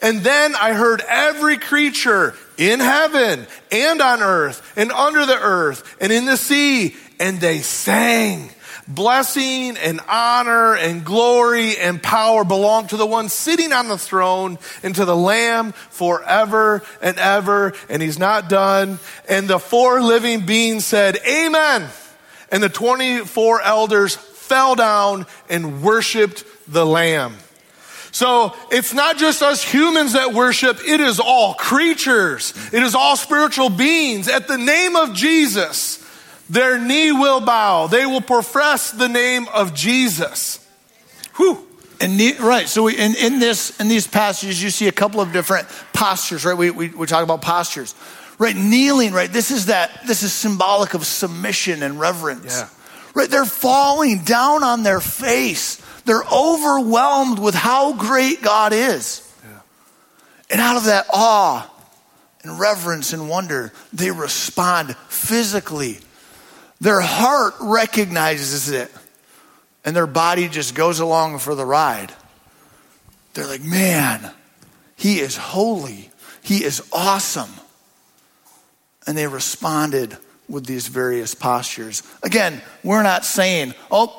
and 0.00 0.20
then 0.20 0.56
I 0.56 0.72
heard 0.72 1.02
every 1.06 1.58
creature 1.58 2.34
in 2.56 2.80
heaven 2.80 3.46
and 3.70 4.00
on 4.00 4.22
earth 4.22 4.72
and 4.76 4.90
under 4.92 5.26
the 5.26 5.38
earth 5.38 5.96
and 6.00 6.10
in 6.10 6.24
the 6.24 6.38
sea, 6.38 6.96
and 7.20 7.38
they 7.38 7.58
sang 7.58 8.48
blessing 8.94 9.76
and 9.76 10.00
honor 10.08 10.74
and 10.74 11.04
glory 11.04 11.76
and 11.76 12.02
power 12.02 12.44
belong 12.44 12.86
to 12.88 12.96
the 12.96 13.06
one 13.06 13.28
sitting 13.28 13.72
on 13.72 13.88
the 13.88 13.98
throne 13.98 14.58
and 14.82 14.94
to 14.94 15.04
the 15.04 15.16
Lamb 15.16 15.72
forever 15.72 16.82
and 17.00 17.18
ever. 17.18 17.72
And 17.88 18.02
he's 18.02 18.18
not 18.18 18.48
done. 18.48 18.98
And 19.28 19.48
the 19.48 19.58
four 19.58 20.02
living 20.02 20.44
beings 20.46 20.84
said, 20.84 21.18
Amen. 21.26 21.88
And 22.52 22.62
the 22.62 22.68
24 22.68 23.62
elders 23.62 24.16
fell 24.16 24.74
down 24.74 25.26
and 25.48 25.82
worshiped 25.82 26.44
the 26.66 26.84
Lamb. 26.84 27.36
So 28.12 28.54
it's 28.72 28.92
not 28.92 29.18
just 29.18 29.42
us 29.42 29.62
humans 29.62 30.14
that 30.14 30.34
worship, 30.34 30.78
it 30.84 31.00
is 31.00 31.20
all 31.20 31.54
creatures. 31.54 32.52
It 32.72 32.82
is 32.82 32.94
all 32.94 33.16
spiritual 33.16 33.70
beings. 33.70 34.28
At 34.28 34.48
the 34.48 34.58
name 34.58 34.96
of 34.96 35.14
Jesus, 35.14 35.99
their 36.50 36.80
knee 36.80 37.12
will 37.12 37.40
bow. 37.40 37.86
They 37.86 38.04
will 38.04 38.20
profess 38.20 38.90
the 38.90 39.08
name 39.08 39.46
of 39.54 39.72
Jesus. 39.72 40.58
Whew. 41.36 41.64
And 42.00 42.18
right, 42.40 42.66
so 42.66 42.84
we, 42.84 42.96
in, 42.96 43.14
in 43.14 43.38
this 43.38 43.78
in 43.78 43.86
these 43.86 44.06
passages, 44.06 44.60
you 44.60 44.70
see 44.70 44.88
a 44.88 44.92
couple 44.92 45.20
of 45.20 45.32
different 45.32 45.68
postures. 45.92 46.44
Right, 46.44 46.56
we, 46.56 46.70
we 46.70 46.88
we 46.88 47.06
talk 47.06 47.22
about 47.22 47.42
postures. 47.42 47.94
Right, 48.38 48.56
kneeling. 48.56 49.12
Right, 49.12 49.30
this 49.30 49.50
is 49.50 49.66
that. 49.66 50.06
This 50.06 50.22
is 50.24 50.32
symbolic 50.32 50.94
of 50.94 51.06
submission 51.06 51.82
and 51.84 52.00
reverence. 52.00 52.58
Yeah. 52.58 52.68
Right, 53.14 53.30
they're 53.30 53.44
falling 53.44 54.24
down 54.24 54.64
on 54.64 54.82
their 54.82 55.00
face. 55.00 55.76
They're 56.04 56.24
overwhelmed 56.32 57.38
with 57.38 57.54
how 57.54 57.92
great 57.92 58.42
God 58.42 58.72
is. 58.72 59.30
Yeah. 59.44 59.58
And 60.50 60.60
out 60.60 60.78
of 60.78 60.84
that 60.86 61.06
awe 61.12 61.70
and 62.42 62.58
reverence 62.58 63.12
and 63.12 63.28
wonder, 63.28 63.72
they 63.92 64.10
respond 64.10 64.96
physically 65.08 65.98
their 66.80 67.00
heart 67.00 67.54
recognizes 67.60 68.70
it, 68.70 68.90
and 69.84 69.94
their 69.94 70.06
body 70.06 70.48
just 70.48 70.74
goes 70.74 71.00
along 71.00 71.38
for 71.38 71.54
the 71.54 71.64
ride. 71.64 72.12
They're 73.34 73.46
like, 73.46 73.62
man, 73.62 74.32
he 74.96 75.20
is 75.20 75.36
holy, 75.36 76.10
he 76.42 76.64
is 76.64 76.82
awesome. 76.92 77.50
And 79.06 79.16
they 79.16 79.26
responded 79.26 80.16
with 80.48 80.66
these 80.66 80.88
various 80.88 81.34
postures. 81.34 82.02
Again, 82.22 82.60
we're 82.84 83.02
not 83.02 83.24
saying, 83.24 83.74
oh, 83.90 84.16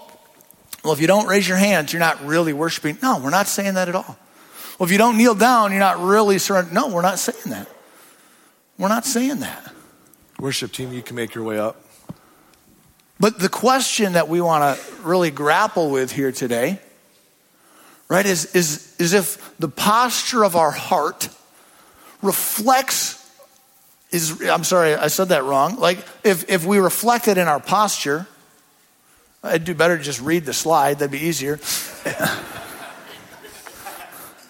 well, 0.84 0.94
if 0.94 1.00
you 1.00 1.08
don't 1.08 1.28
raise 1.28 1.48
your 1.48 1.58
hands, 1.58 1.94
you're 1.94 2.00
not 2.00 2.26
really 2.26 2.54
worshiping. 2.54 2.98
No, 3.04 3.20
we're 3.20 3.30
not 3.30 3.48
saying 3.48 3.76
that 3.76 3.90
at 3.90 3.96
all. 3.96 4.18
Well, 4.80 4.86
if 4.86 4.92
you 4.92 4.98
don't 4.98 5.18
kneel 5.18 5.36
down, 5.36 5.72
you're 5.72 5.80
not 5.80 6.02
really 6.02 6.40
surrendering. 6.40 6.74
No, 6.74 6.88
we're 6.88 7.04
not 7.04 7.20
saying 7.20 7.54
that. 7.54 7.68
We're 8.80 8.88
not 8.88 9.06
saying 9.06 9.42
that. 9.42 9.72
Worship 10.40 10.72
team, 10.72 10.92
you 10.92 11.04
can 11.04 11.16
make 11.16 11.36
your 11.36 11.44
way 11.44 11.60
up. 11.60 11.86
But 13.22 13.38
the 13.38 13.50
question 13.50 14.14
that 14.14 14.28
we 14.30 14.42
want 14.42 14.80
to 14.80 14.84
really 15.04 15.30
grapple 15.30 15.92
with 15.92 16.12
here 16.12 16.32
today, 16.32 16.80
right, 18.10 18.26
is, 18.26 18.56
is, 18.56 18.96
is 18.98 19.14
if 19.14 19.56
the 19.60 19.68
posture 19.68 20.44
of 20.44 20.56
our 20.56 20.72
heart 20.72 21.30
reflects 22.24 23.20
is 24.10 24.42
I'm 24.42 24.64
sorry, 24.64 24.96
I 24.96 25.08
said 25.08 25.30
that 25.30 25.44
wrong. 25.44 25.76
Like 25.78 26.00
if, 26.24 26.50
if 26.50 26.66
we 26.66 26.80
reflect 26.80 27.28
it 27.28 27.38
in 27.38 27.48
our 27.48 27.60
posture, 27.60 28.26
I'd 29.44 29.66
do 29.66 29.76
better 29.76 30.00
to 30.00 30.04
just 30.04 30.20
read 30.20 30.46
the 30.46 30.54
slide, 30.54 30.98
that'd 30.98 31.12
be 31.12 31.20
easier. 31.20 31.54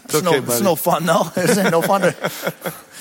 it's, 0.06 0.16
okay, 0.16 0.24
no, 0.24 0.34
it's 0.36 0.62
no 0.62 0.76
fun 0.78 1.06
though. 1.06 1.24
It's 1.36 1.58
no 1.58 1.82
fun 1.82 2.02
to 2.02 2.14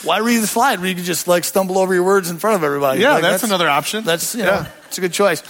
why 0.03 0.19
read 0.19 0.39
the 0.39 0.47
slide? 0.47 0.81
where 0.81 0.89
You 0.89 0.95
can 0.95 1.05
just 1.05 1.29
like 1.29 1.45
stumble 1.45 1.79
over 1.79 1.95
your 1.95 2.05
words 2.05 2.31
in 2.31 2.39
front 2.39 2.57
of 2.57 2.65
everybody. 2.65 3.01
Yeah, 3.01 3.15
like, 3.15 3.23
that's, 3.23 3.33
that's, 3.35 3.45
another 3.45 3.69
option. 3.69 4.05
That's 4.05 4.35
you 4.35 4.43
know, 4.43 4.51
yeah. 4.51 4.71
it's 4.87 4.99
a 4.99 5.01
good 5.01 5.13
choice. 5.13 5.41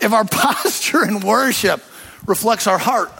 If 0.00 0.12
our 0.12 0.24
posture 0.30 1.04
in 1.04 1.20
worship 1.20 1.82
reflects 2.26 2.66
our 2.66 2.78
heart, 2.78 3.10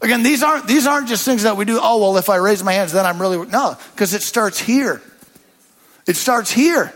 Again, 0.00 0.22
these 0.22 0.42
aren't, 0.42 0.66
these 0.66 0.86
aren't 0.86 1.08
just 1.08 1.24
things 1.24 1.42
that 1.42 1.56
we 1.56 1.64
do, 1.64 1.80
oh, 1.82 1.98
well, 1.98 2.16
if 2.18 2.28
I 2.28 2.36
raise 2.36 2.62
my 2.62 2.72
hands, 2.72 2.92
then 2.92 3.04
I'm 3.04 3.20
really, 3.20 3.44
no, 3.48 3.76
because 3.94 4.14
it 4.14 4.22
starts 4.22 4.58
here. 4.58 5.02
It 6.06 6.16
starts 6.16 6.52
here. 6.52 6.92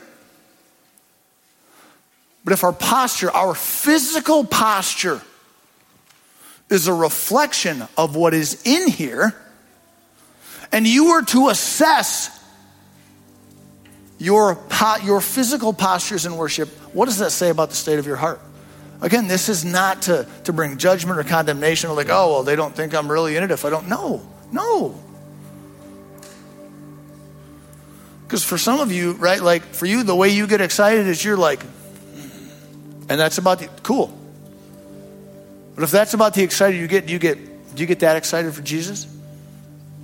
But 2.45 2.53
if 2.53 2.65
our 2.65 2.73
posture, 2.73 3.31
our 3.31 3.55
physical 3.55 4.45
posture, 4.45 5.21
is 6.71 6.87
a 6.87 6.95
reflection 6.95 7.87
of 7.99 8.17
what 8.17 8.35
is 8.35 8.63
in 8.65 8.89
here, 8.89 9.35
and 10.71 10.87
you 10.87 11.11
were 11.11 11.23
to 11.23 11.49
assess 11.49 12.31
your, 14.23 14.57
your 15.03 15.21
physical 15.21 15.73
postures 15.73 16.27
in 16.27 16.37
worship, 16.37 16.69
what 16.95 17.07
does 17.07 17.19
that 17.19 17.33
say 17.33 17.51
about 17.51 17.71
the 17.71 17.75
state 17.75 17.99
of 17.99 18.07
your 18.07 18.15
heart? 18.15 18.41
Again, 19.01 19.27
this 19.27 19.49
is 19.49 19.65
not 19.65 20.03
to, 20.03 20.29
to 20.45 20.53
bring 20.53 20.79
judgment 20.79 21.19
or 21.19 21.25
condemnation 21.25 21.91
or 21.91 21.97
like, 21.97 22.09
oh, 22.09 22.31
well, 22.31 22.43
they 22.45 22.55
don't 22.55 22.73
think 22.73 22.95
I'm 22.95 23.11
really 23.11 23.37
in 23.37 23.43
it 23.43 23.51
if 23.51 23.65
I 23.65 23.71
don't. 23.71 23.89
No, 23.89 24.25
no. 24.53 24.95
Because 28.23 28.45
for 28.45 28.57
some 28.57 28.79
of 28.79 28.93
you, 28.93 29.15
right, 29.15 29.43
like 29.43 29.65
for 29.65 29.87
you, 29.87 30.05
the 30.05 30.15
way 30.15 30.29
you 30.29 30.47
get 30.47 30.61
excited 30.61 31.09
is 31.09 31.25
you're 31.25 31.37
like, 31.37 31.61
and 33.09 33.19
that's 33.19 33.39
about 33.39 33.59
the, 33.59 33.67
cool. 33.83 34.17
But 35.75 35.83
if 35.83 35.91
that's 35.91 36.15
about 36.15 36.35
the 36.35 36.45
excited 36.45 36.79
you 36.79 36.87
get, 36.87 37.07
do 37.07 37.13
you 37.13 37.19
get, 37.19 37.75
do 37.75 37.81
you 37.81 37.89
get 37.89 37.99
that 38.01 38.15
excited 38.15 38.55
for 38.55 38.63
Jesus? 38.63 39.05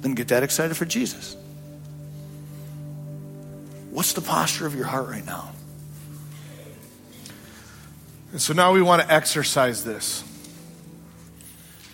Then 0.00 0.16
get 0.16 0.28
that 0.28 0.42
excited 0.42 0.76
for 0.76 0.86
Jesus. 0.86 1.36
What's 3.98 4.12
the 4.12 4.20
posture 4.20 4.64
of 4.64 4.76
your 4.76 4.84
heart 4.84 5.08
right 5.08 5.26
now? 5.26 5.50
And 8.30 8.40
so 8.40 8.52
now 8.54 8.72
we 8.72 8.80
want 8.80 9.02
to 9.02 9.12
exercise 9.12 9.82
this. 9.82 10.22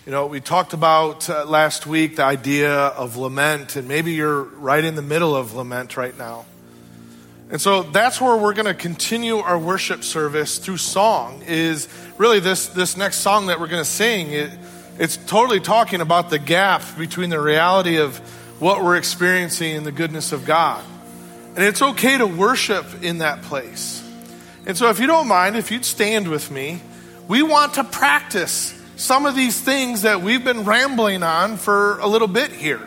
You 0.05 0.11
know, 0.11 0.27
we 0.27 0.39
talked 0.39 0.73
about 0.73 1.27
uh, 1.31 1.45
last 1.45 1.87
week 1.87 2.17
the 2.17 2.23
idea 2.23 2.71
of 2.71 3.17
lament, 3.17 3.75
and 3.75 3.87
maybe 3.87 4.11
you're 4.11 4.43
right 4.43 4.85
in 4.85 4.93
the 4.93 5.01
middle 5.01 5.35
of 5.35 5.55
lament 5.55 5.97
right 5.97 6.15
now. 6.15 6.45
And 7.49 7.59
so 7.59 7.81
that's 7.81 8.21
where 8.21 8.37
we're 8.37 8.53
going 8.53 8.67
to 8.67 8.75
continue 8.75 9.37
our 9.37 9.57
worship 9.57 10.03
service 10.03 10.59
through 10.59 10.77
song. 10.77 11.41
Is 11.47 11.87
really 12.19 12.39
this 12.39 12.67
this 12.67 12.95
next 12.95 13.21
song 13.21 13.47
that 13.47 13.59
we're 13.59 13.65
going 13.65 13.83
to 13.83 13.89
sing. 13.89 14.31
It, 14.31 14.51
it's 14.99 15.17
totally 15.17 15.59
talking 15.59 16.01
about 16.01 16.29
the 16.29 16.37
gap 16.37 16.83
between 16.99 17.31
the 17.31 17.41
reality 17.41 17.97
of 17.97 18.15
what 18.59 18.83
we're 18.83 18.95
experiencing 18.95 19.75
and 19.75 19.87
the 19.87 19.91
goodness 19.91 20.33
of 20.33 20.45
God. 20.45 20.85
And 21.55 21.63
it's 21.63 21.81
okay 21.81 22.17
to 22.17 22.27
worship 22.27 22.85
in 23.01 23.19
that 23.19 23.41
place. 23.43 24.03
And 24.65 24.77
so, 24.77 24.89
if 24.89 24.99
you 24.99 25.07
don't 25.07 25.27
mind, 25.27 25.55
if 25.55 25.71
you'd 25.71 25.85
stand 25.85 26.27
with 26.27 26.51
me, 26.51 26.81
we 27.27 27.43
want 27.43 27.75
to 27.75 27.83
practice 27.83 28.73
some 28.97 29.25
of 29.25 29.35
these 29.35 29.59
things 29.59 30.01
that 30.01 30.21
we've 30.21 30.43
been 30.43 30.63
rambling 30.63 31.23
on 31.23 31.57
for 31.57 31.99
a 31.99 32.07
little 32.07 32.27
bit 32.27 32.51
here. 32.51 32.81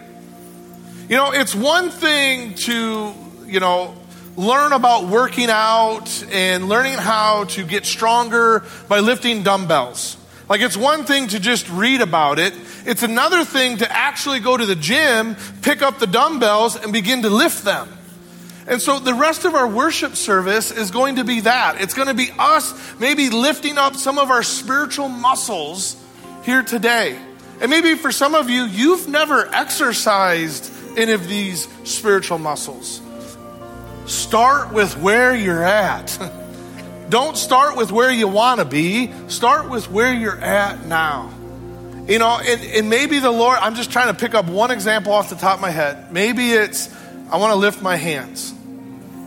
You 1.09 1.17
know, 1.17 1.33
it's 1.33 1.55
one 1.55 1.91
thing 1.91 2.55
to, 2.55 3.15
you 3.47 3.61
know, 3.61 3.95
learn 4.37 4.73
about 4.73 5.07
working 5.07 5.49
out 5.51 6.25
and 6.31 6.69
learning 6.69 6.95
how 6.95 7.45
to 7.45 7.65
get 7.65 7.87
stronger 7.87 8.65
by 8.89 9.01
lifting 9.01 9.43
dumbbells. 9.43 10.17
Like, 10.49 10.61
it's 10.61 10.77
one 10.77 11.05
thing 11.05 11.29
to 11.29 11.41
just 11.41 11.69
read 11.71 12.01
about 12.01 12.39
it, 12.39 12.55
it's 12.85 13.03
another 13.03 13.45
thing 13.45 13.79
to 13.79 13.91
actually 13.91 14.41
go 14.41 14.57
to 14.57 14.65
the 14.65 14.77
gym, 14.77 15.37
pick 15.63 15.83
up 15.83 15.99
the 15.99 16.07
dumbbells, 16.07 16.77
and 16.77 16.93
begin 16.93 17.23
to 17.23 17.31
lift 17.31 17.65
them. 17.65 17.89
And 18.69 18.83
so 18.83 18.99
the 18.99 19.15
rest 19.15 19.47
of 19.47 19.55
our 19.55 19.67
worship 19.67 20.15
service 20.15 20.71
is 20.71 20.91
going 20.91 21.17
to 21.17 21.25
be 21.25 21.41
that. 21.41 21.81
It's 21.81 21.95
going 21.95 22.09
to 22.09 22.15
be 22.15 22.31
us 22.39 23.01
maybe 23.01 23.31
lifting 23.31 23.79
up 23.79 23.97
some 23.97 24.19
of 24.19 24.31
our 24.31 24.43
spiritual 24.43 25.09
muscles 25.09 25.97
here 26.45 26.63
today. 26.63 27.19
And 27.63 27.71
maybe 27.71 27.95
for 27.95 28.13
some 28.13 28.35
of 28.35 28.51
you, 28.51 28.65
you've 28.65 29.09
never 29.09 29.47
exercised 29.55 30.71
any 30.99 31.13
of 31.13 31.27
these 31.29 31.67
spiritual 31.85 32.39
muscles. 32.39 33.01
Start 34.05 34.73
with 34.73 34.99
where 34.99 35.35
you're 35.35 35.65
at. 35.65 36.19
Don't 37.09 37.39
start 37.39 37.75
with 37.75 37.91
where 37.91 38.13
you 38.13 38.29
want 38.29 38.61
to 38.61 38.67
be, 38.67 39.11
start 39.29 39.71
with 39.71 39.91
where 39.91 40.13
you're 40.13 40.39
at 40.39 40.85
now. 40.85 41.33
You 42.07 42.19
know, 42.19 42.39
and, 42.39 42.63
and 42.63 42.91
maybe 42.91 43.19
the 43.19 43.31
Lord, 43.31 43.59
I'm 43.61 43.75
just 43.75 43.91
trying 43.91 44.09
to 44.09 44.19
pick 44.19 44.35
up 44.35 44.47
one 44.47 44.71
example 44.71 45.13
off 45.13 45.31
the 45.31 45.37
top 45.37 45.55
of 45.57 45.61
my 45.63 45.71
head. 45.71 46.13
Maybe 46.13 46.53
it's, 46.53 46.95
I 47.31 47.39
want 47.39 47.53
to 47.53 47.59
lift 47.59 47.81
my 47.81 47.97
hands. 47.97 48.55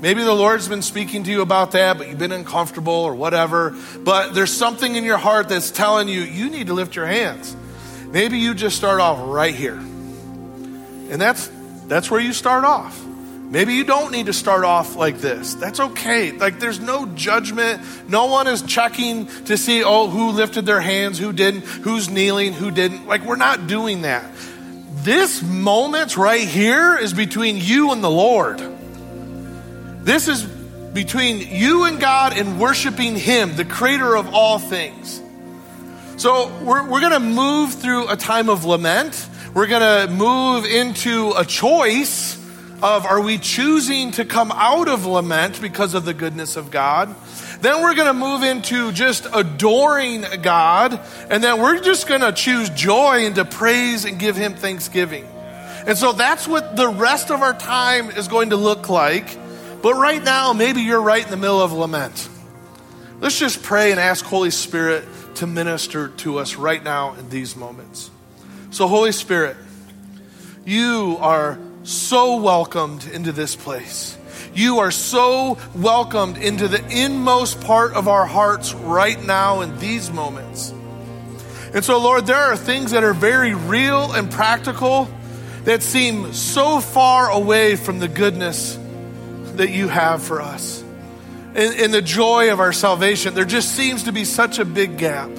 Maybe 0.02 0.24
the 0.24 0.34
Lord's 0.34 0.68
been 0.68 0.82
speaking 0.82 1.24
to 1.26 1.32
you 1.32 1.42
about 1.42 1.74
that, 1.74 2.00
but 2.00 2.10
you've 2.10 2.18
been 2.18 2.32
uncomfortable 2.32 2.92
or 2.92 3.14
whatever. 3.14 3.76
But 4.00 4.34
there's 4.34 4.52
something 4.52 4.96
in 4.96 5.04
your 5.04 5.18
heart 5.18 5.48
that's 5.48 5.70
telling 5.70 6.08
you, 6.08 6.22
you 6.22 6.50
need 6.50 6.68
to 6.68 6.74
lift 6.74 6.96
your 6.96 7.06
hands. 7.06 7.56
Maybe 8.08 8.40
you 8.40 8.56
just 8.56 8.76
start 8.76 9.00
off 9.00 9.20
right 9.22 9.54
here. 9.54 9.78
And 9.78 11.22
that's, 11.22 11.52
that's 11.86 12.10
where 12.10 12.20
you 12.20 12.34
start 12.34 12.66
off. 12.66 13.00
Maybe 13.06 13.76
you 13.76 13.84
don't 13.84 14.12
need 14.12 14.26
to 14.26 14.34
start 14.34 14.64
off 14.64 14.96
like 14.96 15.20
this. 15.20 15.54
That's 15.54 15.80
okay. 15.80 16.32
Like 16.32 16.60
there's 16.60 16.80
no 16.80 17.06
judgment. 17.06 17.82
No 18.10 18.26
one 18.26 18.48
is 18.48 18.64
checking 18.64 19.28
to 19.44 19.56
see, 19.56 19.84
oh, 19.84 20.10
who 20.10 20.32
lifted 20.32 20.66
their 20.66 20.82
hands, 20.82 21.20
who 21.20 21.32
didn't, 21.32 21.62
who's 21.62 22.10
kneeling, 22.10 22.54
who 22.54 22.72
didn't. 22.72 23.08
Like 23.08 23.24
we're 23.24 23.36
not 23.36 23.68
doing 23.68 24.02
that. 24.02 24.26
This 25.04 25.44
moment 25.44 26.18
right 26.18 26.48
here 26.48 26.98
is 26.98 27.14
between 27.14 27.58
you 27.58 27.92
and 27.92 28.04
the 28.04 28.10
Lord. 28.10 28.71
This 30.04 30.28
is 30.28 30.44
between 30.44 31.40
you 31.40 31.86
and 31.86 32.00
God 32.00 32.36
and 32.36 32.60
worshiping 32.60 33.16
Him, 33.16 33.56
the 33.56 33.66
creator 33.66 34.16
of 34.16 34.34
all 34.34 34.58
things. 34.58 35.22
So 36.18 36.52
we're, 36.64 36.88
we're 36.88 37.02
going 37.02 37.14
to 37.14 37.20
move 37.20 37.74
through 37.74 38.10
a 38.10 38.16
time 38.16 38.50
of 38.50 38.66
lament. 38.66 39.28
We're 39.54 39.68
going 39.68 40.08
to 40.08 40.14
move 40.14 40.66
into 40.66 41.34
a 41.38 41.46
choice 41.46 42.38
of 42.82 43.06
are 43.06 43.22
we 43.22 43.38
choosing 43.38 44.12
to 44.12 44.26
come 44.26 44.52
out 44.52 44.88
of 44.88 45.06
lament 45.06 45.62
because 45.62 45.94
of 45.94 46.04
the 46.04 46.14
goodness 46.16 46.58
of 46.58 46.72
God? 46.72 47.16
Then 47.62 47.82
we're 47.84 47.94
going 47.94 48.08
to 48.08 48.14
move 48.14 48.42
into 48.42 48.92
just 48.92 49.28
adoring 49.32 50.26
God. 50.42 51.00
And 51.30 51.44
then 51.44 51.62
we're 51.62 51.80
just 51.80 52.08
going 52.08 52.22
to 52.22 52.32
choose 52.32 52.70
joy 52.72 53.26
and 53.26 53.36
to 53.36 53.46
praise 53.46 54.06
and 54.06 54.18
give 54.18 54.36
Him 54.36 54.56
thanksgiving. 54.56 55.28
And 55.86 55.96
so 55.96 56.12
that's 56.12 56.48
what 56.48 56.76
the 56.76 56.90
rest 56.90 57.30
of 57.30 57.42
our 57.42 57.54
time 57.54 58.10
is 58.10 58.28
going 58.28 58.50
to 58.50 58.56
look 58.56 58.90
like. 58.90 59.38
But 59.82 59.96
right 59.96 60.24
now, 60.24 60.54
maybe 60.54 60.82
you're 60.82 61.02
right 61.02 61.24
in 61.24 61.32
the 61.32 61.38
middle 61.38 61.62
of 61.62 61.72
lament. 61.72 62.30
Let's 63.20 63.40
just 63.40 63.64
pray 63.64 63.92
and 63.92 64.00
ask 64.00 64.24
Holy 64.24 64.52
Spirit 64.52 65.06
to 65.36 65.48
minister 65.48 66.10
to 66.10 66.38
us 66.38 66.56
right 66.56 66.84
now 66.84 67.14
in 67.16 67.30
these 67.30 67.56
moments. 67.56 68.12
So, 68.70 68.88
Holy 68.88 69.12
Spirit, 69.12 69.58
you 70.66 71.18
are 71.20 71.58
so 71.84 72.42
welcomed 72.42 73.08
into 73.08 73.32
this 73.32 73.56
place. 73.56 74.18
You 74.54 74.80
are 74.80 74.92
so 74.92 75.58
welcomed 75.74 76.38
into 76.38 76.68
the 76.68 76.86
inmost 76.90 77.62
part 77.62 77.94
of 77.94 78.08
our 78.08 78.26
hearts 78.26 78.74
right 78.74 79.22
now 79.24 79.62
in 79.62 79.78
these 79.80 80.12
moments. 80.12 80.72
And 81.74 81.84
so, 81.84 82.00
Lord, 82.00 82.28
there 82.28 82.38
are 82.38 82.58
things 82.58 82.92
that 82.92 83.04
are 83.04 83.14
very 83.14 83.56
real 83.56 84.12
and 84.12 84.30
practical 84.30 85.08
that 85.64 85.82
seem 85.82 86.34
so 86.34 86.82
far 86.82 87.32
away 87.32 87.76
from 87.76 88.00
the 88.00 88.08
goodness 88.08 88.78
that 89.58 89.70
you 89.70 89.88
have 89.88 90.22
for 90.22 90.42
us. 90.42 90.82
In, 91.56 91.74
in 91.74 91.92
the 91.92 92.02
joy 92.02 92.52
of 92.52 92.60
our 92.60 92.74
salvation, 92.74 93.34
there 93.34 93.46
just 93.46 93.76
seems 93.76 94.04
to 94.04 94.12
be 94.12 94.24
such 94.24 94.60
a 94.60 94.66
big 94.66 94.98
gap. 94.98 95.30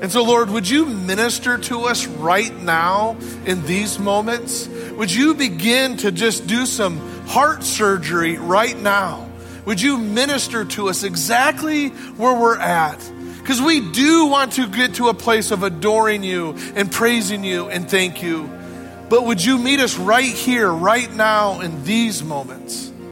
And 0.00 0.12
so, 0.12 0.22
Lord, 0.22 0.50
would 0.50 0.68
you 0.68 0.86
minister 0.86 1.56
to 1.56 1.84
us 1.84 2.06
right 2.06 2.54
now 2.62 3.16
in 3.46 3.64
these 3.64 3.98
moments? 3.98 4.68
Would 4.68 5.12
you 5.12 5.34
begin 5.34 5.96
to 5.98 6.12
just 6.12 6.46
do 6.46 6.66
some 6.66 6.98
heart 7.26 7.62
surgery 7.62 8.36
right 8.36 8.78
now? 8.78 9.28
Would 9.64 9.80
you 9.80 9.98
minister 9.98 10.64
to 10.64 10.88
us 10.88 11.02
exactly 11.02 11.88
where 11.88 12.38
we're 12.38 12.58
at? 12.58 12.98
Because 13.38 13.60
we 13.62 13.80
do 13.92 14.26
want 14.26 14.52
to 14.54 14.68
get 14.68 14.94
to 14.94 15.08
a 15.08 15.14
place 15.14 15.50
of 15.50 15.62
adoring 15.62 16.22
you 16.22 16.56
and 16.74 16.90
praising 16.90 17.42
you 17.42 17.68
and 17.68 17.88
thank 17.88 18.22
you. 18.22 18.50
But 19.08 19.24
would 19.24 19.44
you 19.44 19.56
meet 19.56 19.80
us 19.80 19.96
right 19.96 20.24
here, 20.24 20.70
right 20.70 21.12
now, 21.12 21.60
in 21.60 21.84
these 21.84 22.22
moments? 22.22 22.92